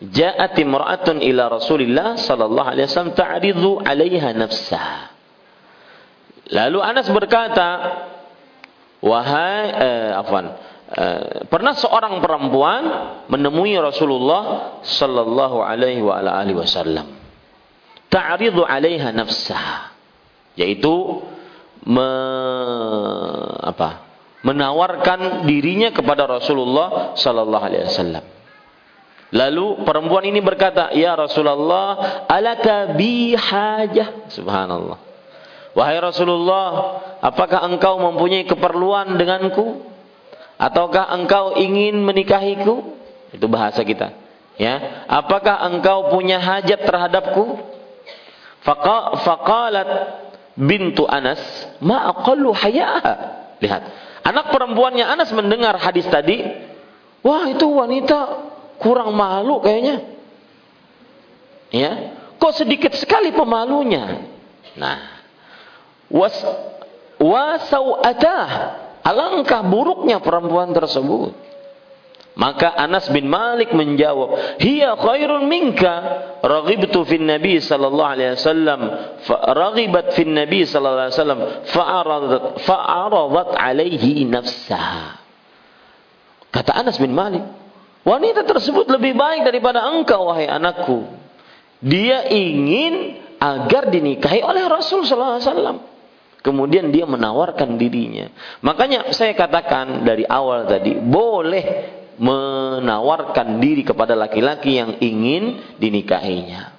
ja'at 0.05 0.55
imra'atun 0.61 1.25
ila 1.25 1.59
Rasulillah 1.59 2.21
sallallahu 2.21 2.69
alaihi 2.69 2.87
wasallam 2.87 3.17
ta'ridu 3.17 3.81
'alaiha 3.81 4.37
nafsaha. 4.37 5.17
Lalu 6.53 6.79
Anas 6.85 7.09
berkata, 7.09 7.69
wahai 9.01 9.65
eh, 9.73 10.11
afwan, 10.21 10.47
eh, 10.93 11.49
pernah 11.49 11.75
seorang 11.77 12.21
perempuan 12.21 12.83
menemui 13.33 13.73
Rasulullah 13.81 14.77
sallallahu 14.85 15.65
alaihi 15.65 16.05
wa 16.05 16.21
alihi 16.21 16.57
wasallam 16.61 17.28
ta'ridu 18.09 18.65
'alaiha 18.65 19.13
nafsaha 19.13 19.93
yaitu 20.59 21.23
me, 21.87 22.11
apa? 23.63 24.09
menawarkan 24.43 25.45
dirinya 25.51 25.91
kepada 25.91 26.25
Rasulullah 26.27 27.19
sallallahu 27.19 27.65
alaihi 27.65 27.91
wasallam. 27.91 28.25
Lalu 29.29 29.85
perempuan 29.85 30.25
ini 30.25 30.41
berkata, 30.41 30.95
"Ya 30.97 31.13
Rasulullah, 31.13 32.25
alaka 32.31 32.97
bi 32.97 33.37
hajah?" 33.37 34.31
Subhanallah. 34.33 34.99
Wahai 35.77 36.01
Rasulullah, 36.01 36.67
apakah 37.21 37.61
engkau 37.69 38.01
mempunyai 38.01 38.49
keperluan 38.49 39.21
denganku? 39.21 39.85
Ataukah 40.57 41.13
engkau 41.13 41.55
ingin 41.61 42.01
menikahiku? 42.03 42.99
Itu 43.31 43.47
bahasa 43.47 43.85
kita. 43.85 44.17
Ya, 44.59 45.07
apakah 45.07 45.61
engkau 45.71 46.11
punya 46.11 46.41
hajat 46.43 46.83
terhadapku? 46.83 47.78
Faqalat 49.25 49.89
bintu 50.59 51.09
Anas, 51.09 51.41
ma 51.81 52.13
aqallu 52.13 52.53
haya'a. 52.53 53.15
Lihat, 53.65 53.83
anak 54.29 54.53
perempuannya 54.53 55.09
Anas 55.09 55.33
mendengar 55.33 55.81
hadis 55.81 56.05
tadi, 56.13 56.45
wah 57.25 57.49
itu 57.49 57.65
wanita 57.65 58.19
kurang 58.77 59.17
malu 59.17 59.65
kayaknya. 59.65 60.05
Ya, 61.73 61.93
kok 62.37 62.53
sedikit 62.61 62.93
sekali 62.93 63.33
pemalunya. 63.33 64.29
Nah, 64.77 65.25
was 66.13 66.37
wasau'atah, 67.17 68.49
alangkah 69.01 69.65
buruknya 69.65 70.21
perempuan 70.21 70.77
tersebut. 70.77 71.48
Maka 72.39 72.71
Anas 72.71 73.11
bin 73.11 73.27
Malik 73.27 73.75
menjawab, 73.75 74.63
"Hiya 74.63 74.95
khairun 74.95 75.51
minka." 75.51 75.95
Raghibtu 76.39 77.03
fin 77.03 77.27
Nabi 77.27 77.59
sallallahu 77.59 78.13
alaihi 78.15 78.39
wasallam, 78.39 78.81
raghibat 79.59 80.15
fin 80.15 80.31
Nabi 80.31 80.63
sallallahu 80.63 81.11
alaihi 81.11 81.19
wasallam, 81.19 81.41
fa'aradat 81.67 82.45
fa'aradat 82.63 83.49
alaihi 83.59 84.23
nafsaha. 84.31 85.19
Kata 86.55 86.79
Anas 86.79 87.03
bin 87.03 87.11
Malik, 87.11 87.43
wanita 88.07 88.47
tersebut 88.47 88.87
lebih 88.87 89.19
baik 89.19 89.43
daripada 89.43 89.83
engkau 89.91 90.31
wahai 90.31 90.47
anakku. 90.47 91.11
Dia 91.83 92.31
ingin 92.31 93.19
agar 93.43 93.91
dinikahi 93.91 94.47
oleh 94.47 94.63
Rasul 94.71 95.03
sallallahu 95.03 95.43
alaihi 95.43 95.51
wasallam. 95.51 95.79
Kemudian 96.39 96.95
dia 96.95 97.03
menawarkan 97.03 97.75
dirinya. 97.83 98.31
Makanya 98.63 99.11
saya 99.11 99.35
katakan 99.35 100.07
dari 100.07 100.23
awal 100.23 100.71
tadi, 100.71 100.95
boleh 100.95 101.98
menawarkan 102.19 103.63
diri 103.63 103.87
kepada 103.87 104.19
laki-laki 104.19 104.77
yang 104.77 104.99
ingin 104.99 105.75
dinikahinya. 105.79 106.77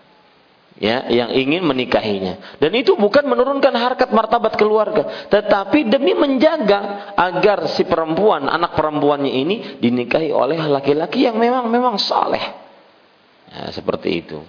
Ya, 0.80 1.12
yang 1.12 1.36
ingin 1.36 1.68
menikahinya. 1.68 2.56
Dan 2.56 2.72
itu 2.72 2.96
bukan 2.96 3.28
menurunkan 3.28 3.76
harkat 3.76 4.16
martabat 4.16 4.56
keluarga, 4.56 5.28
tetapi 5.28 5.92
demi 5.92 6.16
menjaga 6.16 7.12
agar 7.20 7.68
si 7.76 7.84
perempuan, 7.84 8.48
anak 8.48 8.80
perempuannya 8.80 9.28
ini 9.28 9.56
dinikahi 9.84 10.32
oleh 10.32 10.56
laki-laki 10.56 11.28
yang 11.28 11.36
memang 11.36 11.68
memang 11.68 12.00
saleh. 12.00 12.44
Ya, 13.52 13.76
seperti 13.76 14.24
itu. 14.24 14.40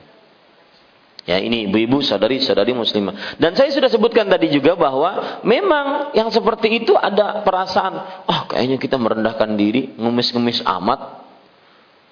Ya, 1.28 1.36
ini 1.36 1.68
ibu-ibu, 1.68 2.00
saudari-saudari 2.00 2.72
muslimah. 2.72 3.36
Dan 3.36 3.52
saya 3.52 3.68
sudah 3.68 3.92
sebutkan 3.92 4.24
tadi 4.24 4.48
juga 4.48 4.72
bahwa 4.72 5.40
memang 5.44 6.16
yang 6.16 6.32
seperti 6.32 6.80
itu 6.80 6.96
ada 6.96 7.44
perasaan, 7.44 8.24
oh 8.24 8.40
kayaknya 8.48 8.80
kita 8.80 8.96
merendahkan 8.96 9.52
diri, 9.52 9.92
ngemis-ngemis 10.00 10.64
amat. 10.64 11.28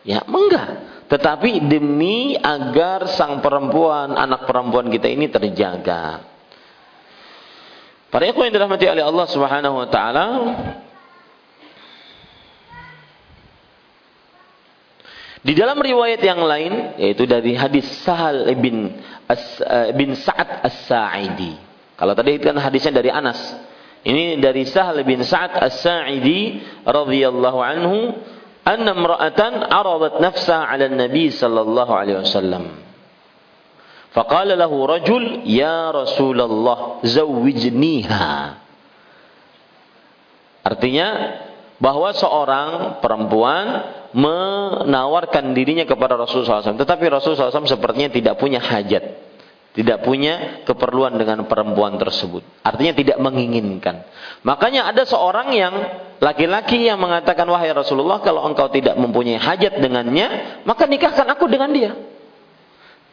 Ya, 0.04 0.20
enggak. 0.28 0.68
Tetapi 1.08 1.64
demi 1.72 2.36
agar 2.36 3.08
sang 3.16 3.40
perempuan, 3.40 4.12
anak 4.12 4.44
perempuan 4.44 4.92
kita 4.92 5.08
ini 5.08 5.32
terjaga. 5.32 6.20
Para 8.08 8.24
ikhwan 8.28 8.48
yang 8.48 8.60
dirahmati 8.60 8.88
oleh 8.88 9.04
Allah 9.04 9.26
Subhanahu 9.28 9.74
wa 9.84 9.88
taala, 9.88 10.24
Di 15.48 15.56
dalam 15.56 15.80
riwayat 15.80 16.20
yang 16.20 16.44
lain 16.44 17.00
yaitu 17.00 17.24
dari 17.24 17.56
hadis 17.56 17.88
Sahal 18.04 18.44
bin 18.60 19.00
As, 19.24 19.40
eh, 19.64 19.96
bin 19.96 20.12
Sa'ad 20.12 20.60
As-Sa'idi. 20.60 21.56
Kalau 21.96 22.12
tadi 22.12 22.36
itu 22.36 22.52
kan 22.52 22.60
hadisnya 22.60 23.00
dari 23.00 23.08
Anas. 23.08 23.40
Ini 24.04 24.44
dari 24.44 24.68
Sahal 24.68 25.00
bin 25.08 25.24
Sa'ad 25.24 25.56
As-Sa'idi 25.56 26.60
radhiyallahu 26.84 27.58
anhu, 27.64 28.12
anna 28.60 28.92
imra'atan 28.92 29.72
'aradat 29.72 30.20
nafsa 30.20 30.68
'ala 30.68 30.84
nabi 30.92 31.32
sallallahu 31.32 31.92
alaihi 31.96 32.20
wasallam. 32.20 32.84
Faqala 34.12 34.52
lahu 34.52 34.84
rajul, 34.84 35.48
"Ya 35.48 35.88
Rasulullah, 35.96 37.00
zawwijniha." 37.08 38.28
Artinya 40.60 41.08
bahwa 41.80 42.12
seorang 42.12 43.00
perempuan 43.00 43.96
menawarkan 44.18 45.54
dirinya 45.54 45.86
kepada 45.86 46.18
Rasulullah 46.18 46.58
SAW. 46.58 46.74
Tetapi 46.74 47.04
Rasulullah 47.06 47.54
SAW 47.54 47.70
sepertinya 47.70 48.10
tidak 48.10 48.34
punya 48.42 48.58
hajat. 48.58 49.30
Tidak 49.78 50.02
punya 50.02 50.66
keperluan 50.66 51.14
dengan 51.14 51.46
perempuan 51.46 52.02
tersebut. 52.02 52.42
Artinya 52.66 52.98
tidak 52.98 53.18
menginginkan. 53.22 54.02
Makanya 54.42 54.90
ada 54.90 55.06
seorang 55.06 55.54
yang 55.54 55.74
laki-laki 56.18 56.82
yang 56.82 56.98
mengatakan, 56.98 57.46
Wahai 57.46 57.70
Rasulullah, 57.70 58.18
kalau 58.18 58.42
engkau 58.42 58.66
tidak 58.74 58.98
mempunyai 58.98 59.38
hajat 59.38 59.78
dengannya, 59.78 60.58
maka 60.66 60.82
nikahkan 60.90 61.30
aku 61.30 61.46
dengan 61.46 61.70
dia. 61.70 61.94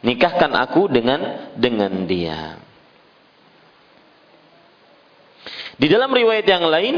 Nikahkan 0.02 0.50
aku 0.58 0.90
dengan 0.90 1.54
dengan 1.54 2.02
dia. 2.02 2.58
Di 5.76 5.86
dalam 5.86 6.10
riwayat 6.10 6.46
yang 6.50 6.66
lain, 6.66 6.94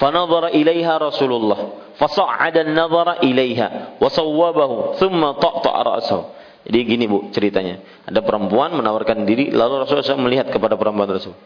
فنظر 0.00 0.56
إليها 0.56 0.94
رسول 0.96 1.32
الله 1.32 1.58
فصعد 2.00 2.56
النظر 2.56 3.08
إليها 3.20 3.68
وصوبه 4.00 4.70
ثم 4.96 5.20
طأطأ 5.20 5.74
رأسه 5.82 6.20
jadi 6.60 6.78
gini 6.84 7.04
bu 7.08 7.32
ceritanya 7.32 7.80
ada 8.04 8.20
perempuan 8.20 8.76
menawarkan 8.76 9.24
diri 9.24 9.48
lalu 9.52 9.84
Rasulullah 9.84 10.12
SAW 10.12 10.24
melihat 10.24 10.48
kepada 10.52 10.76
perempuan 10.76 11.08
tersebut 11.08 11.36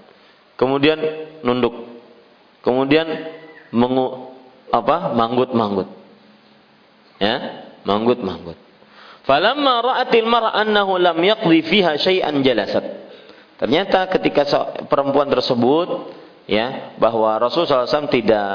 kemudian 0.58 0.98
nunduk 1.42 1.74
kemudian 2.62 3.06
mengu 3.74 4.34
apa 4.70 5.14
manggut 5.14 5.54
manggut 5.54 5.86
ya 7.22 7.66
manggut 7.86 8.22
manggut 8.22 8.58
falamma 9.22 9.82
ra'atil 9.82 10.26
mar'a 10.26 10.50
annahu 10.62 10.98
lam 10.98 11.18
yaqdi 11.22 11.62
fiha 11.62 11.94
syai'an 11.94 12.42
jalasat 12.42 12.82
ternyata 13.58 14.10
ketika 14.10 14.46
perempuan 14.90 15.30
tersebut 15.30 16.17
ya 16.49 16.97
bahwa 16.97 17.37
Rasulullah 17.37 17.85
SAW 17.85 18.09
tidak 18.09 18.49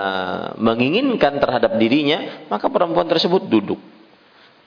menginginkan 0.59 1.39
terhadap 1.39 1.79
dirinya, 1.79 2.45
maka 2.51 2.67
perempuan 2.67 3.07
tersebut 3.07 3.47
duduk. 3.47 3.79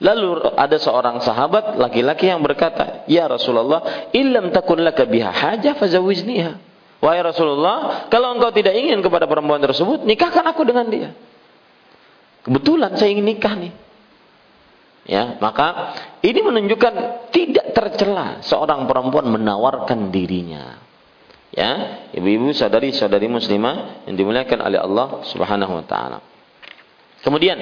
Lalu 0.00 0.54
ada 0.56 0.78
seorang 0.80 1.20
sahabat 1.20 1.76
laki-laki 1.76 2.30
yang 2.30 2.40
berkata, 2.40 3.04
"Ya 3.10 3.28
Rasulullah, 3.28 4.08
illam 4.16 4.54
takun 4.54 4.80
laka 4.80 5.04
biha 5.04 5.28
hajah 5.28 5.76
fazawijniha." 5.76 6.64
Wahai 6.98 7.22
Rasulullah, 7.22 8.10
kalau 8.10 8.34
engkau 8.34 8.50
tidak 8.50 8.74
ingin 8.74 8.98
kepada 9.04 9.30
perempuan 9.30 9.62
tersebut, 9.62 10.02
nikahkan 10.02 10.42
aku 10.50 10.66
dengan 10.66 10.86
dia. 10.90 11.10
Kebetulan 12.42 12.98
saya 12.98 13.12
ingin 13.14 13.26
nikah 13.26 13.54
nih. 13.54 13.72
Ya, 15.06 15.38
maka 15.38 15.94
ini 16.26 16.40
menunjukkan 16.42 16.94
tidak 17.32 17.66
tercela 17.72 18.42
seorang 18.42 18.90
perempuan 18.90 19.30
menawarkan 19.30 20.10
dirinya. 20.10 20.87
Ya, 21.58 22.06
ibu-ibu 22.14 22.54
saudari-saudari 22.54 23.26
muslimah 23.26 24.06
yang 24.06 24.14
dimuliakan 24.14 24.62
oleh 24.62 24.78
Allah 24.78 25.26
Subhanahu 25.26 25.82
wa 25.82 25.84
taala. 25.90 26.22
Kemudian 27.26 27.58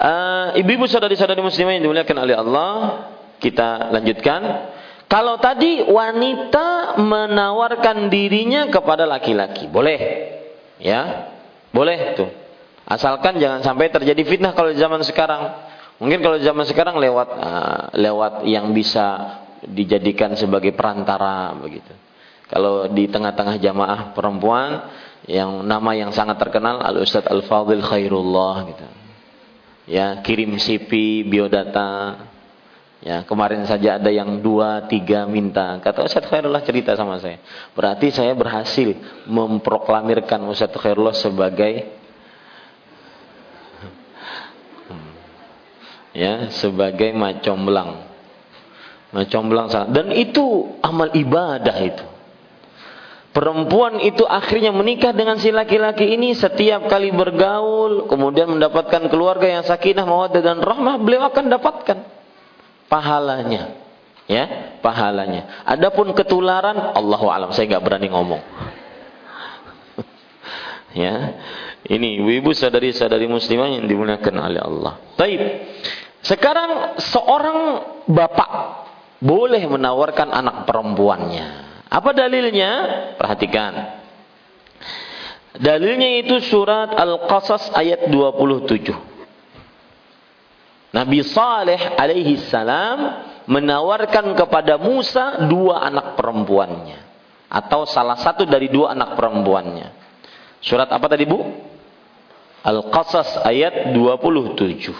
uh, 0.00 0.56
ibu-ibu 0.56 0.88
saudari-saudari 0.88 1.44
muslimah 1.44 1.76
yang 1.76 1.84
dimuliakan 1.84 2.16
oleh 2.24 2.32
Allah, 2.40 2.72
kita 3.36 3.92
lanjutkan. 3.92 4.72
Kalau 5.12 5.36
tadi 5.36 5.84
wanita 5.84 6.96
menawarkan 6.96 8.08
dirinya 8.08 8.72
kepada 8.72 9.04
laki-laki, 9.04 9.68
boleh. 9.68 9.98
Ya. 10.80 11.28
Boleh 11.76 12.16
tuh. 12.16 12.32
Asalkan 12.88 13.36
jangan 13.36 13.60
sampai 13.60 13.92
terjadi 13.92 14.24
fitnah 14.24 14.56
kalau 14.56 14.72
zaman 14.72 15.04
sekarang. 15.04 15.52
Mungkin 16.00 16.24
kalau 16.24 16.40
zaman 16.40 16.64
sekarang 16.64 16.96
lewat 16.96 17.28
uh, 17.28 17.82
lewat 17.92 18.48
yang 18.48 18.72
bisa 18.72 19.36
dijadikan 19.68 20.32
sebagai 20.32 20.72
perantara 20.72 21.52
begitu. 21.60 22.05
Kalau 22.46 22.86
di 22.86 23.10
tengah-tengah 23.10 23.58
jamaah 23.58 24.14
perempuan 24.14 24.86
yang 25.26 25.66
nama 25.66 25.90
yang 25.98 26.14
sangat 26.14 26.38
terkenal 26.38 26.78
Al 26.78 27.02
Ustadz 27.02 27.26
Al 27.26 27.42
Fadil 27.42 27.82
Khairullah 27.82 28.56
gitu. 28.70 28.86
Ya, 29.86 30.18
kirim 30.22 30.58
CV, 30.58 31.22
biodata. 31.26 32.26
Ya, 33.02 33.22
kemarin 33.22 33.62
saja 33.70 34.02
ada 34.02 34.10
yang 34.10 34.42
dua, 34.42 34.86
tiga 34.90 35.26
minta. 35.26 35.78
Kata 35.82 36.06
Ustadz 36.06 36.30
Khairullah 36.30 36.62
cerita 36.62 36.94
sama 36.94 37.18
saya. 37.18 37.42
Berarti 37.74 38.14
saya 38.14 38.34
berhasil 38.38 38.94
memproklamirkan 39.26 40.46
Ustadz 40.46 40.78
Khairullah 40.78 41.14
sebagai 41.14 42.06
ya 46.16 46.48
sebagai 46.48 47.12
macombelang 47.12 48.08
macombelang 49.12 49.68
dan 49.68 50.08
itu 50.16 50.80
amal 50.80 51.12
ibadah 51.12 51.76
itu 51.84 52.15
Perempuan 53.36 54.00
itu 54.00 54.24
akhirnya 54.24 54.72
menikah 54.72 55.12
dengan 55.12 55.36
si 55.36 55.52
laki-laki 55.52 56.08
ini 56.08 56.32
setiap 56.32 56.88
kali 56.88 57.12
bergaul, 57.12 58.08
kemudian 58.08 58.48
mendapatkan 58.48 59.12
keluarga 59.12 59.44
yang 59.44 59.60
sakinah, 59.60 60.08
mawaddah 60.08 60.40
dan 60.40 60.64
rahmah, 60.64 60.96
beliau 60.96 61.28
akan 61.28 61.52
dapatkan 61.52 62.00
pahalanya. 62.88 63.76
Ya, 64.24 64.80
pahalanya. 64.80 65.68
Adapun 65.68 66.16
ketularan, 66.16 66.96
Allahu 66.96 67.28
alam, 67.28 67.52
saya 67.52 67.76
nggak 67.76 67.84
berani 67.84 68.08
ngomong. 68.08 68.40
ya. 71.04 71.36
Ini 71.84 72.24
ibu 72.40 72.56
sadari-sadari 72.56 73.28
muslimah 73.28 73.68
yang 73.68 73.84
dimuliakan 73.84 74.32
oleh 74.32 74.64
Allah. 74.64 74.96
Baik. 75.12 75.40
Sekarang 76.24 76.96
seorang 77.04 77.84
bapak 78.08 78.50
boleh 79.20 79.60
menawarkan 79.68 80.32
anak 80.32 80.64
perempuannya 80.64 81.75
apa 81.86 82.10
dalilnya? 82.10 82.70
Perhatikan. 83.14 83.72
Dalilnya 85.56 86.20
itu 86.20 86.36
surat 86.44 86.92
Al-Qasas 86.92 87.72
ayat 87.72 88.12
27. 88.12 88.92
Nabi 90.92 91.20
Saleh 91.24 91.96
alaihi 91.96 92.40
salam 92.48 93.24
menawarkan 93.46 94.32
kepada 94.32 94.80
Musa 94.80 95.44
dua 95.48 95.84
anak 95.84 96.16
perempuannya 96.16 96.98
atau 97.46 97.86
salah 97.86 98.18
satu 98.18 98.48
dari 98.48 98.68
dua 98.72 98.92
anak 98.96 99.14
perempuannya. 99.14 99.88
Surat 100.60 100.90
apa 100.90 101.06
tadi 101.06 101.24
Bu? 101.28 101.40
Al-Qasas 102.66 103.46
ayat 103.46 103.94
27. 103.94 104.90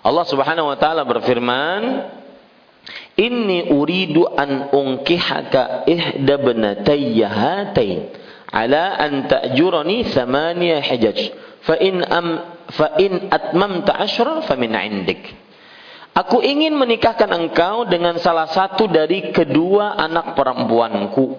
Allah 0.00 0.24
Subhanahu 0.24 0.70
wa 0.70 0.78
taala 0.78 1.02
berfirman, 1.02 1.80
Inni 3.20 3.68
uridu 3.68 4.24
an 4.24 4.72
unkihaka 4.72 5.84
ihda 5.84 6.40
bnatayya 6.40 7.28
hatain 7.28 8.08
ala 8.48 8.96
an 8.96 9.28
ta'jurani 9.28 10.08
thamaniya 10.08 10.80
hijaj 10.80 11.36
fa 11.68 11.76
in 11.76 12.00
am 12.00 12.26
fa 12.72 12.96
in 12.96 13.28
atmamta 13.28 13.92
ashra 13.92 14.40
fa 14.40 14.56
min 14.56 14.72
indik 14.72 15.36
Aku 16.10 16.42
ingin 16.42 16.74
menikahkan 16.74 17.30
engkau 17.30 17.86
dengan 17.86 18.18
salah 18.18 18.50
satu 18.50 18.90
dari 18.90 19.30
kedua 19.30 19.94
anak 19.94 20.34
perempuanku. 20.34 21.38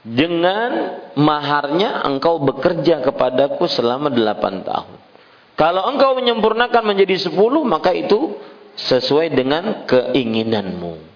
Dengan 0.00 0.96
maharnya 1.18 2.06
engkau 2.06 2.38
bekerja 2.40 3.02
kepadaku 3.02 3.66
selama 3.66 4.14
delapan 4.14 4.62
tahun. 4.62 4.96
Kalau 5.58 5.82
engkau 5.90 6.16
menyempurnakan 6.16 6.86
menjadi 6.86 7.28
sepuluh, 7.28 7.66
maka 7.66 7.92
itu 7.92 8.38
sesuai 8.88 9.34
dengan 9.34 9.84
keinginanmu. 9.84 11.10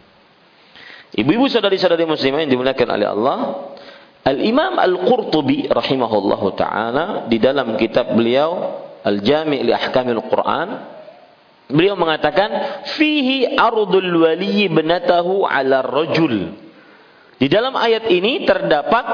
Ibu-ibu 1.14 1.46
saudari-saudari 1.46 2.04
muslimah 2.04 2.42
yang 2.42 2.52
dimuliakan 2.58 2.88
oleh 2.90 3.06
Allah, 3.06 3.38
Al-Imam 4.24 4.80
Al-Qurtubi 4.80 5.70
rahimahullahu 5.70 6.46
taala 6.58 7.04
di 7.30 7.38
dalam 7.38 7.76
kitab 7.78 8.16
beliau 8.16 8.82
Al-Jami' 9.04 9.62
li 9.62 9.72
Ahkamil 9.72 10.20
Quran 10.26 10.94
Beliau 11.64 11.96
mengatakan 11.96 12.84
fihi 12.92 13.56
ardul 13.56 14.20
wali 14.20 14.68
benatahu 14.68 15.48
ala 15.48 15.80
rajul. 15.80 16.52
Di 17.40 17.48
dalam 17.48 17.72
ayat 17.72 18.04
ini 18.12 18.44
terdapat 18.44 19.06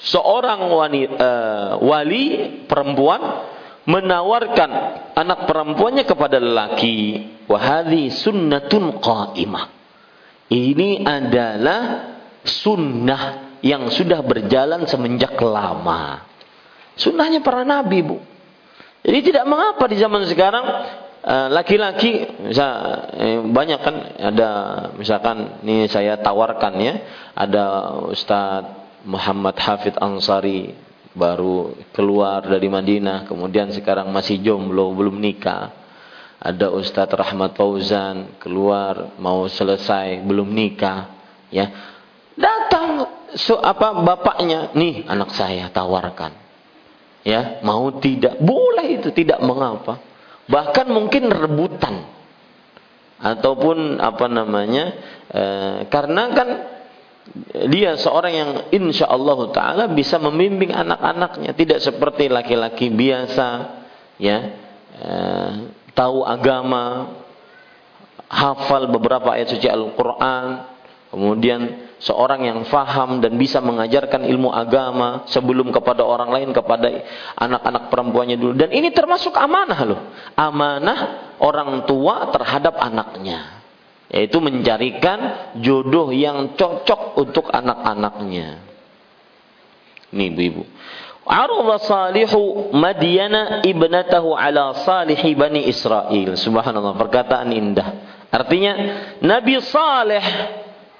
seorang 0.00 0.64
wani, 0.72 1.04
uh, 1.04 1.76
wali 1.84 2.24
perempuan 2.64 3.20
menawarkan 3.90 4.70
anak 5.18 5.50
perempuannya 5.50 6.06
kepada 6.06 6.38
lelaki. 6.38 7.26
Wahadi 7.50 8.14
sunnatun 8.14 9.02
qa'imah. 9.02 9.64
Ini 10.50 11.02
adalah 11.02 11.82
sunnah 12.46 13.58
yang 13.66 13.90
sudah 13.90 14.22
berjalan 14.22 14.86
semenjak 14.86 15.34
lama. 15.42 16.22
Sunnahnya 16.94 17.42
para 17.42 17.66
nabi, 17.66 18.06
Bu. 18.06 18.22
Jadi 19.02 19.32
tidak 19.32 19.44
mengapa 19.50 19.90
di 19.90 19.96
zaman 19.98 20.22
sekarang 20.30 20.64
Eh, 21.20 21.48
laki-laki 21.52 22.24
misal 22.48 22.72
eh, 23.12 23.44
banyak 23.44 23.80
kan 23.84 23.96
ada 24.24 24.50
misalkan 24.96 25.60
ini 25.68 25.84
saya 25.84 26.16
tawarkan 26.16 26.80
ya 26.80 26.94
ada 27.36 27.92
Ustadz 28.08 29.04
Muhammad 29.04 29.52
Hafid 29.60 30.00
Ansari 30.00 30.72
baru 31.20 31.76
keluar 31.92 32.40
dari 32.48 32.72
Madinah 32.72 33.28
kemudian 33.28 33.68
sekarang 33.68 34.08
masih 34.08 34.40
jomblo 34.40 34.96
belum 34.96 35.20
nikah. 35.20 35.76
Ada 36.40 36.72
Ustadz 36.72 37.12
Rahmat 37.12 37.52
Fauzan 37.52 38.40
keluar 38.40 39.12
mau 39.20 39.44
selesai 39.44 40.24
belum 40.24 40.48
nikah 40.48 41.12
ya. 41.52 41.68
Datang 42.32 43.04
so, 43.36 43.60
apa 43.60 44.00
bapaknya 44.00 44.72
nih 44.72 45.04
anak 45.04 45.36
saya 45.36 45.68
tawarkan. 45.68 46.32
Ya 47.20 47.60
mau 47.60 48.00
tidak? 48.00 48.40
Boleh 48.40 48.96
itu 48.96 49.12
tidak 49.12 49.44
mengapa. 49.44 50.00
Bahkan 50.48 50.88
mungkin 50.88 51.28
rebutan. 51.28 52.08
Ataupun 53.20 54.00
apa 54.00 54.32
namanya 54.32 54.84
e, 55.28 55.42
karena 55.92 56.32
kan 56.32 56.48
dia 57.70 57.94
seorang 57.94 58.32
yang 58.34 58.50
insya 58.74 59.06
Allah 59.06 59.54
taala 59.54 59.84
bisa 59.86 60.18
membimbing 60.18 60.74
anak-anaknya. 60.74 61.54
Tidak 61.54 61.78
seperti 61.78 62.26
laki-laki 62.26 62.90
biasa 62.90 63.48
ya. 64.18 64.38
E, 64.98 65.12
tahu 65.94 66.26
agama 66.26 67.14
hafal 68.26 68.90
beberapa 68.90 69.30
ayat 69.30 69.54
suci 69.54 69.70
Al-Qur'an. 69.70 70.74
Kemudian 71.10 71.90
seorang 71.98 72.46
yang 72.46 72.60
faham 72.70 73.18
dan 73.18 73.34
bisa 73.34 73.58
mengajarkan 73.58 74.26
ilmu 74.30 74.50
agama 74.54 75.26
sebelum 75.26 75.74
kepada 75.74 76.06
orang 76.06 76.30
lain 76.30 76.50
kepada 76.54 76.86
anak-anak 77.34 77.90
perempuannya 77.90 78.38
dulu. 78.38 78.54
Dan 78.58 78.70
ini 78.74 78.90
termasuk 78.94 79.34
amanah 79.34 79.80
loh. 79.86 80.00
Amanah 80.38 80.98
orang 81.42 81.86
tua 81.86 82.30
terhadap 82.30 82.78
anaknya 82.78 83.59
yaitu 84.10 84.42
mencarikan 84.42 85.52
jodoh 85.62 86.10
yang 86.10 86.58
cocok 86.58 87.16
untuk 87.18 87.46
anak-anaknya 87.48 88.62
ini 90.10 90.24
ibu-ibu 90.34 90.64
Arwa 91.30 91.78
salihu 91.78 92.74
Madyana 92.74 93.62
ibnatahu 93.62 94.34
ala 94.34 94.74
salihi 94.82 95.38
bani 95.38 95.68
Israel. 95.70 96.34
Subhanallah, 96.34 96.98
perkataan 96.98 97.54
indah. 97.54 97.88
Artinya 98.34 98.72
Nabi 99.22 99.62
Saleh 99.62 100.26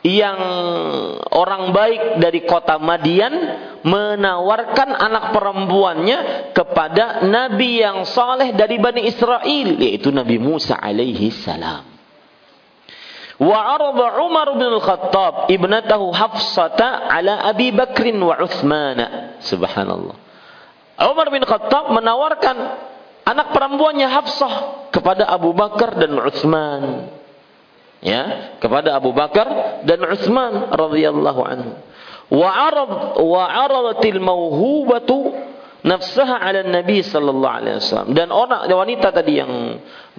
yang 0.06 0.38
orang 1.34 1.76
baik 1.76 2.02
dari 2.22 2.46
kota 2.48 2.80
Madian 2.80 3.32
menawarkan 3.84 4.96
anak 4.96 5.36
perempuannya 5.36 6.18
kepada 6.56 7.24
nabi 7.28 7.84
yang 7.84 8.08
saleh 8.08 8.56
dari 8.56 8.80
Bani 8.80 9.04
Israel 9.04 9.76
yaitu 9.76 10.08
Nabi 10.08 10.40
Musa 10.40 10.80
alaihi 10.80 11.28
salam. 11.32 11.89
Wa 13.40 13.56
arada 13.56 14.20
Umar 14.20 14.52
bin 14.52 14.68
Al-Khattab 14.68 15.48
ibnatahu 15.48 16.12
Hafsata 16.12 17.08
ala 17.08 17.48
Abi 17.48 17.72
Bakr 17.72 18.12
wa 18.20 18.36
Uthman. 18.36 19.00
Subhanallah. 19.40 20.16
Umar 21.00 21.26
bin 21.32 21.40
Khattab 21.48 21.88
menawarkan 21.96 22.56
anak 23.24 23.56
perempuannya 23.56 24.12
Hafsah 24.12 24.54
kepada 24.92 25.24
Abu 25.24 25.56
Bakar 25.56 25.96
dan 25.96 26.12
Uthman 26.20 27.16
ya 28.00 28.56
kepada 28.58 28.96
Abu 28.96 29.12
Bakar 29.12 29.80
dan 29.84 30.00
Utsman 30.08 30.72
radhiyallahu 30.72 31.40
anhu 31.44 31.70
wa 32.32 32.48
arad 32.48 32.92
wa 33.20 33.44
aradatil 33.44 34.20
nafsaha 35.82 36.38
ala 36.38 36.66
Nabi 36.66 37.00
sallallahu 37.00 37.56
alaihi 37.56 37.76
wasallam. 37.80 38.10
Dan 38.12 38.28
orang 38.30 38.68
wanita 38.68 39.10
tadi 39.10 39.40
yang 39.40 39.52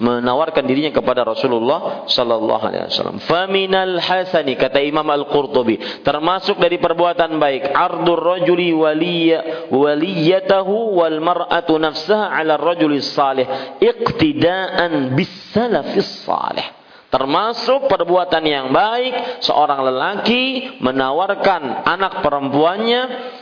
menawarkan 0.01 0.66
dirinya 0.66 0.89
kepada 0.89 1.22
Rasulullah 1.22 2.09
sallallahu 2.09 2.64
alaihi 2.66 2.89
wasallam. 2.89 3.22
Faminal 3.22 4.01
hasani 4.01 4.57
kata 4.57 4.82
Imam 4.82 5.05
Al-Qurtubi 5.05 6.01
termasuk 6.01 6.57
dari 6.57 6.82
perbuatan 6.82 7.38
baik. 7.38 7.70
Ardur 7.70 8.18
rajuli 8.18 8.74
waliya 8.74 9.70
waliyatahu 9.70 10.97
wal 10.97 11.18
mar'atu 11.22 11.78
nafsaha 11.78 12.34
ala 12.34 12.57
rajuli 12.57 13.03
salih 13.03 13.45
iqtidaan 13.78 15.14
bis 15.14 15.30
salafis 15.53 16.26
salih 16.26 16.81
Termasuk 17.12 17.91
perbuatan 17.91 18.39
yang 18.47 18.72
baik 18.72 19.43
seorang 19.43 19.84
lelaki 19.84 20.80
menawarkan 20.80 21.84
anak 21.84 22.24
perempuannya 22.24 23.01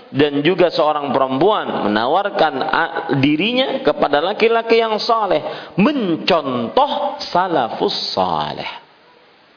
dan 0.10 0.42
juga 0.42 0.74
seorang 0.74 1.14
perempuan 1.14 1.86
menawarkan 1.86 2.54
dirinya 3.22 3.86
kepada 3.86 4.26
laki-laki 4.26 4.82
yang 4.82 4.98
saleh, 4.98 5.70
mencontoh 5.78 7.22
salafus 7.22 7.94
saleh. 8.10 8.90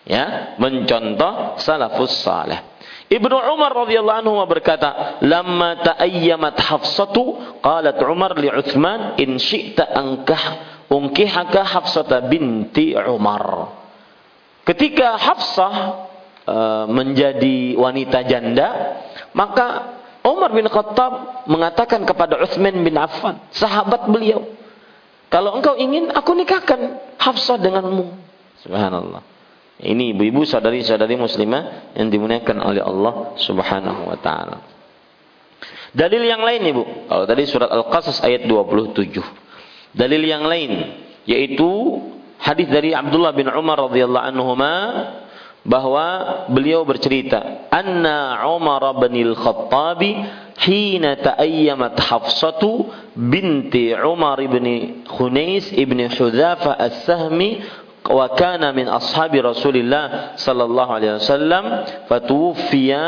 Ya, 0.04 0.60
mencontoh 0.60 1.56
salafus 1.56 2.12
saleh. 2.20 2.60
Ibnu 3.08 3.32
Umar 3.32 3.72
radhiyallahu 3.72 4.18
anhu 4.28 4.44
berkata, 4.44 5.20
"Lamma 5.24 5.80
ta'ayyamat 5.80 6.60
Hafsatu, 6.60 7.56
qalat 7.64 7.96
Umar 8.04 8.36
li 8.36 8.52
Utsman, 8.52 9.16
in 9.16 9.40
syi'ta 9.40 9.88
ankah 9.88 10.44
unkihaka 10.92 11.64
Hafsata 11.64 12.28
binti 12.28 12.92
Umar." 12.92 13.80
Ketika 14.62 15.18
Hafsah 15.18 15.74
e, 16.46 16.56
menjadi 16.86 17.74
wanita 17.74 18.22
janda, 18.26 18.68
maka 19.34 19.98
Umar 20.22 20.54
bin 20.54 20.70
Khattab 20.70 21.46
mengatakan 21.50 22.06
kepada 22.06 22.38
Uthman 22.38 22.86
bin 22.86 22.94
Affan, 22.94 23.42
sahabat 23.50 24.06
beliau, 24.06 24.46
kalau 25.32 25.58
engkau 25.58 25.74
ingin, 25.74 26.12
aku 26.14 26.36
nikahkan 26.36 27.00
Hafsah 27.18 27.58
denganmu. 27.58 28.12
Subhanallah. 28.62 29.24
Ini 29.82 30.14
ibu-ibu 30.14 30.46
saudari-saudari 30.46 31.18
muslimah 31.18 31.96
yang 31.98 32.06
dimuliakan 32.06 32.62
oleh 32.62 32.84
Allah 32.84 33.34
Subhanahu 33.40 34.14
wa 34.14 34.18
taala. 34.22 34.62
Dalil 35.90 36.22
yang 36.24 36.40
lain 36.40 36.62
Ibu, 36.70 36.82
kalau 37.10 37.24
tadi 37.26 37.44
surat 37.44 37.68
Al-Qasas 37.68 38.22
ayat 38.22 38.46
27. 38.46 39.18
Dalil 39.93 40.22
yang 40.24 40.47
lain 40.47 41.02
yaitu 41.26 41.68
hadis 42.43 42.66
dari 42.66 42.90
Abdullah 42.90 43.31
bin 43.32 43.47
Umar 43.47 43.86
radhiyallahu 43.86 44.28
anhuma 44.35 44.74
bahwa 45.62 46.06
beliau 46.51 46.82
bercerita 46.82 47.70
anna 47.70 48.43
Umar 48.51 48.82
bin 48.98 49.14
al-Khattab 49.31 50.02
hina 50.59 51.23
ta'ayyamat 51.23 51.94
Hafsatu 52.02 52.90
binti 53.14 53.94
Umar 53.94 54.43
bin 54.43 54.66
Khunais 55.06 55.70
ibn 55.70 56.02
Hudzafa 56.10 56.74
as-Sahmi 56.82 57.62
wa 58.10 58.27
kana 58.35 58.74
min 58.74 58.90
ashabi 58.90 59.39
Rasulillah 59.39 60.35
sallallahu 60.35 60.90
alaihi 60.90 61.14
wasallam 61.23 61.64
fatuwfiya 62.10 63.06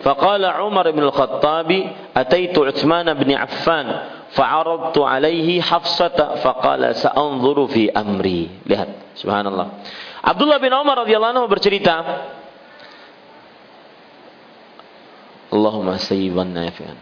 فقال 0.00 0.42
عمر 0.44 0.90
بن 0.90 1.02
الخطاب 1.12 1.70
أتيت 2.16 2.56
عثمان 2.58 3.14
بن 3.14 3.28
عفان 3.32 3.86
fa'aradtu 4.34 5.02
alaihi 5.02 5.58
hafsata 5.58 6.38
faqala 6.38 6.94
sa'anzuru 6.94 7.66
fi 7.70 7.90
amri. 7.90 8.62
Lihat, 8.66 9.18
subhanallah. 9.18 9.82
Abdullah 10.20 10.60
bin 10.60 10.70
Umar 10.70 11.02
radhiyallahu 11.02 11.32
anhu 11.32 11.46
bercerita 11.48 11.96
Allahumma 15.50 15.98
sayyiban 15.98 16.54
nafi'an. 16.54 16.98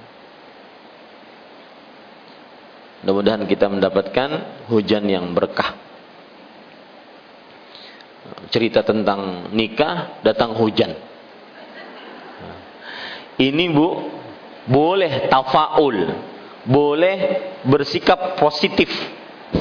Mudah-mudahan 3.05 3.45
kita 3.47 3.71
mendapatkan 3.71 4.31
hujan 4.73 5.05
yang 5.07 5.31
berkah. 5.37 5.77
Cerita 8.49 8.83
tentang 8.83 9.53
nikah, 9.53 10.21
datang 10.25 10.57
hujan. 10.57 10.97
Ini 13.39 13.65
Bu, 13.71 13.89
boleh 14.67 15.31
tafaul 15.31 16.11
boleh 16.69 17.17
bersikap 17.65 18.37
positif 18.37 18.93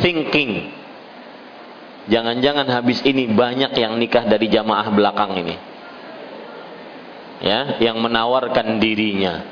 thinking. 0.03 0.75
Jangan-jangan 2.11 2.67
habis 2.67 2.99
ini 3.07 3.31
banyak 3.31 3.71
yang 3.79 3.95
nikah 3.95 4.27
dari 4.27 4.51
jamaah 4.51 4.88
belakang 4.91 5.31
ini. 5.39 5.55
Ya, 7.38 7.79
yang 7.79 8.01
menawarkan 8.01 8.81
dirinya 8.81 9.45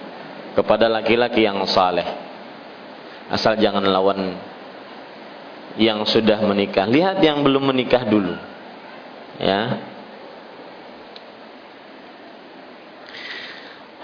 kepada 0.56 0.92
laki-laki 0.92 1.48
yang 1.48 1.64
saleh. 1.68 2.08
Asal 3.32 3.56
jangan 3.60 3.84
lawan 3.88 4.36
yang 5.80 6.04
sudah 6.08 6.40
menikah. 6.44 6.88
Lihat 6.88 7.24
yang 7.24 7.44
belum 7.44 7.72
menikah 7.72 8.04
dulu. 8.08 8.36
Ya. 9.40 9.95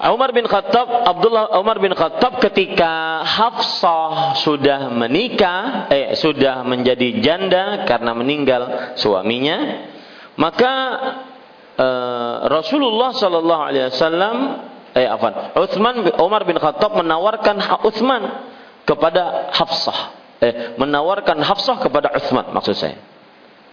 Umar 0.01 0.33
bin 0.33 0.49
Khattab, 0.49 0.89
Abdullah 0.89 1.53
Umar 1.61 1.77
bin 1.77 1.93
Khattab 1.93 2.41
ketika 2.41 3.21
Hafsah 3.21 4.33
sudah 4.41 4.89
menikah, 4.89 5.85
eh 5.93 6.17
sudah 6.17 6.65
menjadi 6.65 7.21
janda 7.21 7.85
karena 7.85 8.17
meninggal 8.17 8.61
suaminya, 8.97 9.85
maka 10.41 10.73
eh, 11.77 12.35
Rasulullah 12.49 13.13
Shallallahu 13.13 13.61
Alaihi 13.61 13.93
Wasallam, 13.93 14.35
eh 14.97 15.05
apa? 15.05 15.53
Utsman 15.61 16.01
Umar 16.17 16.49
bin 16.49 16.57
Khattab 16.57 16.97
menawarkan 16.97 17.61
Utsman 17.85 18.23
kepada 18.89 19.53
Hafsah, 19.53 19.99
eh 20.41 20.53
menawarkan 20.81 21.45
Hafsah 21.45 21.77
kepada 21.77 22.09
Utsman 22.17 22.49
maksud 22.49 22.73
saya. 22.73 22.97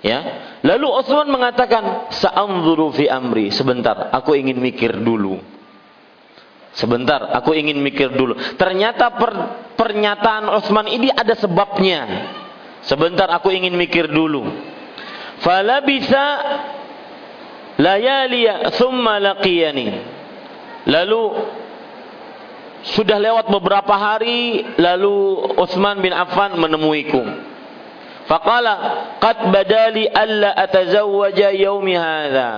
Ya. 0.05 0.21
Lalu 0.63 0.93
Utsman 0.93 1.27
mengatakan, 1.27 2.13
"Sa'anzuru 2.15 2.95
fi 2.95 3.11
amri." 3.11 3.51
Sebentar, 3.51 4.15
aku 4.15 4.37
ingin 4.39 4.61
mikir 4.61 4.95
dulu. 4.95 5.58
Sebentar, 6.77 7.33
aku 7.33 7.57
ingin 7.57 7.81
mikir 7.81 8.13
dulu. 8.13 8.37
Ternyata 8.61 9.17
per, 9.17 9.33
pernyataan 9.75 10.53
Utsman 10.53 10.87
ini 10.87 11.09
ada 11.09 11.33
sebabnya. 11.33 12.01
Sebentar, 12.85 13.27
aku 13.33 13.49
ingin 13.49 13.73
mikir 13.75 14.07
dulu. 14.07 14.45
Fala 15.41 15.81
bisa 15.81 16.25
layaliya 17.79 18.75
thumma 18.75 19.17
laqiyani. 19.23 19.89
Lalu 20.89 21.23
sudah 22.95 23.19
lewat 23.19 23.51
beberapa 23.51 23.95
hari 23.99 24.63
lalu 24.79 25.51
Utsman 25.59 25.99
bin 25.99 26.15
Affan 26.15 26.55
menemuiku. 26.59 27.23
Faqala 28.29 28.75
qad 29.19 29.51
badali 29.51 30.05
alla 30.05 30.53
atazawwaja 30.53 31.49
yaumi 31.57 31.97
hadza. 31.97 32.51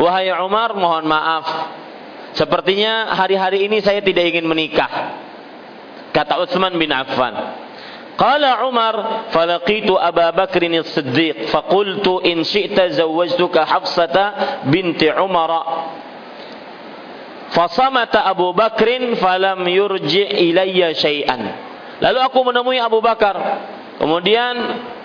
Wahai 0.00 0.32
Umar, 0.40 0.72
mohon 0.72 1.04
maaf 1.04 1.46
Sepertinya 2.32 3.12
hari-hari 3.12 3.68
ini 3.68 3.84
saya 3.84 4.00
tidak 4.00 4.24
ingin 4.32 4.48
menikah. 4.48 4.88
Kata 6.12 6.40
Utsman 6.44 6.76
bin 6.80 6.92
Affan. 6.92 7.34
Qala 8.12 8.68
Umar, 8.68 9.26
falaqitu 9.32 9.96
Abu 9.96 10.20
Bakr 10.36 10.62
as-Siddiq, 10.68 11.48
faqultu 11.48 12.20
in 12.28 12.44
syi'ta 12.44 12.92
zawwajtuka 12.92 13.64
Hafsata 13.64 14.24
binti 14.68 15.08
Umar. 15.08 15.50
Fasamata 17.52 18.24
Abu 18.24 18.52
Bakrin 18.56 19.12
falam 19.20 19.64
yurji 19.68 20.24
ilayya 20.24 20.96
syai'an. 20.96 21.40
Lalu 22.00 22.18
aku 22.24 22.38
menemui 22.48 22.80
Abu 22.80 23.04
Bakar. 23.04 23.36
Kemudian 24.00 24.56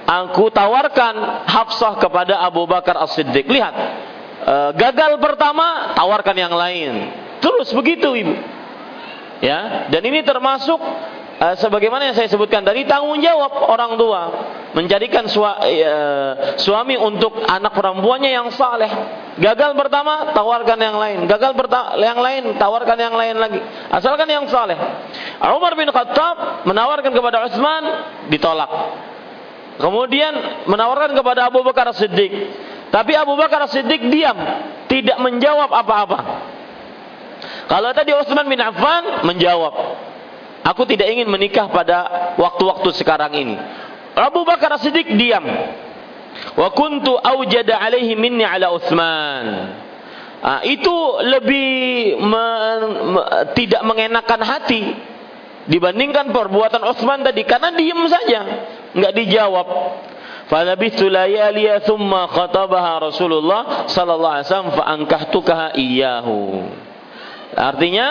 aku 0.08 0.48
tawarkan 0.48 1.44
Hafsah 1.44 2.00
kepada 2.00 2.40
Abu 2.40 2.64
Bakar 2.64 2.96
As-Siddiq. 3.04 3.52
Lihat, 3.52 3.76
Eh, 4.48 4.72
gagal 4.80 5.20
pertama, 5.20 5.92
tawarkan 5.92 6.38
yang 6.40 6.56
lain. 6.56 7.12
Terus 7.44 7.68
begitu 7.76 8.16
ibu. 8.16 8.32
Ya, 9.44 9.92
dan 9.94 10.02
ini 10.02 10.26
termasuk 10.26 10.82
uh, 11.38 11.56
sebagaimana 11.62 12.10
yang 12.10 12.18
saya 12.18 12.26
sebutkan 12.26 12.66
tadi 12.66 12.90
tanggung 12.90 13.22
jawab 13.22 13.54
orang 13.70 13.94
tua 13.94 14.22
menjadikan 14.74 15.30
sua, 15.30 15.62
uh, 15.62 16.58
suami 16.58 16.98
untuk 16.98 17.46
anak 17.46 17.70
perempuannya 17.78 18.34
yang 18.34 18.50
saleh. 18.50 18.90
Gagal 19.38 19.78
pertama, 19.78 20.34
tawarkan 20.34 20.80
yang 20.82 20.98
lain. 20.98 21.30
Gagal 21.30 21.54
yang 22.02 22.18
lain, 22.18 22.44
tawarkan 22.58 22.98
yang 22.98 23.14
lain 23.14 23.36
lagi. 23.38 23.62
Asalkan 23.94 24.26
yang 24.26 24.50
saleh. 24.50 24.80
Umar 25.46 25.78
bin 25.78 25.94
Khattab 25.94 26.66
menawarkan 26.66 27.14
kepada 27.14 27.46
Utsman, 27.46 27.84
ditolak. 28.34 28.72
Kemudian 29.78 30.66
menawarkan 30.66 31.14
kepada 31.14 31.54
Abu 31.54 31.62
Bakar 31.62 31.94
Siddiq, 31.94 32.34
tapi 32.98 33.14
Abu 33.14 33.38
Bakar 33.38 33.62
Siddiq 33.70 34.10
diam, 34.10 34.34
tidak 34.90 35.22
menjawab 35.22 35.70
apa-apa. 35.70 36.20
Kalau 37.70 37.94
tadi 37.94 38.10
Utsman 38.10 38.50
bin 38.50 38.58
Affan 38.58 39.22
menjawab, 39.22 39.74
aku 40.66 40.82
tidak 40.90 41.06
ingin 41.14 41.30
menikah 41.30 41.70
pada 41.70 42.34
waktu-waktu 42.42 42.90
sekarang 42.98 43.38
ini. 43.38 43.54
Abu 44.18 44.42
Bakar 44.42 44.74
Siddiq 44.82 45.14
diam. 45.14 45.46
Wa 46.58 46.74
kuntu 46.74 47.14
aujada 47.22 47.78
alaihi 47.78 48.18
minni 48.18 48.42
ala 48.42 48.74
Utsman. 48.74 49.46
Nah, 50.42 50.66
itu 50.66 50.96
lebih 51.22 51.70
me, 52.18 52.46
me, 53.14 53.22
tidak 53.54 53.86
mengenakan 53.86 54.42
hati 54.42 54.82
dibandingkan 55.70 56.34
perbuatan 56.34 56.82
Utsman 56.82 57.22
tadi 57.22 57.46
karena 57.46 57.78
diam 57.78 58.02
saja, 58.10 58.42
nggak 58.98 59.14
dijawab. 59.22 59.68
Falabithu 60.48 61.12
layaliya 61.12 61.84
thumma 61.84 62.32
khatabaha 62.32 63.12
Rasulullah 63.12 63.92
sallallahu 63.92 64.34
alaihi 64.40 64.48
wasallam 64.48 64.72
fa 64.76 64.84
ankahtukaha 64.96 65.68
iyyahu. 65.76 66.40
Artinya 67.52 68.08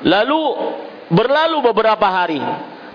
lalu 0.00 0.42
berlalu 1.12 1.56
beberapa 1.60 2.08
hari. 2.08 2.40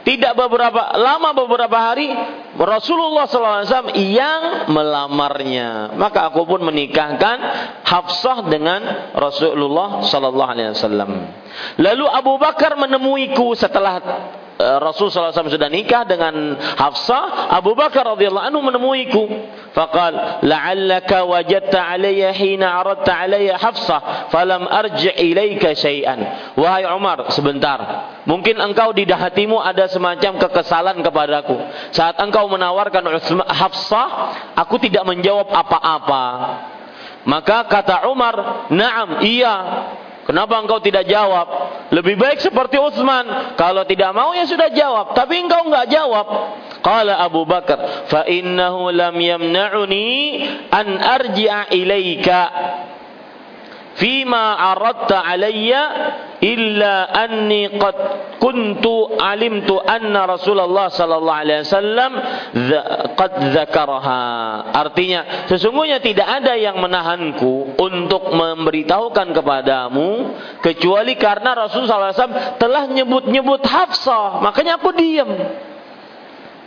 Tidak 0.08 0.40
beberapa 0.40 0.96
lama 0.96 1.36
beberapa 1.36 1.76
hari 1.92 2.08
Rasulullah 2.56 3.28
SAW 3.28 3.92
yang 4.00 4.72
melamarnya. 4.72 6.00
Maka 6.00 6.32
aku 6.32 6.48
pun 6.48 6.64
menikahkan 6.64 7.38
Hafsah 7.84 8.48
dengan 8.48 9.12
Rasulullah 9.12 10.00
Wasallam. 10.08 11.12
Lalu 11.76 12.06
Abu 12.08 12.40
Bakar 12.40 12.80
menemuiku 12.80 13.52
setelah 13.60 14.00
Rasul 14.58 15.14
SAW 15.14 15.54
sudah 15.54 15.70
nikah 15.70 16.02
dengan 16.02 16.58
Hafsah, 16.58 17.54
Abu 17.54 17.78
Bakar 17.78 18.10
radhiyallahu 18.18 18.50
anhu 18.50 18.62
menemuiku. 18.66 19.24
Faqal, 19.78 20.42
la'allaka 20.42 21.30
wajadta 21.30 21.86
alayya 21.86 22.34
hina 22.34 22.82
aradta 22.82 23.14
alayya 23.14 23.62
Hafsah, 23.62 24.34
falam 24.34 24.66
arji' 24.66 25.14
ilaika 25.14 25.78
syai'an. 25.78 26.20
Wahai 26.58 26.90
Umar, 26.90 27.30
sebentar. 27.30 27.78
Mungkin 28.26 28.58
engkau 28.58 28.98
di 28.98 29.06
hatimu 29.06 29.62
ada 29.62 29.86
semacam 29.94 30.42
kekesalan 30.42 31.06
kepadaku. 31.06 31.58
Saat 31.94 32.18
engkau 32.18 32.50
menawarkan 32.50 33.06
Hafsah, 33.46 34.08
aku 34.58 34.82
tidak 34.82 35.06
menjawab 35.06 35.54
apa-apa. 35.54 36.26
Maka 37.30 37.68
kata 37.70 38.10
Umar, 38.10 38.66
"Na'am, 38.74 39.22
iya." 39.22 39.56
Kenapa 40.28 40.60
engkau 40.60 40.84
tidak 40.84 41.08
jawab? 41.08 41.48
Lebih 41.88 42.20
baik 42.20 42.44
seperti 42.44 42.76
Utsman. 42.76 43.56
Kalau 43.56 43.88
tidak 43.88 44.12
mau 44.12 44.36
ya 44.36 44.44
sudah 44.44 44.68
jawab. 44.76 45.16
Tapi 45.16 45.40
engkau 45.40 45.72
enggak 45.72 45.88
jawab. 45.88 46.28
Qala 46.84 47.24
Abu 47.24 47.48
Bakar, 47.48 48.08
fa 48.12 48.28
innahu 48.28 48.92
lam 48.92 49.16
yamna'uni 49.16 50.08
an 50.68 50.88
arji'a 51.00 51.72
ilaika 51.72 52.40
fima 53.98 54.56
aradta 54.56 55.26
alayya 55.26 55.82
illa 56.40 57.10
anni 57.12 57.66
qad 57.82 57.98
kuntu 58.38 59.18
alimtu 59.18 59.82
anna 59.82 60.30
Rasulullah 60.30 60.94
sallallahu 60.94 61.42
alaihi 61.42 61.66
wasallam 61.66 62.12
qad 63.18 63.32
dzakaraha 63.52 64.22
artinya 64.72 65.50
sesungguhnya 65.50 65.98
tidak 66.00 66.30
ada 66.30 66.54
yang 66.54 66.78
menahanku 66.78 67.74
untuk 67.82 68.30
memberitahukan 68.30 69.34
kepadamu 69.34 70.38
kecuali 70.62 71.18
karena 71.18 71.58
Rasulullah 71.58 72.14
SAW 72.14 72.58
telah 72.62 72.84
nyebut-nyebut 72.90 73.62
Hafsah. 73.66 74.40
Makanya 74.42 74.78
aku 74.80 74.94
diam 74.94 75.30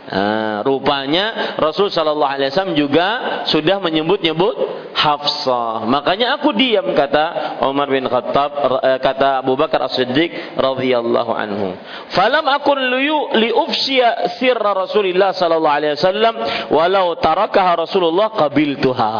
Nah, 0.01 0.65
rupanya 0.65 1.55
Rasul 1.61 1.93
Shallallahu 1.93 2.25
Alaihi 2.25 2.49
Wasallam 2.49 2.73
juga 2.73 3.07
sudah 3.45 3.77
menyebut-nyebut 3.77 4.81
Hafsah. 4.97 5.85
Makanya 5.85 6.41
aku 6.41 6.51
diam 6.57 6.93
kata 6.97 7.57
Umar 7.63 7.85
bin 7.87 8.09
Khattab, 8.09 8.81
eh, 8.81 8.97
kata 8.97 9.45
Abu 9.45 9.53
Bakar 9.53 9.85
As 9.85 9.93
Siddiq 9.93 10.57
radhiyallahu 10.57 11.31
anhu. 11.31 11.77
Falam 12.11 12.43
akun 12.49 12.81
liu 12.81 13.29
liufsiya 13.33 14.35
sirra 14.41 14.73
Rasulullah 14.73 15.37
Shallallahu 15.37 15.77
Alaihi 15.79 15.93
Wasallam 15.93 16.35
walau 16.73 17.15
tarakah 17.21 17.85
Rasulullah 17.85 18.33
tuha. 18.81 19.13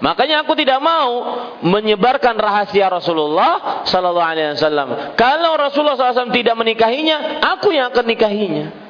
Makanya 0.00 0.46
aku 0.46 0.54
tidak 0.54 0.78
mau 0.78 1.10
menyebarkan 1.66 2.38
rahasia 2.38 2.86
Rasulullah 2.88 3.82
Shallallahu 3.84 4.30
Alaihi 4.32 4.54
Wasallam. 4.54 4.88
Kalau 5.18 5.58
Rasulullah 5.58 5.98
SAW 5.98 6.30
tidak 6.30 6.54
menikahinya, 6.54 7.42
aku 7.42 7.74
yang 7.74 7.90
akan 7.90 8.04
nikahinya. 8.06 8.85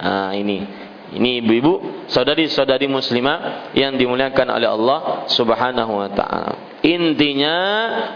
Nah, 0.00 0.32
ini 0.32 0.64
ini 1.10 1.42
ibu-ibu, 1.42 2.06
saudari-saudari 2.06 2.86
muslimah 2.86 3.70
yang 3.74 3.98
dimuliakan 3.98 4.48
oleh 4.54 4.68
Allah 4.70 5.00
Subhanahu 5.26 5.92
wa 5.98 6.10
taala. 6.14 6.78
Intinya 6.86 7.56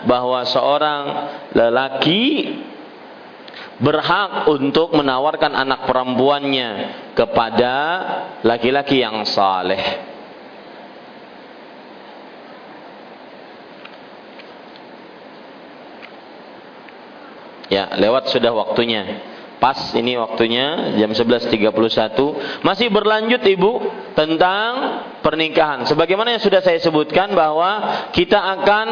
bahwa 0.06 0.46
seorang 0.46 1.02
lelaki 1.50 2.54
berhak 3.82 4.46
untuk 4.46 4.94
menawarkan 4.94 5.58
anak 5.58 5.90
perempuannya 5.90 6.70
kepada 7.18 7.74
laki-laki 8.46 9.02
yang 9.02 9.26
saleh. 9.26 10.14
Ya, 17.66 17.90
lewat 17.98 18.30
sudah 18.30 18.54
waktunya. 18.54 19.33
Pas 19.62 19.96
ini 19.96 20.18
waktunya 20.20 20.96
jam 21.00 21.08
11.31 21.08 21.72
masih 22.60 22.92
berlanjut 22.92 23.40
Ibu 23.40 23.72
tentang 24.12 24.70
pernikahan. 25.24 25.88
Sebagaimana 25.88 26.36
yang 26.36 26.42
sudah 26.44 26.60
saya 26.60 26.76
sebutkan 26.84 27.32
bahwa 27.32 28.04
kita 28.12 28.36
akan 28.36 28.86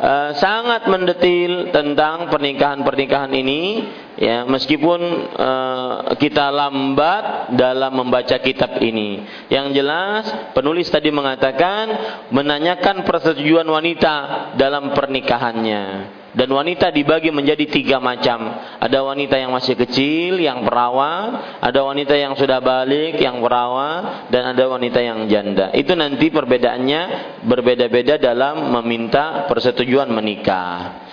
uh, 0.00 0.30
sangat 0.40 0.88
mendetil 0.88 1.68
tentang 1.76 2.32
pernikahan-pernikahan 2.32 3.28
ini 3.36 3.84
ya 4.16 4.48
meskipun 4.48 5.00
uh, 5.36 6.16
kita 6.16 6.48
lambat 6.48 7.52
dalam 7.52 7.92
membaca 7.92 8.40
kitab 8.40 8.80
ini. 8.80 9.28
Yang 9.52 9.66
jelas 9.76 10.24
penulis 10.56 10.88
tadi 10.88 11.12
mengatakan 11.12 11.84
menanyakan 12.32 13.04
persetujuan 13.04 13.68
wanita 13.68 14.16
dalam 14.56 14.96
pernikahannya. 14.96 16.23
Dan 16.34 16.50
wanita 16.50 16.90
dibagi 16.90 17.30
menjadi 17.30 17.62
tiga 17.70 18.02
macam. 18.02 18.58
Ada 18.82 19.06
wanita 19.06 19.38
yang 19.38 19.54
masih 19.54 19.78
kecil, 19.78 20.42
yang 20.42 20.66
perawan. 20.66 21.58
Ada 21.62 21.80
wanita 21.86 22.14
yang 22.18 22.34
sudah 22.34 22.58
balik, 22.58 23.22
yang 23.22 23.38
perawan. 23.38 24.26
Dan 24.34 24.50
ada 24.50 24.64
wanita 24.66 24.98
yang 24.98 25.30
janda. 25.30 25.70
Itu 25.70 25.94
nanti 25.94 26.34
perbedaannya 26.34 27.02
berbeda-beda 27.46 28.18
dalam 28.18 28.66
meminta 28.74 29.46
persetujuan 29.46 30.10
menikah. 30.10 31.06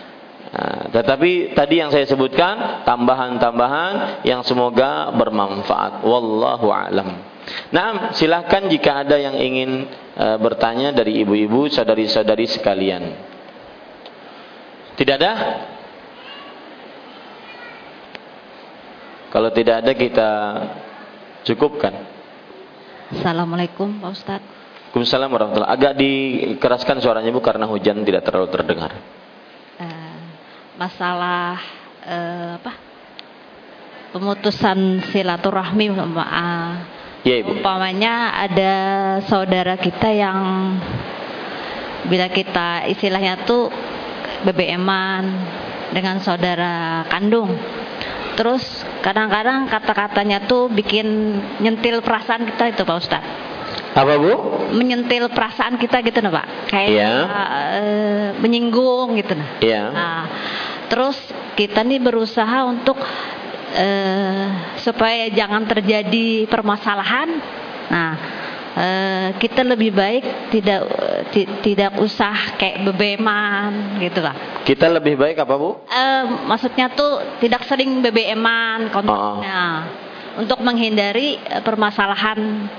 Nah, 0.52 0.92
tetapi 0.92 1.56
tadi 1.56 1.80
yang 1.80 1.96
saya 1.96 2.04
sebutkan 2.04 2.84
tambahan-tambahan 2.84 4.26
yang 4.28 4.44
semoga 4.44 5.08
bermanfaat. 5.16 6.04
Wallahu 6.04 6.68
alam. 6.76 7.24
Nah, 7.72 8.12
silahkan 8.18 8.68
jika 8.68 9.08
ada 9.08 9.16
yang 9.16 9.40
ingin 9.40 9.88
uh, 10.20 10.38
bertanya 10.44 10.92
dari 10.92 11.24
ibu-ibu, 11.24 11.72
saudari-saudari 11.72 12.52
sekalian. 12.52 13.31
Tidak 15.02 15.18
ada? 15.18 15.34
Kalau 19.34 19.50
tidak 19.50 19.82
ada 19.82 19.92
kita 19.98 20.30
cukupkan. 21.42 21.90
Assalamualaikum 23.10 23.98
Pak 23.98 24.12
Ustadz. 24.14 24.46
Waalaikumsalam 24.94 25.30
warahmatullahi 25.34 25.74
Agak 25.74 25.94
dikeraskan 25.98 27.02
suaranya 27.02 27.34
Bu 27.34 27.42
karena 27.42 27.66
hujan 27.66 28.06
tidak 28.06 28.30
terlalu 28.30 28.54
terdengar. 28.54 28.94
Uh, 29.82 30.22
masalah 30.78 31.58
uh, 32.06 32.62
apa? 32.62 32.74
Pemutusan 34.14 35.02
silaturahmi 35.10 35.98
uh, 35.98 36.78
ya, 37.26 37.42
Ibu. 37.42 37.58
Umpamanya 37.58 38.38
ada 38.38 38.74
saudara 39.26 39.82
kita 39.82 40.14
yang 40.14 40.38
bila 42.06 42.30
kita 42.30 42.86
istilahnya 42.86 43.50
tuh 43.50 43.74
BBM-an 44.48 45.24
dengan 45.92 46.20
saudara 46.24 47.06
kandung. 47.12 47.52
Terus 48.40 48.64
kadang-kadang 49.04 49.68
kata-katanya 49.68 50.48
tuh 50.48 50.72
bikin 50.72 51.38
nyentil 51.60 52.00
perasaan 52.00 52.48
kita 52.48 52.72
itu 52.72 52.82
Pak 52.88 52.98
Ustaz. 52.98 53.24
Apa 53.92 54.16
Bu? 54.16 54.34
Menyentil 54.72 55.28
perasaan 55.28 55.76
kita 55.76 56.00
gitu 56.00 56.24
nah 56.24 56.32
Pak. 56.32 56.48
Kayak 56.72 56.90
yeah. 56.96 56.96
Iya. 56.96 57.12
uh, 57.28 58.28
menyinggung 58.40 59.20
gitu 59.20 59.36
nah. 59.36 59.50
Iya. 59.60 59.74
Yeah. 59.76 59.88
Nah, 59.92 60.24
terus 60.88 61.20
kita 61.60 61.84
nih 61.84 62.00
berusaha 62.00 62.64
untuk 62.64 62.96
uh, 63.76 64.48
supaya 64.80 65.28
jangan 65.28 65.68
terjadi 65.68 66.48
permasalahan. 66.48 67.30
Nah, 67.92 68.12
uh, 68.76 69.28
kita 69.38 69.62
lebih 69.66 69.92
baik 69.92 70.52
tidak 70.54 70.82
tidak 71.64 71.92
usah 72.00 72.56
kayak 72.58 72.84
bebeman 72.88 74.00
gitu 74.00 74.20
lah. 74.24 74.64
Kita 74.64 74.88
lebih 74.88 75.18
baik 75.18 75.42
apa 75.42 75.54
bu? 75.58 75.84
Uh, 75.88 76.24
maksudnya 76.48 76.92
tuh 76.92 77.40
tidak 77.42 77.66
sering 77.66 78.04
bebeman 78.04 78.92
kontaknya 78.94 79.88
oh. 79.88 80.42
untuk 80.44 80.60
menghindari 80.62 81.40
uh, 81.40 81.62
permasalahan 81.64 82.70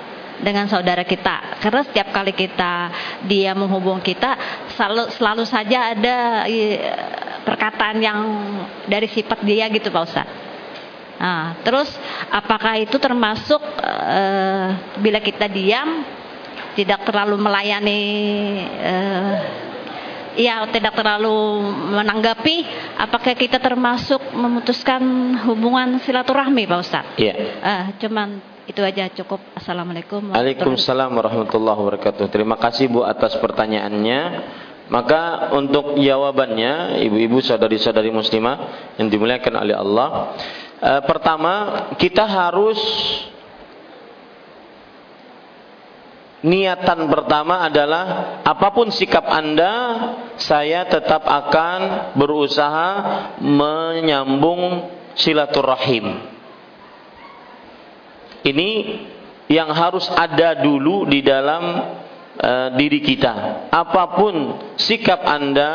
dengan 0.43 0.67
saudara 0.67 1.07
kita. 1.07 1.63
Karena 1.63 1.87
setiap 1.87 2.11
kali 2.11 2.35
kita 2.35 2.91
dia 3.25 3.55
menghubung 3.55 4.03
kita 4.03 4.35
selalu 4.75 5.15
selalu 5.15 5.45
saja 5.47 5.95
ada 5.95 6.45
perkataan 7.47 7.97
yang 8.03 8.19
dari 8.91 9.07
sifat 9.07 9.43
dia 9.47 9.71
gitu 9.71 9.91
Pak 9.91 10.03
Ustaz. 10.03 10.52
Nah, 11.23 11.55
terus 11.63 11.87
apakah 12.35 12.83
itu 12.83 12.99
termasuk 12.99 13.63
uh, 13.63 14.99
bila 14.99 15.23
kita 15.23 15.47
diam 15.47 16.03
tidak 16.75 17.07
terlalu 17.07 17.39
melayani 17.39 18.03
uh, 18.67 19.35
ya 20.35 20.67
tidak 20.67 20.99
terlalu 20.99 21.63
menanggapi 21.95 22.67
apakah 22.99 23.39
kita 23.39 23.63
termasuk 23.63 24.19
memutuskan 24.35 24.99
hubungan 25.47 26.03
silaturahmi 26.03 26.67
Pak 26.67 26.79
Ustaz? 26.83 27.05
Iya. 27.15 27.35
Uh, 27.63 27.85
cuman 28.03 28.43
itu 28.67 28.83
aja 28.83 29.07
cukup. 29.15 29.39
Assalamualaikum 29.55 30.35
Waalaikumsalam 30.35 31.15
warahmatullahi 31.15 31.79
wabarakatuh. 31.87 32.27
Terima 32.35 32.59
kasih 32.59 32.91
Bu 32.91 33.07
atas 33.07 33.39
pertanyaannya. 33.39 34.21
Maka 34.93 35.55
untuk 35.57 35.97
jawabannya 35.97 37.01
ibu-ibu 37.07 37.41
saudari-saudari 37.41 38.13
muslimah 38.13 38.91
yang 39.01 39.09
dimuliakan 39.09 39.55
oleh 39.65 39.73
Allah 39.73 40.37
e, 40.83 40.91
pertama 41.07 41.55
kita 41.95 42.27
harus 42.27 42.79
niatan 46.43 47.07
pertama 47.07 47.63
adalah 47.63 48.37
apa 48.43 48.69
pun 48.75 48.91
sikap 48.91 49.23
Anda 49.31 49.75
saya 50.37 50.91
tetap 50.91 51.23
akan 51.23 52.13
berusaha 52.19 52.91
menyambung 53.39 54.91
silaturahim. 55.15 56.19
Ini 58.43 58.71
yang 59.47 59.71
harus 59.71 60.11
ada 60.11 60.59
dulu 60.59 61.07
di 61.07 61.23
dalam 61.23 61.63
uh, 62.39 62.69
diri 62.77 63.01
kita 63.05 63.69
apa 63.69 64.17
pun 64.17 64.35
sikap 64.77 65.25
Anda 65.25 65.73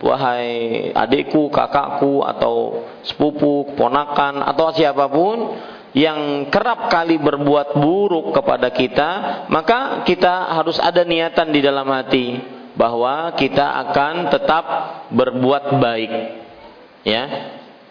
wahai 0.00 0.90
adikku, 0.92 1.48
kakakku 1.48 2.22
atau 2.24 2.84
sepupu, 3.06 3.72
keponakan 3.72 4.44
atau 4.44 4.72
siapa 4.74 5.08
pun 5.08 5.56
yang 5.96 6.52
kerap 6.52 6.92
kali 6.92 7.16
berbuat 7.16 7.80
buruk 7.80 8.36
kepada 8.36 8.68
kita, 8.68 9.10
maka 9.48 10.04
kita 10.04 10.52
harus 10.52 10.76
ada 10.76 11.00
niatan 11.08 11.48
di 11.48 11.64
dalam 11.64 11.88
hati 11.88 12.36
bahwa 12.76 13.32
kita 13.32 13.64
akan 13.88 14.28
tetap 14.28 14.64
berbuat 15.08 15.80
baik. 15.80 16.12
Ya. 17.00 17.24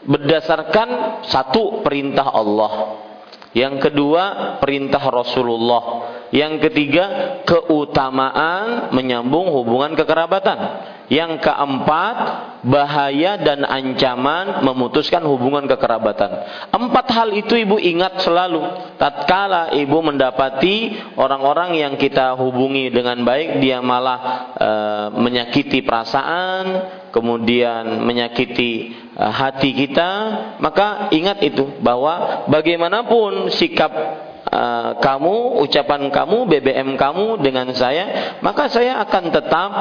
Berdasarkan 0.05 1.21
satu 1.25 1.81
perintah 1.81 2.29
Allah. 2.29 3.01
Yang 3.55 3.87
kedua, 3.87 4.59
perintah 4.59 4.99
Rasulullah. 4.99 5.83
Yang 6.35 6.67
ketiga, 6.67 7.39
keutamaan 7.47 8.91
menyambung 8.91 9.47
hubungan 9.47 9.95
kekerabatan. 9.95 10.59
Yang 11.07 11.39
keempat, 11.39 12.15
bahaya 12.65 13.37
dan 13.37 13.61
ancaman 13.61 14.65
memutuskan 14.65 15.21
hubungan 15.29 15.69
kekerabatan. 15.69 16.49
Empat 16.73 17.07
hal 17.13 17.29
itu 17.37 17.53
ibu 17.53 17.77
ingat 17.77 18.25
selalu. 18.25 18.65
Tatkala 18.97 19.77
ibu 19.77 20.01
mendapati 20.01 20.97
orang-orang 21.13 21.77
yang 21.77 21.93
kita 21.95 22.33
hubungi 22.33 22.89
dengan 22.89 23.21
baik, 23.21 23.61
dia 23.61 23.85
malah 23.85 24.19
e, 24.57 24.69
menyakiti 25.21 25.85
perasaan, 25.85 26.63
kemudian 27.13 28.01
menyakiti 28.01 28.71
e, 29.13 29.23
hati 29.29 29.69
kita, 29.77 30.09
maka 30.57 31.13
ingat 31.13 31.45
itu 31.45 31.77
bahwa 31.85 32.43
bagaimanapun 32.49 33.53
sikap 33.53 33.93
uh, 34.55 34.91
kamu, 35.03 35.61
ucapan 35.65 36.07
kamu, 36.13 36.37
BBM 36.47 36.89
kamu 36.95 37.43
dengan 37.43 37.67
saya, 37.75 38.37
maka 38.39 38.71
saya 38.71 39.01
akan 39.03 39.23
tetap 39.33 39.71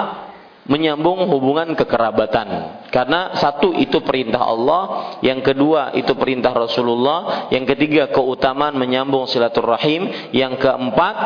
menyambung 0.65 1.28
hubungan 1.28 1.77
kekerabatan. 1.77 2.81
Karena 2.89 3.36
satu 3.36 3.77
itu 3.77 4.01
perintah 4.01 4.45
Allah, 4.49 5.16
yang 5.20 5.45
kedua 5.45 5.93
itu 5.93 6.16
perintah 6.16 6.57
Rasulullah, 6.57 7.49
yang 7.53 7.69
ketiga 7.69 8.09
keutamaan 8.09 8.77
menyambung 8.77 9.28
silaturahim, 9.28 10.32
yang 10.32 10.57
keempat 10.57 11.16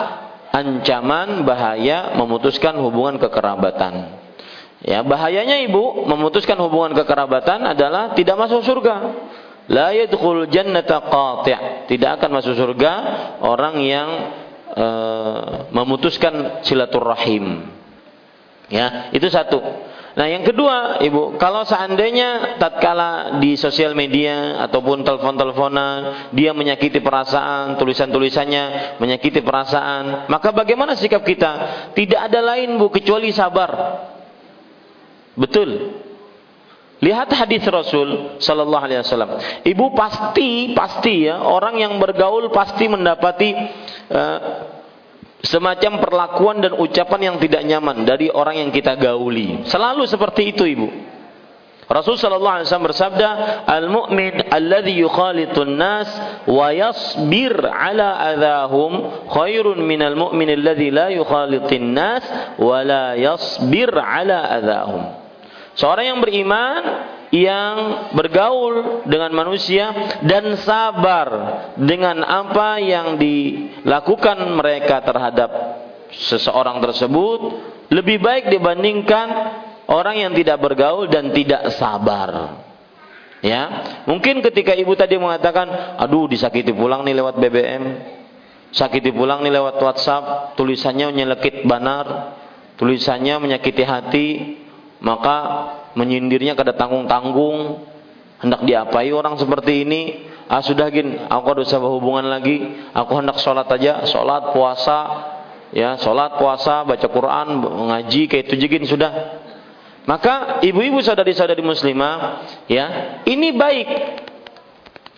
ancaman 0.51 1.47
bahaya 1.47 2.19
memutuskan 2.19 2.75
hubungan 2.83 3.21
kekerabatan. 3.23 4.27
Ya, 4.79 5.03
bahayanya 5.03 5.59
ibu 5.67 6.07
memutuskan 6.07 6.55
hubungan 6.63 6.95
kekerabatan 6.95 7.67
adalah 7.67 8.15
tidak 8.15 8.39
masuk 8.39 8.63
surga. 8.63 8.97
La 9.69 9.93
yadkhul 9.93 10.49
jannata 10.49 11.03
qati'. 11.03 11.91
Tidak 11.91 12.11
akan 12.19 12.31
masuk 12.41 12.55
surga 12.57 12.93
orang 13.43 13.75
yang 13.85 14.09
uh, 14.73 15.69
memutuskan 15.75 16.65
silaturahim. 16.65 17.78
Ya, 18.69 19.09
itu 19.17 19.27
satu. 19.33 19.61
Nah, 20.19 20.27
yang 20.27 20.43
kedua, 20.43 20.99
Ibu, 20.99 21.39
kalau 21.39 21.63
seandainya 21.63 22.59
tatkala 22.59 23.39
di 23.39 23.55
sosial 23.55 23.95
media 23.95 24.59
ataupun 24.67 25.07
telepon-teleponan 25.07 26.29
dia 26.35 26.51
menyakiti 26.51 26.99
perasaan, 26.99 27.79
tulisan-tulisannya 27.79 28.99
menyakiti 28.99 29.47
perasaan, 29.47 30.27
maka 30.27 30.51
bagaimana 30.51 30.99
sikap 30.99 31.23
kita? 31.23 31.53
Tidak 31.95 32.19
ada 32.19 32.43
lain, 32.43 32.83
Bu, 32.83 32.91
kecuali 32.91 33.31
sabar. 33.31 33.71
Betul. 35.39 36.03
Lihat 36.99 37.31
hadis 37.31 37.63
Rasul 37.71 38.43
Sallallahu 38.43 38.85
Alaihi 38.91 39.07
Wasallam. 39.07 39.39
Ibu 39.63 39.95
pasti 39.95 40.75
pasti 40.75 41.31
ya 41.31 41.47
orang 41.47 41.79
yang 41.79 41.95
bergaul 42.03 42.51
pasti 42.51 42.91
mendapati 42.91 43.55
uh, 44.11 44.39
semacam 45.43 46.03
perlakuan 46.03 46.59
dan 46.59 46.75
ucapan 46.75 47.33
yang 47.33 47.37
tidak 47.39 47.63
nyaman 47.63 48.03
dari 48.03 48.27
orang 48.31 48.59
yang 48.59 48.71
kita 48.75 48.99
gauli. 48.99 49.63
Selalu 49.67 50.07
seperti 50.07 50.55
itu 50.55 50.67
ibu. 50.67 50.89
Rasul 51.89 52.21
sallallahu 52.21 52.61
alaihi 52.61 52.67
wasallam 52.69 52.89
bersabda, 52.93 53.29
"Al-mu'min 53.65 54.53
alladhi 54.53 55.01
yukhalitun 55.01 55.73
nas 55.81 56.09
wa 56.45 56.69
yasbir 56.69 57.57
ala 57.65 58.29
adahum 58.29 59.25
khairun 59.33 59.81
minal 59.81 60.13
mu'min 60.13 60.53
alladhi 60.53 60.93
la 60.93 61.09
yukhalitin 61.09 61.97
nas 61.97 62.21
wa 62.61 62.85
la 62.85 63.17
yasbir 63.17 63.89
ala 63.89 64.53
adahum." 64.53 65.03
Seorang 65.81 66.13
yang 66.13 66.21
beriman 66.21 66.81
yang 67.29 68.09
bergaul 68.17 69.05
dengan 69.05 69.33
manusia 69.37 69.93
dan 70.25 70.57
sabar 70.65 71.29
dengan 71.77 72.25
apa 72.25 72.81
yang 72.81 73.21
dilakukan 73.21 74.39
mereka 74.57 75.05
terhadap 75.05 75.51
seseorang 76.09 76.81
tersebut 76.81 77.41
lebih 77.93 78.21
baik 78.21 78.49
dibandingkan 78.49 79.29
orang 79.89 80.21
yang 80.21 80.33
tidak 80.37 80.61
bergaul 80.61 81.09
dan 81.09 81.33
tidak 81.33 81.73
sabar. 81.77 82.65
Ya, 83.39 83.63
mungkin 84.05 84.43
ketika 84.43 84.75
ibu 84.75 84.99
tadi 84.99 85.15
mengatakan, 85.15 85.71
aduh 85.95 86.27
disakiti 86.27 86.75
pulang 86.75 87.07
nih 87.07 87.15
lewat 87.23 87.39
BBM, 87.39 87.83
sakiti 88.75 89.15
pulang 89.15 89.47
nih 89.47 89.55
lewat 89.55 89.79
WhatsApp, 89.79 90.59
tulisannya 90.59 91.15
menyelekit 91.15 91.63
banar, 91.63 92.35
tulisannya 92.75 93.39
menyakiti 93.39 93.85
hati, 93.87 94.29
maka 94.99 95.39
menyindirnya 95.99 96.55
kada 96.55 96.79
tanggung-tanggung, 96.79 97.83
hendak 98.39 98.63
diapai 98.63 99.11
orang 99.11 99.35
seperti 99.35 99.83
ini, 99.83 100.31
ah 100.47 100.63
sudah 100.63 100.87
gin, 100.95 101.27
aku 101.27 101.47
ada 101.59 101.61
usah 101.67 101.83
hubungan 101.83 102.23
lagi, 102.31 102.63
aku 102.95 103.19
hendak 103.19 103.43
sholat 103.43 103.67
aja, 103.67 104.07
sholat 104.07 104.55
puasa, 104.55 105.01
ya 105.75 105.99
sholat 105.99 106.39
puasa, 106.39 106.87
baca 106.87 107.07
Quran, 107.11 107.59
ngaji 107.91 108.31
kayak 108.31 108.47
itu 108.47 108.55
jegin 108.63 108.87
sudah, 108.87 109.43
maka 110.07 110.63
ibu-ibu 110.63 111.03
saudari-saudari 111.03 111.61
muslimah, 111.67 112.47
ya, 112.71 113.19
ini 113.27 113.51
baik. 113.53 113.91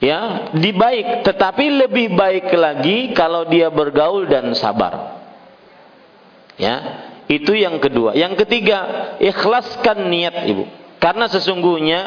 Ya, 0.01 0.49
dibaik, 0.57 1.29
tetapi 1.29 1.85
lebih 1.85 2.17
baik 2.17 2.49
lagi 2.57 3.13
kalau 3.13 3.45
dia 3.45 3.69
bergaul 3.69 4.25
dan 4.25 4.49
sabar. 4.57 5.21
Ya, 6.57 7.05
itu 7.31 7.55
yang 7.55 7.79
kedua. 7.79 8.19
Yang 8.19 8.43
ketiga, 8.43 9.15
ikhlaskan 9.23 10.11
niat 10.11 10.51
ibu. 10.51 10.67
Karena 10.99 11.31
sesungguhnya 11.31 12.01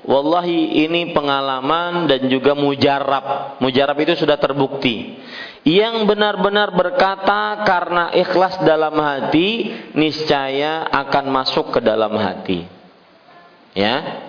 Wallahi 0.00 0.88
ini 0.88 1.12
pengalaman 1.12 2.08
dan 2.08 2.24
juga 2.32 2.56
mujarab. 2.56 3.56
Mujarab 3.60 3.94
itu 4.00 4.16
sudah 4.16 4.40
terbukti. 4.40 5.20
Yang 5.60 6.08
benar-benar 6.08 6.72
berkata 6.72 7.60
karena 7.68 8.08
ikhlas 8.16 8.64
dalam 8.64 8.96
hati, 8.96 9.68
niscaya 9.92 10.88
akan 10.88 11.24
masuk 11.28 11.76
ke 11.76 11.80
dalam 11.84 12.16
hati. 12.16 12.64
Ya. 13.76 14.24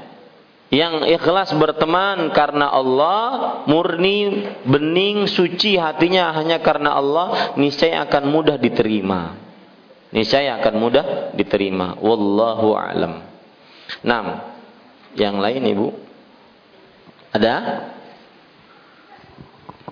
Yang 0.70 1.08
ikhlas 1.18 1.56
berteman 1.56 2.32
karena 2.36 2.68
Allah, 2.68 3.20
murni, 3.64 4.48
bening, 4.68 5.28
suci 5.28 5.80
hatinya 5.80 6.36
hanya 6.36 6.60
karena 6.60 7.00
Allah, 7.00 7.56
niscaya 7.56 8.04
akan 8.08 8.28
mudah 8.28 8.60
diterima. 8.60 9.51
Niscaya 10.12 10.60
akan 10.60 10.76
mudah 10.76 11.06
diterima. 11.36 11.96
Wallahu 12.00 12.76
a'lam. 12.76 13.24
Nah, 14.04 14.52
yang 15.16 15.40
lain 15.40 15.64
Ibu? 15.64 15.88
Ada? 17.32 17.56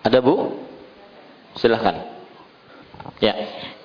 Ada 0.04 0.20
Bu? 0.20 0.60
Silahkan. 1.56 2.04
Ya. 3.24 3.36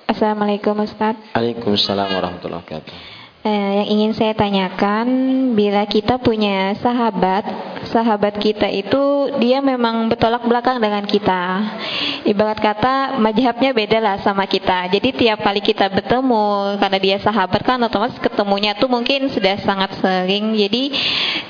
Assalamualaikum 0.07 0.75
Ustaz. 0.83 1.15
Waalaikumsalam 1.31 2.07
warahmatullahi 2.07 2.63
wabarakatuh. 2.63 3.14
Eh, 3.45 3.71
yang 3.77 3.87
ingin 3.93 4.11
saya 4.17 4.33
tanyakan, 4.33 5.05
bila 5.53 5.85
kita 5.85 6.17
punya 6.17 6.73
sahabat, 6.81 7.45
sahabat 7.93 8.41
kita 8.41 8.65
itu 8.73 9.29
dia 9.37 9.61
memang 9.61 10.09
bertolak 10.09 10.41
belakang 10.49 10.81
dengan 10.81 11.05
kita. 11.05 11.61
Ibarat 12.25 12.57
kata, 12.57 13.21
majhabnya 13.21 13.69
beda 13.69 14.01
lah 14.01 14.17
sama 14.25 14.49
kita. 14.49 14.89
Jadi 14.89 15.13
tiap 15.13 15.45
kali 15.45 15.61
kita 15.61 15.93
bertemu, 15.93 16.81
karena 16.81 16.97
dia 16.97 17.17
sahabat 17.21 17.61
kan 17.61 17.77
otomatis 17.85 18.17
ketemunya 18.17 18.73
tuh 18.73 18.89
mungkin 18.89 19.29
sudah 19.29 19.61
sangat 19.61 19.93
sering. 20.01 20.57
Jadi 20.57 20.97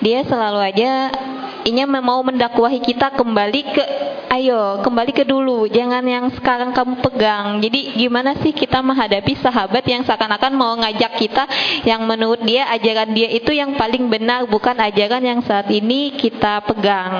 dia 0.03 0.27
selalu 0.27 0.67
aja 0.67 1.15
ini 1.63 1.81
mau 1.87 2.19
mendakwahi 2.21 2.83
kita 2.83 3.15
kembali 3.15 3.61
ke 3.71 3.83
ayo 4.35 4.83
kembali 4.85 5.11
ke 5.15 5.23
dulu 5.25 5.65
jangan 5.65 6.05
yang 6.05 6.29
sekarang 6.35 6.75
kamu 6.75 7.01
pegang 7.01 7.57
jadi 7.63 7.95
gimana 7.97 8.37
sih 8.43 8.53
kita 8.53 8.83
menghadapi 8.83 9.33
sahabat 9.39 9.81
yang 9.87 10.05
seakan-akan 10.05 10.53
mau 10.53 10.75
ngajak 10.77 11.17
kita 11.17 11.43
yang 11.85 12.03
menurut 12.03 12.41
dia 12.43 12.67
ajaran 12.73 13.13
dia 13.13 13.29
itu 13.29 13.53
yang 13.53 13.77
paling 13.77 14.09
benar 14.09 14.49
bukan 14.49 14.75
ajaran 14.75 15.21
yang 15.21 15.39
saat 15.45 15.69
ini 15.69 16.17
kita 16.17 16.65
pegang 16.65 17.13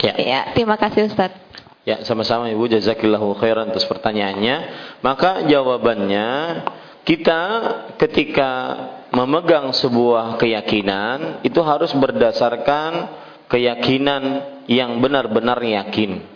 ya, 0.00 0.14
ya 0.16 0.40
terima 0.56 0.80
kasih 0.80 1.12
Ustadz 1.12 1.46
Ya, 1.86 2.02
sama-sama 2.02 2.50
Ibu 2.50 2.66
jazakillahu 2.66 3.38
khairan 3.38 3.70
atas 3.70 3.86
pertanyaannya. 3.86 4.56
Maka 5.06 5.46
jawabannya 5.46 6.28
kita 7.06 7.42
ketika 7.94 8.50
memegang 9.14 9.70
sebuah 9.70 10.34
keyakinan 10.42 11.46
itu 11.46 11.62
harus 11.62 11.94
berdasarkan 11.94 13.06
keyakinan 13.46 14.22
yang 14.66 14.98
benar-benar 14.98 15.62
yakin. 15.62 16.26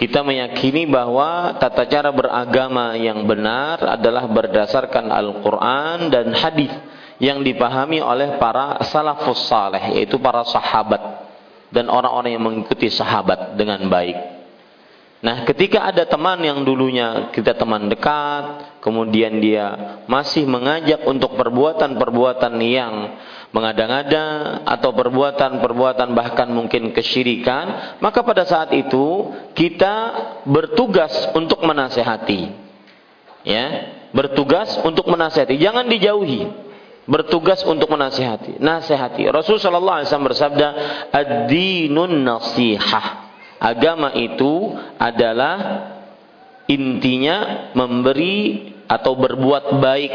Kita 0.00 0.24
meyakini 0.24 0.88
bahwa 0.88 1.60
tata 1.60 1.84
cara 1.84 2.08
beragama 2.08 2.96
yang 2.96 3.28
benar 3.28 4.00
adalah 4.00 4.24
berdasarkan 4.24 5.12
Al-Quran 5.12 6.08
dan 6.08 6.32
hadis 6.32 6.72
yang 7.20 7.44
dipahami 7.44 8.00
oleh 8.00 8.40
para 8.40 8.80
salafus 8.88 9.44
saleh, 9.44 10.00
yaitu 10.00 10.16
para 10.16 10.40
sahabat 10.48 11.28
dan 11.68 11.92
orang-orang 11.92 12.32
yang 12.32 12.40
mengikuti 12.40 12.88
sahabat 12.88 13.60
dengan 13.60 13.92
baik. 13.92 14.40
Nah, 15.20 15.44
ketika 15.44 15.84
ada 15.84 16.08
teman 16.08 16.40
yang 16.40 16.64
dulunya 16.64 17.28
kita 17.28 17.52
teman 17.52 17.92
dekat, 17.92 18.80
kemudian 18.80 19.36
dia 19.36 20.00
masih 20.08 20.48
mengajak 20.48 21.04
untuk 21.04 21.36
perbuatan-perbuatan 21.36 22.56
yang 22.64 23.20
mengada-ngada 23.50 24.60
atau 24.62 24.94
perbuatan-perbuatan 24.94 26.14
bahkan 26.14 26.46
mungkin 26.50 26.94
kesyirikan, 26.94 27.98
maka 27.98 28.22
pada 28.22 28.46
saat 28.46 28.70
itu 28.70 29.34
kita 29.58 29.94
bertugas 30.46 31.10
untuk 31.34 31.58
menasehati. 31.66 32.70
Ya, 33.42 33.66
bertugas 34.14 34.78
untuk 34.86 35.10
menasehati, 35.10 35.58
jangan 35.58 35.88
dijauhi. 35.90 36.46
Bertugas 37.10 37.66
untuk 37.66 37.90
menasehati, 37.90 38.62
nasihati. 38.62 39.26
Rasulullah 39.26 39.66
sallallahu 39.66 39.96
alaihi 39.98 40.08
wasallam 40.12 40.30
bersabda, 40.30 40.68
"Ad-dinun 41.10 42.22
nasihah." 42.22 43.06
Agama 43.58 44.14
itu 44.14 44.78
adalah 44.94 45.56
intinya 46.70 47.68
memberi 47.74 48.70
atau 48.86 49.18
berbuat 49.18 49.82
baik 49.82 50.12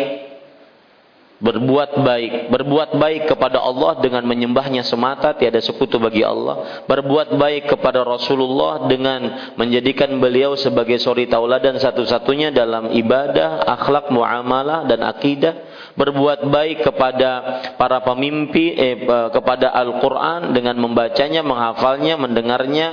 berbuat 1.36 1.99
baik, 1.99 2.34
berbuat 2.48 2.95
baik 2.95 3.24
kepada 3.28 3.60
Allah 3.60 3.99
dengan 3.99 4.24
menyembahnya 4.24 4.88
semata 4.88 5.36
tiada 5.36 5.60
sekutu 5.60 5.99
bagi 5.99 6.24
Allah, 6.24 6.86
berbuat 6.88 7.36
baik 7.36 7.76
kepada 7.76 8.07
Rasulullah 8.07 8.88
dengan 8.88 9.53
menjadikan 9.60 10.16
beliau 10.24 10.56
sebagai 10.56 10.95
suri 10.95 11.28
tauladan 11.28 11.76
satu-satunya 11.76 12.56
dalam 12.56 12.95
ibadah, 12.95 13.68
akhlak, 13.68 14.16
muamalah 14.16 14.88
dan 14.88 15.03
akidah, 15.03 15.53
berbuat 15.99 16.48
baik 16.48 16.88
kepada 16.88 17.32
para 17.76 17.99
pemimpi 18.07 18.72
eh, 18.76 18.95
kepada 19.32 19.76
Al-Qur'an 19.76 20.56
dengan 20.56 20.80
membacanya, 20.80 21.44
menghafalnya, 21.44 22.16
mendengarnya, 22.16 22.88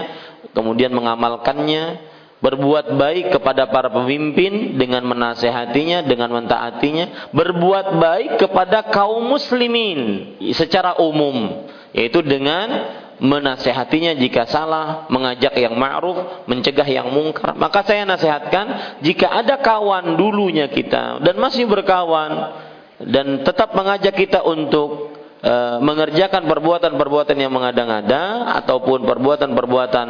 kemudian 0.50 0.90
mengamalkannya, 0.90 2.11
berbuat 2.42 2.98
baik 2.98 3.38
kepada 3.38 3.70
para 3.70 3.88
pemimpin 3.88 4.74
dengan 4.74 5.06
menasehatinya, 5.06 6.02
dengan 6.02 6.34
mentaatinya, 6.34 7.30
berbuat 7.30 8.02
baik 8.02 8.30
kepada 8.42 8.90
kaum 8.90 9.22
muslimin 9.22 10.34
secara 10.50 10.98
umum, 10.98 11.70
yaitu 11.94 12.18
dengan 12.20 12.98
menasehatinya 13.22 14.18
jika 14.18 14.50
salah, 14.50 15.06
mengajak 15.06 15.54
yang 15.54 15.78
ma'ruf, 15.78 16.42
mencegah 16.50 16.84
yang 16.90 17.06
mungkar. 17.14 17.54
Maka 17.54 17.86
saya 17.86 18.02
nasihatkan, 18.02 18.98
jika 19.06 19.30
ada 19.30 19.62
kawan 19.62 20.18
dulunya 20.18 20.66
kita 20.66 21.22
dan 21.22 21.38
masih 21.38 21.70
berkawan 21.70 22.58
dan 22.98 23.46
tetap 23.46 23.78
mengajak 23.78 24.18
kita 24.18 24.42
untuk 24.42 25.14
e, 25.38 25.54
mengerjakan 25.78 26.50
perbuatan-perbuatan 26.50 27.38
yang 27.38 27.54
mengada-ngada 27.54 28.50
ataupun 28.62 29.06
perbuatan-perbuatan 29.06 30.06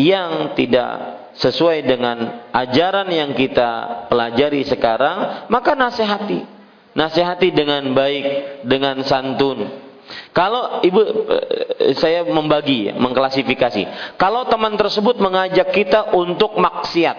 yang 0.00 0.56
tidak 0.56 1.23
sesuai 1.34 1.82
dengan 1.86 2.46
ajaran 2.54 3.10
yang 3.10 3.34
kita 3.34 4.06
pelajari 4.06 4.62
sekarang, 4.66 5.48
maka 5.50 5.74
nasihati. 5.74 6.46
Nasihati 6.94 7.50
dengan 7.50 7.90
baik, 7.90 8.24
dengan 8.62 9.02
santun. 9.02 9.82
Kalau 10.30 10.82
ibu 10.82 11.00
eh, 11.02 11.94
saya 11.98 12.22
membagi, 12.26 12.94
mengklasifikasi. 12.94 14.14
Kalau 14.14 14.46
teman 14.46 14.78
tersebut 14.78 15.18
mengajak 15.18 15.74
kita 15.74 16.14
untuk 16.14 16.54
maksiat, 16.54 17.18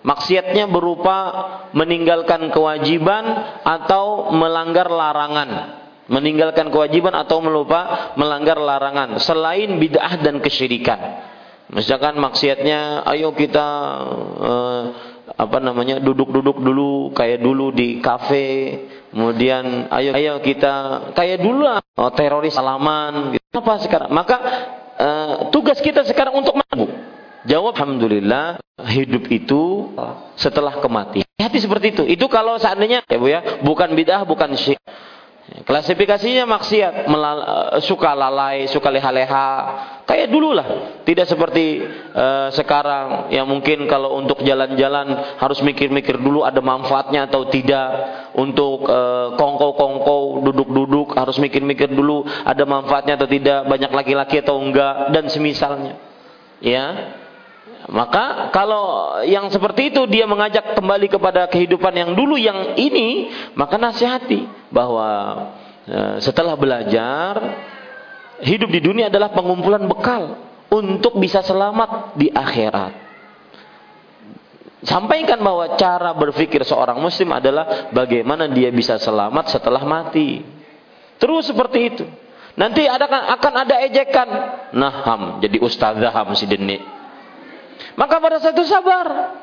maksiatnya 0.00 0.64
berupa 0.68 1.16
meninggalkan 1.76 2.48
kewajiban 2.48 3.24
atau 3.60 4.32
melanggar 4.32 4.88
larangan, 4.88 5.50
meninggalkan 6.08 6.72
kewajiban 6.72 7.12
atau 7.12 7.44
melupa 7.44 8.12
melanggar 8.16 8.56
larangan 8.56 9.20
selain 9.20 9.76
bid'ah 9.76 10.16
dan 10.20 10.40
kesyirikan. 10.40 11.00
Misalkan 11.70 12.18
maksiatnya, 12.18 13.06
ayo 13.06 13.30
kita 13.34 13.68
uh, 14.42 14.82
apa 15.30 15.58
namanya 15.62 16.02
duduk-duduk 16.02 16.58
dulu 16.58 17.14
kayak 17.14 17.38
dulu 17.38 17.70
di 17.70 18.02
kafe 18.02 18.74
Kemudian 19.10 19.90
ayo 19.90 20.14
ayo 20.14 20.38
kita 20.38 20.74
kayak 21.18 21.42
dulu 21.42 21.66
oh, 21.66 22.10
teroris 22.14 22.54
salaman 22.54 23.34
gitu. 23.34 23.58
Apa 23.58 23.82
sekarang? 23.82 24.10
Maka 24.14 24.36
uh, 24.94 25.32
tugas 25.50 25.82
kita 25.82 26.06
sekarang 26.06 26.38
untuk 26.38 26.54
mampu. 26.54 26.86
Jawab 27.42 27.74
alhamdulillah 27.74 28.62
hidup 28.86 29.26
itu 29.34 29.90
setelah 30.38 30.78
kematian. 30.78 31.26
Hati 31.42 31.58
seperti 31.58 31.90
itu. 31.90 32.02
Itu 32.06 32.30
kalau 32.30 32.54
seandainya 32.62 33.02
ya 33.02 33.18
Bu 33.18 33.26
ya, 33.26 33.40
bukan 33.66 33.98
bid'ah, 33.98 34.22
bukan 34.22 34.54
syirik. 34.54 34.78
Klasifikasinya 35.60 36.48
maksiat, 36.48 37.04
eh, 37.04 37.80
suka 37.84 38.16
lalai, 38.16 38.64
suka 38.72 38.88
leha-leha, 38.88 39.48
kayak 40.08 40.32
dulu 40.32 40.56
lah. 40.56 40.98
Tidak 41.04 41.26
seperti 41.26 41.82
uh, 42.14 42.48
sekarang 42.54 43.34
yang 43.34 43.44
mungkin 43.44 43.84
kalau 43.90 44.14
untuk 44.16 44.40
jalan-jalan 44.46 45.36
harus 45.36 45.58
mikir-mikir 45.60 46.16
dulu 46.22 46.46
ada 46.46 46.62
manfaatnya 46.62 47.26
atau 47.28 47.50
tidak. 47.50 47.88
Untuk 48.30 48.86
uh, 48.86 49.34
kongko-kongko, 49.34 50.46
duduk-duduk 50.48 51.18
harus 51.18 51.36
mikir-mikir 51.42 51.90
dulu 51.90 52.22
ada 52.24 52.62
manfaatnya 52.62 53.18
atau 53.18 53.26
tidak, 53.26 53.66
banyak 53.66 53.90
laki-laki 53.90 54.40
atau 54.40 54.56
enggak 54.62 55.10
dan 55.12 55.26
semisalnya. 55.26 55.98
Ya, 56.62 57.16
maka 57.90 58.54
kalau 58.54 59.18
yang 59.26 59.50
seperti 59.50 59.90
itu 59.90 60.06
dia 60.06 60.24
mengajak 60.30 60.78
kembali 60.78 61.10
kepada 61.10 61.50
kehidupan 61.50 61.90
yang 61.90 62.10
dulu 62.14 62.38
yang 62.38 62.78
ini, 62.78 63.34
maka 63.58 63.76
nasihati 63.76 64.59
bahwa 64.70 65.08
e, 65.84 65.98
setelah 66.24 66.54
belajar 66.56 67.36
hidup 68.40 68.70
di 68.70 68.80
dunia 68.80 69.12
adalah 69.12 69.34
pengumpulan 69.34 69.84
bekal 69.86 70.38
untuk 70.70 71.18
bisa 71.18 71.44
selamat 71.44 72.16
di 72.16 72.30
akhirat. 72.30 73.10
Sampaikan 74.80 75.36
bahwa 75.44 75.76
cara 75.76 76.16
berpikir 76.16 76.64
seorang 76.64 76.96
muslim 76.96 77.36
adalah 77.36 77.92
bagaimana 77.92 78.48
dia 78.48 78.72
bisa 78.72 78.96
selamat 78.96 79.52
setelah 79.52 79.84
mati. 79.84 80.40
Terus 81.20 81.52
seperti 81.52 81.78
itu. 81.84 82.04
Nanti 82.56 82.88
ada 82.88 83.04
akan 83.36 83.52
ada 83.60 83.76
ejekan. 83.84 84.28
Naham 84.72 85.44
jadi 85.44 85.60
ustazah 85.60 86.16
si 86.32 86.48
denik 86.48 86.80
maka 88.00 88.16
pada 88.16 88.40
saat 88.40 88.56
itu 88.56 88.64
sabar. 88.68 89.36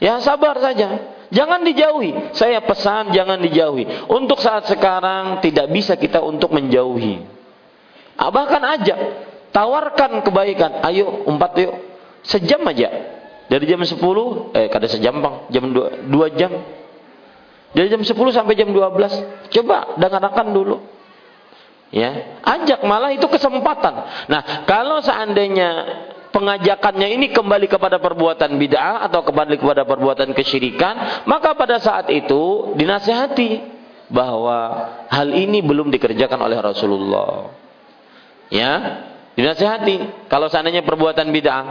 Ya 0.00 0.16
sabar 0.24 0.56
saja. 0.56 1.19
Jangan 1.30 1.62
dijauhi. 1.62 2.34
Saya 2.34 2.58
pesan 2.62 3.14
jangan 3.14 3.38
dijauhi. 3.38 4.10
Untuk 4.10 4.42
saat 4.42 4.66
sekarang 4.66 5.38
tidak 5.38 5.70
bisa 5.70 5.94
kita 5.94 6.18
untuk 6.18 6.50
menjauhi. 6.50 7.22
Ah, 8.18 8.34
bahkan 8.34 8.60
ajak. 8.60 8.98
Tawarkan 9.54 10.26
kebaikan. 10.26 10.82
Ayo 10.82 11.26
umpat 11.26 11.54
yuk. 11.58 11.74
Sejam 12.26 12.62
aja. 12.66 12.90
Dari 13.50 13.66
jam 13.66 13.82
10, 13.82 13.98
eh 14.54 14.70
kada 14.70 14.86
sejam 14.86 15.18
bang, 15.18 15.50
jam 15.50 15.64
2, 15.74 16.06
2 16.06 16.38
jam. 16.38 16.52
Dari 17.74 17.90
jam 17.90 17.98
10 17.98 18.14
sampai 18.30 18.54
jam 18.54 18.70
12. 18.70 19.50
Coba 19.50 19.98
dengarkan 19.98 20.54
dulu. 20.54 20.78
Ya, 21.90 22.38
ajak 22.46 22.86
malah 22.86 23.10
itu 23.10 23.26
kesempatan. 23.26 24.06
Nah, 24.30 24.42
kalau 24.70 25.02
seandainya 25.02 25.70
pengajakannya 26.30 27.08
ini 27.18 27.26
kembali 27.34 27.66
kepada 27.66 27.98
perbuatan 27.98 28.56
bid'ah 28.56 29.06
atau 29.10 29.26
kembali 29.26 29.58
kepada 29.58 29.82
perbuatan 29.84 30.30
kesyirikan, 30.32 31.26
maka 31.26 31.54
pada 31.54 31.82
saat 31.82 32.08
itu 32.10 32.74
dinasihati 32.78 33.78
bahwa 34.10 34.58
hal 35.06 35.28
ini 35.30 35.62
belum 35.62 35.90
dikerjakan 35.94 36.40
oleh 36.42 36.58
Rasulullah. 36.58 37.54
Ya, 38.50 38.72
dinasihati 39.38 40.26
kalau 40.26 40.50
seandainya 40.50 40.82
perbuatan 40.82 41.30
bid'ah 41.30 41.66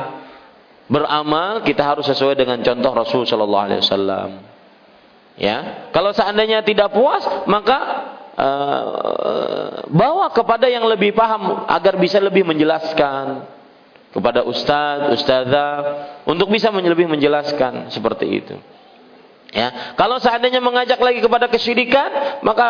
beramal 0.87 1.61
kita 1.67 1.83
harus 1.83 2.07
sesuai 2.07 2.39
dengan 2.39 2.63
contoh 2.63 2.91
Rasul 2.95 3.23
sallallahu 3.27 3.65
alaihi 3.67 3.81
wasallam. 3.83 4.29
Ya, 5.39 5.87
kalau 5.95 6.11
seandainya 6.11 6.63
tidak 6.67 6.91
puas 6.91 7.23
maka 7.47 7.79
uh, 8.35 9.87
bawa 9.87 10.31
kepada 10.35 10.67
yang 10.67 10.83
lebih 10.87 11.15
paham 11.15 11.63
agar 11.67 11.95
bisa 11.95 12.19
lebih 12.19 12.43
menjelaskan 12.43 13.58
kepada 14.09 14.41
ustaz, 14.41 15.13
ustazah 15.21 15.73
untuk 16.25 16.49
bisa 16.49 16.73
lebih 16.73 17.05
menjelaskan 17.05 17.93
seperti 17.93 18.25
itu. 18.25 18.55
Ya, 19.49 19.97
kalau 19.97 20.21
seandainya 20.21 20.61
mengajak 20.61 21.01
lagi 21.01 21.25
kepada 21.25 21.49
kesyirikan, 21.49 22.41
maka 22.45 22.67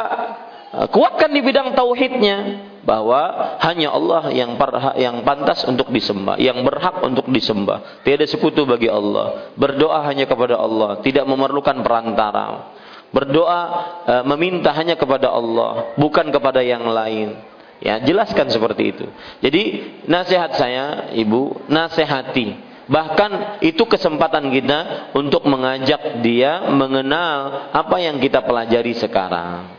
uh, 0.71 0.87
kuatkan 0.87 1.27
di 1.35 1.43
bidang 1.43 1.75
tauhidnya 1.75 2.71
bahwa 2.87 3.55
hanya 3.59 3.91
Allah 3.91 4.31
yang 4.31 4.55
parha, 4.55 4.95
yang 4.95 5.27
pantas 5.27 5.67
untuk 5.67 5.91
disembah, 5.91 6.39
yang 6.39 6.63
berhak 6.63 7.03
untuk 7.03 7.27
disembah. 7.27 7.99
Tiada 8.07 8.23
sekutu 8.23 8.63
bagi 8.63 8.87
Allah. 8.87 9.51
Berdoa 9.59 10.07
hanya 10.07 10.23
kepada 10.23 10.55
Allah, 10.55 11.03
tidak 11.03 11.27
memerlukan 11.27 11.83
perantara. 11.83 12.71
Berdoa 13.11 13.61
uh, 14.07 14.23
meminta 14.23 14.71
hanya 14.71 14.95
kepada 14.95 15.35
Allah, 15.35 15.99
bukan 15.99 16.31
kepada 16.31 16.63
yang 16.63 16.87
lain. 16.87 17.59
Ya, 17.80 17.95
jelaskan 18.03 18.51
seperti 18.51 18.91
itu. 18.91 19.06
Jadi 19.39 19.64
nasihat 20.03 20.51
saya, 20.60 21.15
Ibu, 21.15 21.72
nasihati. 21.72 22.68
Bahkan 22.89 23.61
itu 23.64 23.85
kesempatan 23.88 24.51
kita 24.51 25.11
untuk 25.15 25.45
mengajak 25.47 26.19
dia 26.19 26.68
mengenal 26.73 27.69
apa 27.72 28.01
yang 28.01 28.19
kita 28.19 28.43
pelajari 28.43 28.97
sekarang. 28.97 29.72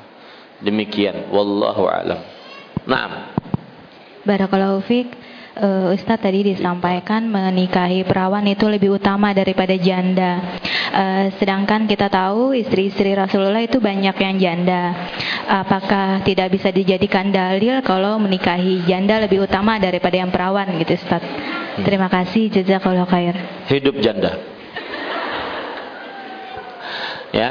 Demikian, 0.65 1.29
wallahu 1.29 1.85
alam. 1.91 2.25
Naam. 2.89 3.37
Barakallahu 4.25 4.81
fiik 4.87 5.20
uh, 5.61 5.95
Ustadz 5.95 6.25
tadi 6.25 6.41
disampaikan 6.43 7.29
menikahi 7.29 8.03
perawan 8.09 8.43
itu 8.49 8.65
lebih 8.67 8.97
utama 8.97 9.37
daripada 9.37 9.77
janda. 9.77 10.59
Uh, 10.91 11.31
sedangkan 11.39 11.87
kita 11.87 12.11
tahu 12.11 12.57
istri-istri 12.57 13.13
Rasulullah 13.15 13.63
itu 13.63 13.79
banyak 13.79 14.17
yang 14.17 14.37
janda. 14.41 14.83
Apakah 15.47 16.25
tidak 16.25 16.51
bisa 16.51 16.73
dijadikan 16.73 17.29
dalil 17.31 17.85
kalau 17.85 18.17
menikahi 18.19 18.83
janda 18.89 19.21
lebih 19.21 19.45
utama 19.45 19.77
daripada 19.77 20.17
yang 20.17 20.33
perawan 20.33 20.67
gitu 20.81 20.97
Ustadz? 20.97 21.29
Hmm. 21.29 21.85
Terima 21.87 22.09
kasih 22.11 22.51
jazakallahu 22.51 23.07
khair. 23.07 23.35
Hidup 23.71 24.01
janda. 24.03 24.59
Ya, 27.31 27.49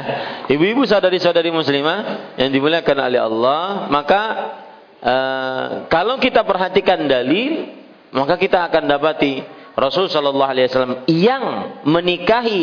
ibu-ibu 0.52 0.84
saudari-saudari 0.84 1.48
muslimah 1.48 2.36
yang 2.36 2.52
dimuliakan 2.52 2.98
oleh 3.00 3.16
Allah, 3.16 3.88
maka 3.88 4.22
uh, 5.00 5.64
kalau 5.88 6.20
kita 6.20 6.44
perhatikan 6.44 7.08
dalil 7.08 7.79
maka 8.10 8.34
kita 8.38 8.66
akan 8.70 8.90
dapati 8.90 9.42
Rasul 9.78 10.10
Shallallahu 10.10 10.50
Alaihi 10.50 10.66
Wasallam 10.66 10.94
yang 11.06 11.44
menikahi 11.86 12.60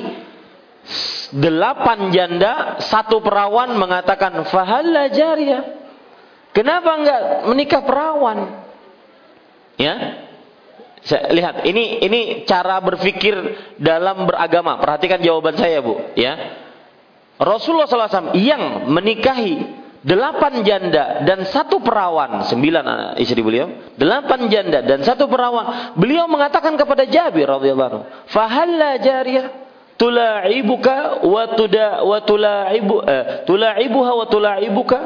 delapan 1.35 2.11
janda 2.15 2.79
satu 2.79 3.19
perawan 3.19 3.75
mengatakan 3.75 4.47
fahalla 4.47 5.11
jariyah 5.11 5.63
kenapa 6.55 6.89
enggak 6.97 7.21
menikah 7.51 7.81
perawan? 7.85 8.37
Ya? 9.77 10.25
Saya 11.05 11.29
lihat 11.31 11.63
ini 11.63 12.01
ini 12.03 12.43
cara 12.43 12.81
berpikir 12.81 13.37
dalam 13.77 14.25
beragama. 14.25 14.81
Perhatikan 14.81 15.21
jawaban 15.21 15.55
saya 15.55 15.79
bu 15.79 16.01
ya. 16.17 16.65
Rasulullah 17.37 17.85
SAW 17.85 18.33
yang 18.33 18.89
menikahi 18.89 19.76
delapan 20.07 20.63
janda 20.63 21.27
dan 21.27 21.43
satu 21.43 21.83
perawan, 21.83 22.47
sembilan 22.47 23.13
istri 23.19 23.43
beliau, 23.43 23.91
delapan 23.99 24.47
janda 24.47 24.79
dan 24.79 25.03
satu 25.03 25.27
perawan. 25.27 25.99
Beliau 25.99 26.31
mengatakan 26.31 26.79
kepada 26.79 27.03
Jabir 27.03 27.43
radhiyallahu 27.43 27.89
anhu, 27.91 28.03
"Fahalla 28.31 28.95
jariyah 29.03 29.51
tula'ibuka 29.99 31.27
wa 31.27 31.43
tuda 31.51 32.07
wa 32.07 32.23
tula'ibu 32.23 32.95
eh, 33.03 33.23
tula'ibuha 33.43 34.11
wa 34.15 34.25
tula'ibuka?" 34.31 34.99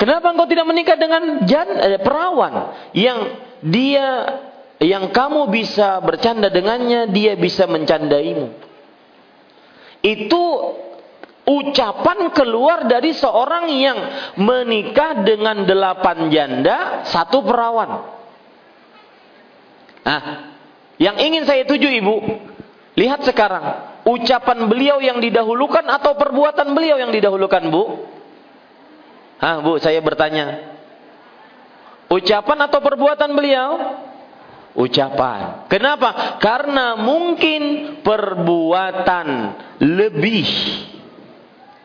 Kenapa 0.00 0.32
engkau 0.32 0.48
tidak 0.48 0.68
menikah 0.68 0.96
dengan 0.96 1.44
jan, 1.44 1.68
eh, 1.76 2.00
perawan 2.00 2.72
yang 2.96 3.28
dia 3.60 4.40
yang 4.80 5.12
kamu 5.12 5.52
bisa 5.52 6.00
bercanda 6.00 6.48
dengannya, 6.48 7.12
dia 7.12 7.36
bisa 7.36 7.68
mencandaimu. 7.68 8.56
Itu 10.04 10.44
ucapan 11.46 12.34
keluar 12.34 12.90
dari 12.90 13.14
seorang 13.14 13.70
yang 13.70 13.98
menikah 14.42 15.22
dengan 15.22 15.62
delapan 15.62 16.26
janda, 16.26 17.06
satu 17.06 17.46
perawan. 17.46 17.90
Nah, 20.02 20.22
yang 20.98 21.16
ingin 21.22 21.46
saya 21.46 21.62
tuju 21.62 21.86
ibu, 21.86 22.16
lihat 22.98 23.22
sekarang, 23.22 23.62
ucapan 24.02 24.66
beliau 24.66 24.98
yang 24.98 25.22
didahulukan 25.22 25.86
atau 25.86 26.18
perbuatan 26.18 26.74
beliau 26.74 26.98
yang 26.98 27.14
didahulukan 27.14 27.62
bu? 27.70 27.84
Hah 29.38 29.62
bu, 29.62 29.78
saya 29.78 30.02
bertanya. 30.02 30.74
Ucapan 32.10 32.58
atau 32.70 32.78
perbuatan 32.82 33.30
beliau? 33.34 33.70
Ucapan. 34.76 35.66
Kenapa? 35.70 36.38
Karena 36.42 36.94
mungkin 36.98 37.62
perbuatan 38.04 39.26
lebih 39.80 40.46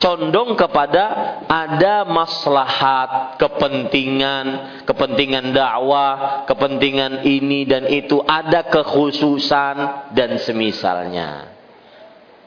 condong 0.02 0.58
kepada 0.58 1.38
ada 1.46 2.04
maslahat, 2.10 3.38
kepentingan, 3.38 4.46
kepentingan 4.90 5.54
dakwah, 5.54 6.44
kepentingan 6.50 7.22
ini 7.22 7.70
dan 7.70 7.86
itu, 7.86 8.18
ada 8.26 8.66
kekhususan 8.66 10.10
dan 10.18 10.42
semisalnya. 10.42 11.54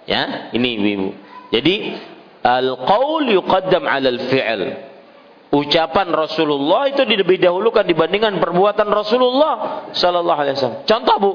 Ya, 0.04 0.52
ini 0.52 0.76
Ibu. 0.76 1.08
Jadi 1.54 1.74
al-qaul 2.42 3.32
yuqaddam 3.38 3.86
'ala 3.86 4.08
al-fi'l. 4.10 4.62
Ucapan 5.54 6.10
Rasulullah 6.10 6.90
itu 6.90 7.06
lebih 7.06 7.38
dahulukan 7.38 7.86
dibandingkan 7.86 8.42
perbuatan 8.42 8.90
Rasulullah 8.90 9.86
sallallahu 9.94 10.40
alaihi 10.42 10.58
wasallam. 10.58 10.82
Contoh 10.82 11.16
Bu, 11.22 11.32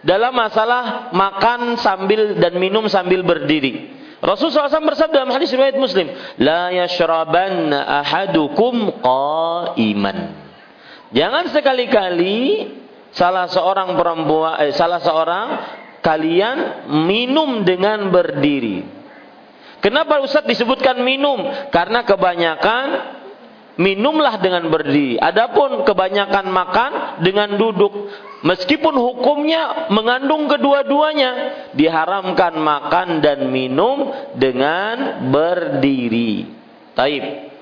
dalam 0.00 0.32
masalah 0.32 1.12
makan 1.12 1.76
sambil 1.76 2.40
dan 2.40 2.56
minum 2.56 2.88
sambil 2.88 3.20
berdiri. 3.20 3.91
Rasulullah 4.22 4.70
SAW 4.70 4.86
bersabda 4.86 5.26
dalam 5.26 5.34
hadis 5.34 5.50
riwayat 5.50 5.74
Muslim, 5.82 6.14
"La 6.38 6.70
yashrabanna 6.70 8.06
ahadukum 8.06 9.02
qa'iman." 9.02 10.18
Jangan 11.10 11.50
sekali-kali 11.50 12.70
salah 13.10 13.50
seorang 13.50 13.98
perempuan 13.98 14.62
eh, 14.62 14.72
salah 14.72 15.02
seorang 15.02 15.46
kalian 16.06 16.86
minum 17.02 17.66
dengan 17.66 18.14
berdiri. 18.14 18.86
Kenapa 19.82 20.22
Ustaz 20.22 20.46
disebutkan 20.46 21.02
minum? 21.02 21.42
Karena 21.74 22.06
kebanyakan 22.06 22.84
minumlah 23.82 24.38
dengan 24.38 24.70
berdiri. 24.70 25.18
Adapun 25.18 25.82
kebanyakan 25.82 26.46
makan 26.46 26.90
dengan 27.26 27.58
duduk. 27.58 27.90
Meskipun 28.42 28.94
hukumnya 28.98 29.86
mengandung 29.94 30.50
kedua-duanya, 30.50 31.30
diharamkan 31.78 32.58
makan 32.58 33.22
dan 33.22 33.46
minum 33.54 34.10
dengan 34.34 35.22
berdiri. 35.30 36.50
Taib. 36.98 37.52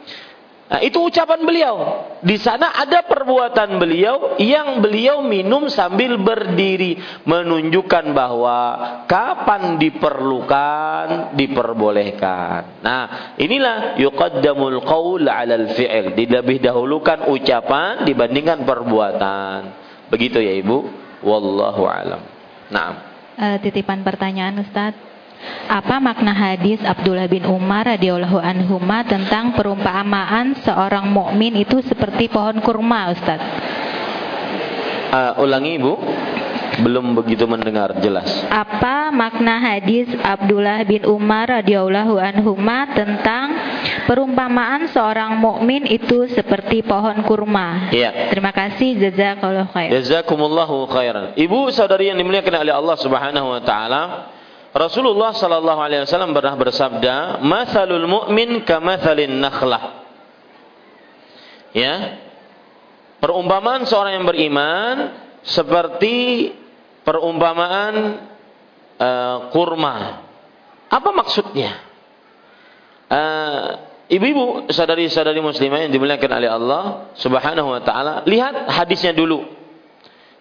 Nah, 0.71 0.79
itu 0.87 1.03
ucapan 1.03 1.43
beliau. 1.43 1.77
Di 2.23 2.39
sana 2.39 2.71
ada 2.71 3.03
perbuatan 3.03 3.75
beliau 3.83 4.39
yang 4.39 4.79
beliau 4.79 5.19
minum 5.19 5.67
sambil 5.67 6.15
berdiri, 6.15 6.95
menunjukkan 7.27 8.15
bahwa 8.15 8.59
kapan 9.11 9.83
diperlukan, 9.83 11.35
diperbolehkan. 11.35 12.87
Nah, 12.87 13.35
inilah 13.35 13.99
yuqaddamul 13.99 14.79
qaul 14.87 15.27
'alal 15.27 15.75
fi'il. 15.75 16.15
Dilebih 16.15 16.63
dahulukan 16.63 17.27
ucapan 17.27 18.07
dibandingkan 18.07 18.63
perbuatan. 18.63 19.90
Begitu 20.11 20.43
ya, 20.43 20.59
Ibu. 20.59 20.79
Wallahu 21.23 21.87
alam. 21.87 22.21
Naam. 22.69 22.95
Uh, 23.41 23.57
titipan 23.63 24.03
pertanyaan 24.03 24.59
Ustadz. 24.61 25.09
Apa 25.71 25.97
makna 25.97 26.37
hadis 26.37 26.83
Abdullah 26.85 27.25
bin 27.25 27.49
Umar 27.49 27.89
radhiyallahu 27.89 28.37
anhu 28.37 28.77
tentang 29.09 29.57
perumpamaan 29.57 30.53
seorang 30.61 31.09
mukmin 31.09 31.57
itu 31.57 31.81
seperti 31.81 32.29
pohon 32.29 32.61
kurma, 32.61 33.09
Ustaz? 33.09 33.41
Uh, 35.11 35.41
ulangi, 35.41 35.81
Ibu. 35.81 35.93
Belum 36.79 37.19
begitu 37.19 37.51
mendengar 37.51 37.99
jelas. 37.99 38.31
Apa 38.47 39.11
makna 39.11 39.59
hadis 39.59 40.07
Abdullah 40.23 40.87
bin 40.87 41.03
Umar 41.03 41.51
radhiyallahu 41.51 42.15
anhu 42.15 42.55
tentang 42.95 43.47
perumpamaan 44.07 44.87
seorang 44.95 45.35
mukmin 45.35 45.83
itu 45.91 46.31
seperti 46.31 46.87
pohon 46.87 47.27
kurma? 47.27 47.91
Iya. 47.91 48.31
Terima 48.31 48.55
kasih 48.55 49.03
jazakallahu 49.03 49.75
khairan. 49.75 49.91
Jazakumullahu 49.99 50.87
khairan. 50.87 51.25
Ibu 51.35 51.75
saudari 51.75 52.07
yang 52.15 52.19
dimuliakan 52.23 52.63
oleh 52.63 52.75
Allah 52.75 52.97
Subhanahu 53.03 53.47
wa 53.51 53.63
taala, 53.67 54.03
Rasulullah 54.71 55.35
sallallahu 55.35 55.81
alaihi 55.83 56.07
wasallam 56.07 56.31
pernah 56.31 56.55
bersabda, 56.55 57.43
"Matsalul 57.43 58.07
mu'min 58.07 58.63
kamatsalin 58.63 59.43
nakhlah." 59.43 60.07
Ya. 61.75 62.23
Perumpamaan 63.21 63.85
seorang 63.85 64.23
yang 64.23 64.27
beriman 64.27 65.13
seperti 65.45 66.49
perumpamaan 67.11 68.23
uh, 68.95 69.37
kurma. 69.51 70.23
Apa 70.87 71.11
maksudnya? 71.11 71.75
Uh, 73.11 73.83
ibu-ibu, 74.07 74.71
saudari-saudari 74.71 75.43
muslimah 75.43 75.83
yang 75.83 75.91
dimuliakan 75.91 76.31
oleh 76.39 76.51
Allah 76.55 76.83
Subhanahu 77.19 77.75
wa 77.75 77.83
taala, 77.83 78.23
lihat 78.31 78.71
hadisnya 78.71 79.11
dulu. 79.11 79.43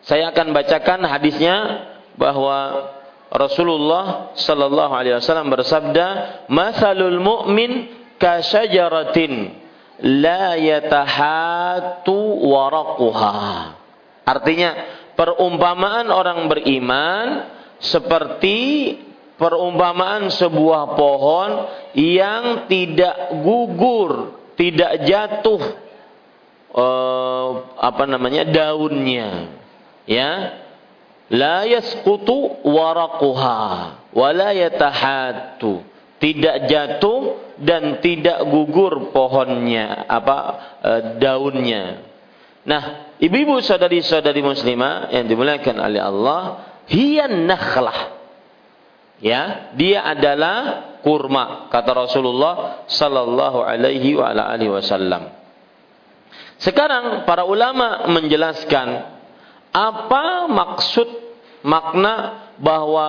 Saya 0.06 0.30
akan 0.30 0.54
bacakan 0.54 1.10
hadisnya 1.10 1.58
bahwa 2.14 2.86
Rasulullah 3.34 4.38
sallallahu 4.38 4.94
alaihi 4.94 5.18
wasallam 5.18 5.50
bersabda, 5.50 6.06
"Matsalul 6.54 7.18
mu'min 7.18 7.90
ka 8.22 8.46
syajaratin 8.46 9.58
la 10.22 10.54
yatahatu 10.54 12.14
waraquha." 12.46 13.74
Artinya, 14.30 14.99
perumpamaan 15.20 16.08
orang 16.08 16.48
beriman 16.48 17.52
seperti 17.84 18.96
perumpamaan 19.36 20.32
sebuah 20.32 20.96
pohon 20.96 21.50
yang 22.00 22.72
tidak 22.72 23.36
gugur, 23.44 24.40
tidak 24.56 25.04
jatuh 25.04 25.64
uh, 26.72 27.50
apa 27.76 28.04
namanya 28.08 28.48
daunnya. 28.48 29.60
Ya, 30.08 30.56
la 31.30 31.68
yasqutu 31.68 32.64
waraquha 32.66 33.60
wa 34.10 34.30
la 34.34 34.50
yatahattu 34.56 35.86
tidak 36.20 36.68
jatuh 36.68 37.54
dan 37.62 38.04
tidak 38.04 38.44
gugur 38.50 39.14
pohonnya 39.14 40.10
apa 40.10 40.38
e, 40.82 40.91
daunnya 41.22 42.04
nah 42.66 43.09
ibu-ibu 43.20 43.60
saudari-saudari 43.62 44.41
muslimah 44.41 45.14
yang 45.14 45.28
dimuliakan 45.28 45.76
oleh 45.80 46.02
Allah 46.02 46.41
hiyan 46.88 47.46
nakhlah 47.46 48.18
ya 49.20 49.72
dia 49.76 50.04
adalah 50.08 50.58
kurma 51.04 51.68
kata 51.72 51.91
Rasulullah 51.96 52.88
sallallahu 52.88 53.64
alaihi 53.64 54.16
wa 54.16 54.32
ala 54.32 54.52
alihi 54.56 54.72
wasallam 54.72 55.32
sekarang 56.60 57.24
para 57.24 57.48
ulama 57.48 58.08
menjelaskan 58.12 59.16
apa 59.72 60.50
maksud 60.50 61.08
makna 61.64 62.48
bahwa 62.60 63.08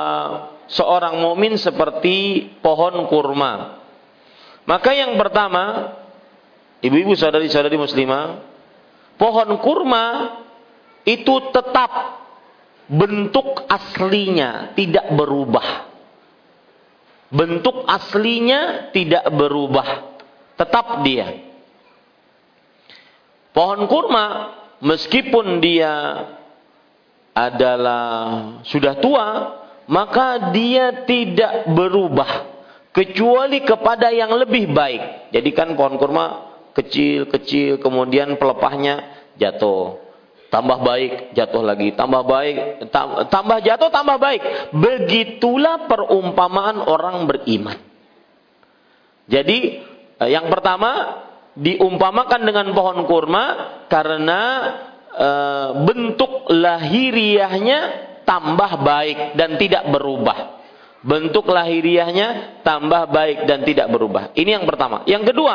seorang 0.70 1.18
mukmin 1.18 1.58
seperti 1.58 2.46
pohon 2.62 3.10
kurma? 3.10 3.82
Maka 4.64 4.94
yang 4.94 5.18
pertama, 5.18 5.96
ibu-ibu 6.78 7.18
saudari-saudari 7.18 7.74
muslimah, 7.74 8.38
pohon 9.20 9.60
kurma 9.60 10.06
itu 11.04 11.52
tetap 11.52 11.92
bentuk 12.88 13.68
aslinya 13.68 14.72
tidak 14.72 15.12
berubah. 15.12 15.92
Bentuk 17.30 17.86
aslinya 17.86 18.90
tidak 18.90 19.28
berubah. 19.30 20.18
Tetap 20.56 21.06
dia. 21.06 21.46
Pohon 23.54 23.86
kurma 23.86 24.26
meskipun 24.82 25.62
dia 25.62 26.26
adalah 27.30 28.02
sudah 28.66 28.98
tua, 28.98 29.26
maka 29.86 30.50
dia 30.50 31.06
tidak 31.06 31.70
berubah 31.70 32.50
kecuali 32.90 33.62
kepada 33.62 34.10
yang 34.10 34.34
lebih 34.34 34.74
baik. 34.74 35.30
Jadi 35.30 35.50
kan 35.54 35.78
pohon 35.78 35.94
kurma 36.02 36.49
kecil-kecil 36.76 37.82
kemudian 37.82 38.36
pelepahnya 38.36 39.26
jatuh. 39.36 39.98
Tambah 40.50 40.82
baik, 40.82 41.38
jatuh 41.38 41.62
lagi, 41.62 41.94
tambah 41.94 42.26
baik, 42.26 42.90
tambah 43.30 43.58
jatuh, 43.62 43.86
tambah 43.94 44.18
baik. 44.18 44.74
Begitulah 44.74 45.86
perumpamaan 45.86 46.82
orang 46.82 47.22
beriman. 47.30 47.78
Jadi 49.30 49.58
eh, 50.18 50.28
yang 50.34 50.50
pertama 50.50 51.22
diumpamakan 51.54 52.40
dengan 52.46 52.66
pohon 52.74 53.06
kurma 53.10 53.44
karena 53.90 54.40
e, 55.10 55.28
bentuk 55.82 56.46
lahiriahnya 56.50 57.78
tambah 58.22 58.72
baik 58.80 59.34
dan 59.34 59.58
tidak 59.58 59.90
berubah. 59.90 60.62
Bentuk 61.00 61.48
lahiriahnya 61.48 62.60
tambah 62.60 63.08
baik 63.08 63.48
dan 63.48 63.64
tidak 63.64 63.88
berubah. 63.88 64.36
Ini 64.36 64.60
yang 64.60 64.68
pertama. 64.68 65.02
Yang 65.08 65.32
kedua, 65.32 65.54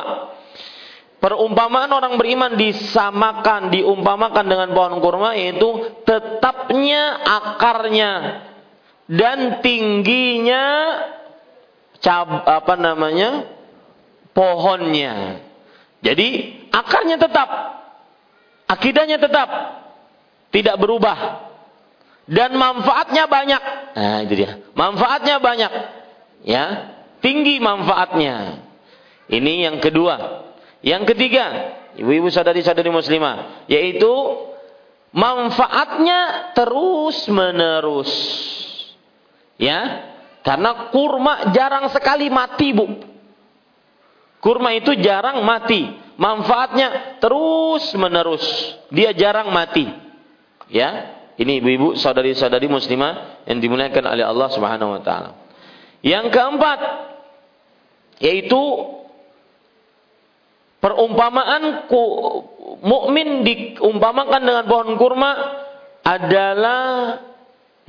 perumpamaan 1.26 1.90
orang 1.90 2.22
beriman 2.22 2.54
disamakan, 2.54 3.74
diumpamakan 3.74 4.46
dengan 4.46 4.70
pohon 4.78 5.02
kurma 5.02 5.34
yaitu 5.34 5.66
tetapnya 6.06 7.18
akarnya 7.26 8.14
dan 9.10 9.58
tingginya 9.66 10.66
cab, 11.98 12.46
apa 12.46 12.78
namanya 12.78 13.50
pohonnya. 14.38 15.42
Jadi 16.06 16.62
akarnya 16.70 17.18
tetap 17.18 17.50
akidahnya 18.70 19.18
tetap 19.18 19.50
tidak 20.54 20.78
berubah 20.78 21.42
dan 22.30 22.54
manfaatnya 22.54 23.26
banyak. 23.26 23.62
Nah, 23.98 24.18
itu 24.30 24.46
dia. 24.46 24.62
Manfaatnya 24.78 25.42
banyak. 25.42 25.72
Ya, 26.46 26.66
tinggi 27.26 27.58
manfaatnya. 27.58 28.62
Ini 29.26 29.74
yang 29.74 29.82
kedua. 29.82 30.45
Yang 30.86 31.18
ketiga, 31.18 31.46
ibu-ibu 31.98 32.30
sadari-sadari 32.30 32.94
muslimah, 32.94 33.66
yaitu 33.66 34.14
manfaatnya 35.10 36.54
terus 36.54 37.26
menerus. 37.26 38.14
Ya, 39.58 40.14
karena 40.46 40.94
kurma 40.94 41.50
jarang 41.58 41.90
sekali 41.90 42.30
mati, 42.30 42.70
Bu. 42.70 43.02
Kurma 44.46 44.78
itu 44.78 44.94
jarang 45.02 45.42
mati. 45.42 45.90
Manfaatnya 46.22 47.18
terus 47.18 47.90
menerus. 47.98 48.46
Dia 48.94 49.10
jarang 49.18 49.50
mati. 49.50 49.90
Ya, 50.70 51.18
ini 51.42 51.66
ibu-ibu, 51.66 51.98
saudari-saudari 51.98 52.70
muslimah 52.70 53.42
yang 53.50 53.58
dimuliakan 53.58 54.06
oleh 54.06 54.22
Allah 54.22 54.54
Subhanahu 54.54 54.94
wa 54.96 55.02
taala. 55.02 55.34
Yang 56.06 56.30
keempat 56.30 56.80
yaitu 58.22 58.62
perumpamaan 60.86 61.90
mukmin 62.86 63.42
diumpamakan 63.42 64.42
dengan 64.46 64.66
pohon 64.70 64.94
kurma 65.02 65.32
adalah 66.06 67.18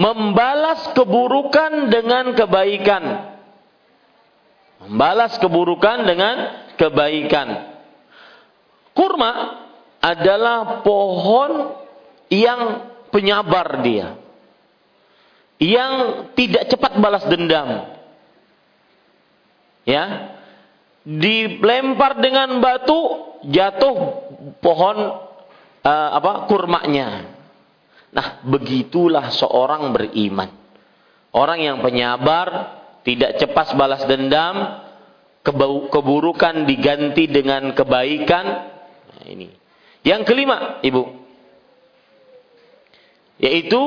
membalas 0.00 0.96
keburukan 0.96 1.92
dengan 1.92 2.32
kebaikan. 2.32 3.04
Membalas 4.88 5.36
keburukan 5.36 6.08
dengan 6.08 6.36
kebaikan. 6.80 7.76
Kurma 8.96 9.32
adalah 10.00 10.80
pohon 10.80 11.76
yang 12.32 12.60
penyabar 13.12 13.84
dia. 13.84 14.16
Yang 15.60 15.92
tidak 16.32 16.72
cepat 16.72 16.96
balas 16.96 17.28
dendam. 17.28 17.92
Ya. 19.84 20.35
Dilempar 21.06 22.18
dengan 22.18 22.58
batu, 22.58 22.98
jatuh 23.46 23.96
pohon 24.58 24.96
uh, 25.86 26.10
apa? 26.18 26.50
kurmanya. 26.50 27.30
Nah, 28.10 28.42
begitulah 28.42 29.30
seorang 29.30 29.94
beriman. 29.94 30.50
Orang 31.30 31.62
yang 31.62 31.78
penyabar, 31.78 32.74
tidak 33.06 33.38
cepat 33.38 33.78
balas 33.78 34.02
dendam, 34.10 34.82
keburukan 35.94 36.66
diganti 36.66 37.30
dengan 37.30 37.70
kebaikan. 37.70 38.46
Nah, 39.14 39.24
ini. 39.30 39.46
Yang 40.02 40.22
kelima, 40.26 40.82
Ibu, 40.82 41.02
yaitu 43.42 43.82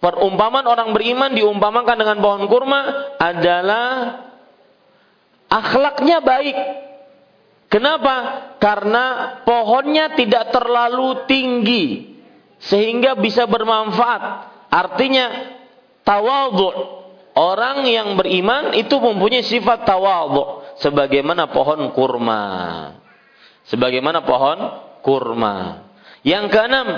perumpamaan 0.00 0.64
orang 0.64 0.90
beriman 0.96 1.34
diumpamakan 1.36 1.96
dengan 1.98 2.18
pohon 2.18 2.44
kurma 2.48 2.80
adalah 3.20 3.84
akhlaknya 5.52 6.24
baik. 6.24 6.56
Kenapa? 7.68 8.16
Karena 8.60 9.04
pohonnya 9.48 10.12
tidak 10.16 10.52
terlalu 10.52 11.24
tinggi 11.28 11.84
sehingga 12.60 13.16
bisa 13.16 13.44
bermanfaat. 13.48 14.22
Artinya 14.72 15.26
tawadhu. 16.04 17.00
Orang 17.32 17.88
yang 17.88 18.12
beriman 18.20 18.76
itu 18.76 18.92
mempunyai 19.00 19.40
sifat 19.40 19.88
tawadhu 19.88 20.76
sebagaimana 20.84 21.48
pohon 21.48 21.88
kurma. 21.96 22.44
Sebagaimana 23.72 24.20
pohon 24.28 24.58
kurma. 25.00 25.88
Yang 26.28 26.52
keenam, 26.52 26.88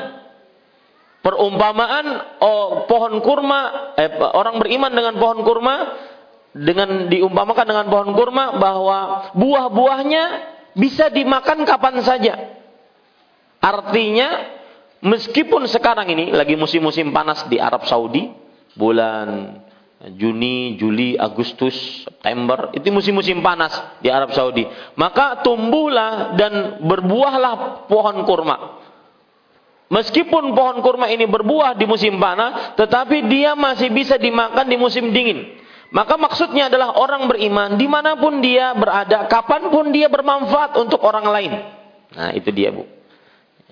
perumpamaan 1.23 2.07
oh, 2.43 2.85
pohon 2.91 3.23
kurma 3.23 3.95
eh, 3.95 4.11
orang 4.11 4.59
beriman 4.59 4.91
dengan 4.91 5.15
pohon 5.23 5.47
kurma 5.47 5.75
dengan 6.55 7.11
diumpamakan 7.11 7.67
dengan 7.67 7.87
pohon 7.91 8.15
kurma 8.15 8.57
bahwa 8.63 9.31
buah-buahnya 9.35 10.25
bisa 10.79 11.11
dimakan 11.11 11.67
kapan 11.67 11.99
saja. 12.07 12.35
Artinya 13.59 14.55
meskipun 15.03 15.67
sekarang 15.67 16.07
ini 16.15 16.31
lagi 16.31 16.55
musim-musim 16.55 17.11
panas 17.11 17.43
di 17.51 17.59
Arab 17.59 17.83
Saudi, 17.91 18.31
bulan 18.79 19.59
Juni, 20.15 20.77
Juli, 20.79 21.17
Agustus, 21.19 22.07
September, 22.07 22.71
itu 22.77 22.87
musim-musim 22.93 23.41
panas 23.43 23.73
di 23.99 24.13
Arab 24.13 24.31
Saudi. 24.37 24.69
Maka 24.95 25.43
tumbuhlah 25.43 26.39
dan 26.39 26.85
berbuahlah 26.85 27.89
pohon 27.91 28.23
kurma. 28.29 28.57
Meskipun 29.89 30.53
pohon 30.53 30.79
kurma 30.85 31.09
ini 31.09 31.25
berbuah 31.25 31.75
di 31.79 31.89
musim 31.89 32.21
panas, 32.21 32.77
tetapi 32.77 33.27
dia 33.33 33.57
masih 33.57 33.89
bisa 33.91 34.21
dimakan 34.21 34.67
di 34.69 34.77
musim 34.77 35.09
dingin. 35.09 35.64
Maka 35.95 36.19
maksudnya 36.19 36.67
adalah 36.67 36.99
orang 36.99 37.31
beriman 37.31 37.79
di 37.79 37.87
mana 37.87 38.19
pun 38.19 38.43
dia 38.43 38.75
berada, 38.75 39.31
kapan 39.31 39.71
pun 39.71 39.95
dia 39.95 40.11
bermanfaat 40.11 40.75
untuk 40.75 40.99
orang 41.07 41.23
lain. 41.31 41.53
Nah 42.19 42.35
itu 42.35 42.51
dia 42.51 42.75
bu. 42.75 42.83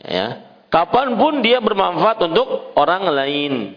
Ya, 0.06 0.46
kapan 0.70 1.18
pun 1.18 1.42
dia 1.42 1.58
bermanfaat 1.58 2.22
untuk 2.22 2.78
orang 2.78 3.10
lain. 3.10 3.74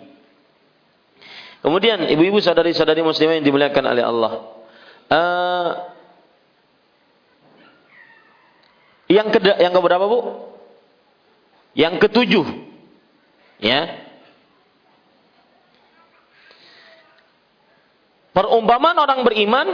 Kemudian 1.66 2.06
ibu-ibu 2.06 2.38
sadari-sadari 2.38 3.02
muslimah 3.02 3.42
yang 3.42 3.46
dimuliakan 3.50 3.86
oleh 3.90 4.04
Allah. 4.06 4.34
Uh, 5.10 5.70
yang 9.10 9.34
ke 9.34 9.42
yang 9.42 9.74
keberapa 9.74 10.06
bu? 10.06 10.54
Yang 11.74 11.94
ketujuh, 11.98 12.46
ya. 13.58 14.05
Perumpamaan 18.36 19.00
orang 19.00 19.24
beriman 19.24 19.68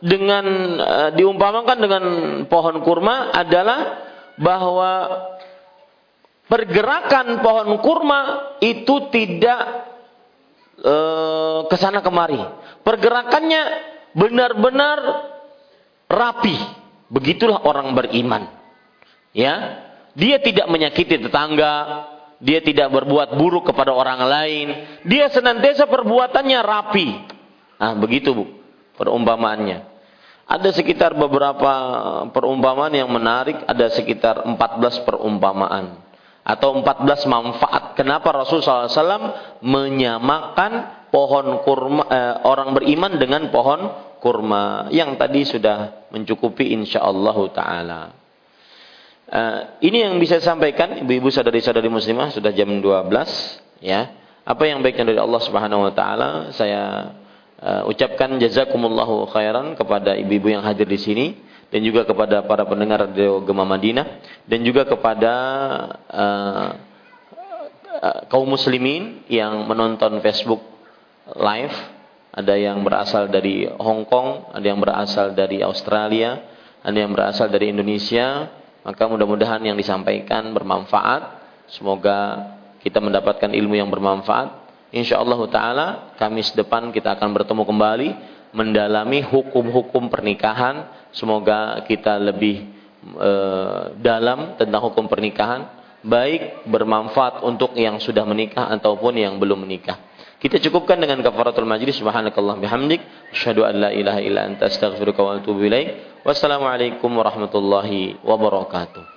dengan 0.00 0.44
uh, 0.80 1.10
diumpamakan 1.12 1.76
dengan 1.76 2.04
pohon 2.48 2.80
kurma 2.80 3.28
adalah 3.28 4.08
bahwa 4.40 4.92
pergerakan 6.48 7.44
pohon 7.44 7.76
kurma 7.84 8.20
itu 8.64 9.12
tidak 9.12 9.60
uh, 10.80 11.68
ke 11.68 11.76
sana 11.76 12.00
kemari. 12.00 12.40
Pergerakannya 12.80 13.62
benar-benar 14.16 14.98
rapi. 16.08 16.56
Begitulah 17.12 17.68
orang 17.68 17.92
beriman. 17.92 18.48
Ya, 19.36 19.84
dia 20.16 20.40
tidak 20.40 20.72
menyakiti 20.72 21.20
tetangga, 21.20 22.08
dia 22.40 22.64
tidak 22.64 22.88
berbuat 22.88 23.36
buruk 23.36 23.68
kepada 23.68 23.92
orang 23.92 24.24
lain, 24.24 24.66
dia 25.04 25.28
senantiasa 25.28 25.84
perbuatannya 25.84 26.60
rapi. 26.64 27.35
Nah, 27.76 27.92
begitu 27.96 28.32
Bu, 28.32 28.44
perumpamaannya. 28.96 29.96
Ada 30.46 30.70
sekitar 30.78 31.18
beberapa 31.18 31.72
perumpamaan 32.30 32.94
yang 32.94 33.10
menarik, 33.10 33.66
ada 33.66 33.90
sekitar 33.90 34.46
14 34.46 35.02
perumpamaan 35.02 36.06
atau 36.46 36.78
14 36.78 37.26
manfaat. 37.26 37.98
Kenapa 37.98 38.30
Rasulullah 38.30 38.86
SAW 38.86 39.58
menyamakan 39.66 40.72
pohon 41.10 41.66
kurma 41.66 42.06
eh, 42.06 42.34
orang 42.46 42.78
beriman 42.78 43.18
dengan 43.18 43.50
pohon 43.50 43.90
kurma 44.22 44.86
yang 44.94 45.18
tadi 45.18 45.42
sudah 45.42 46.06
mencukupi 46.14 46.70
insyaallah 46.78 47.36
taala. 47.50 48.02
Uh, 49.26 49.82
ini 49.82 50.06
yang 50.06 50.22
bisa 50.22 50.38
sampaikan 50.38 51.02
ibu-ibu 51.02 51.34
saudari-saudari 51.34 51.90
muslimah 51.90 52.30
sudah 52.30 52.54
jam 52.54 52.70
12 52.70 53.10
ya. 53.82 54.14
Apa 54.46 54.70
yang 54.70 54.86
baiknya 54.86 55.10
dari 55.10 55.18
Allah 55.18 55.42
Subhanahu 55.42 55.82
wa 55.82 55.90
taala 55.90 56.54
saya 56.54 57.10
uh, 57.62 57.82
ucapkan 57.88 58.36
jazakumullahu 58.40 59.28
khairan 59.30 59.76
kepada 59.76 60.16
ibu-ibu 60.16 60.52
yang 60.56 60.62
hadir 60.64 60.88
di 60.88 60.98
sini 61.00 61.26
dan 61.68 61.82
juga 61.82 62.06
kepada 62.06 62.46
para 62.46 62.62
pendengar 62.64 63.10
radio 63.10 63.42
Gema 63.42 63.66
Madinah 63.66 64.06
dan 64.46 64.60
juga 64.62 64.86
kepada 64.86 65.32
uh, 66.10 66.68
uh, 68.00 68.20
kaum 68.30 68.46
muslimin 68.46 69.26
yang 69.26 69.66
menonton 69.66 70.20
Facebook 70.22 70.62
live 71.34 71.74
ada 72.36 72.52
yang 72.52 72.84
berasal 72.84 73.32
dari 73.32 73.64
Hong 73.64 74.04
Kong, 74.04 74.52
ada 74.52 74.60
yang 74.60 74.76
berasal 74.76 75.32
dari 75.32 75.64
Australia, 75.64 76.44
ada 76.84 76.92
yang 76.92 77.16
berasal 77.16 77.48
dari 77.48 77.72
Indonesia, 77.72 78.52
maka 78.84 79.08
mudah-mudahan 79.08 79.64
yang 79.64 79.72
disampaikan 79.72 80.52
bermanfaat. 80.52 81.32
Semoga 81.72 82.52
kita 82.84 83.00
mendapatkan 83.00 83.48
ilmu 83.48 83.80
yang 83.80 83.88
bermanfaat. 83.88 84.65
Insyaallah 84.94 85.40
taala 85.50 85.86
Kamis 86.14 86.54
depan 86.54 86.94
kita 86.94 87.18
akan 87.18 87.34
bertemu 87.34 87.62
kembali 87.66 88.08
mendalami 88.56 89.20
hukum-hukum 89.20 90.08
pernikahan. 90.08 90.88
Semoga 91.12 91.80
kita 91.84 92.16
lebih 92.20 92.64
e, 93.04 93.32
dalam 94.00 94.56
tentang 94.56 94.80
hukum 94.88 95.08
pernikahan, 95.08 95.68
baik 96.00 96.64
bermanfaat 96.68 97.44
untuk 97.44 97.76
yang 97.76 98.00
sudah 98.00 98.24
menikah 98.24 98.72
ataupun 98.72 99.16
yang 99.20 99.36
belum 99.36 99.64
menikah. 99.68 100.00
Kita 100.36 100.60
cukupkan 100.60 101.00
dengan 101.00 101.24
kafaratul 101.24 101.64
majlis 101.64 101.96
subhanakallah 101.96 102.60
bihamdik 102.60 103.00
asyhadu 103.32 103.64
an 103.64 103.88
la 103.88 103.90
ilaha 103.92 104.20
illa 104.20 104.44
anta 104.44 104.68
astaghfiruka 104.68 105.20
wa 105.24 105.40
atubu 105.40 105.64
ilaik. 105.64 106.20
Wassalamualaikum 106.24 107.08
warahmatullahi 107.08 108.20
wabarakatuh. 108.20 109.15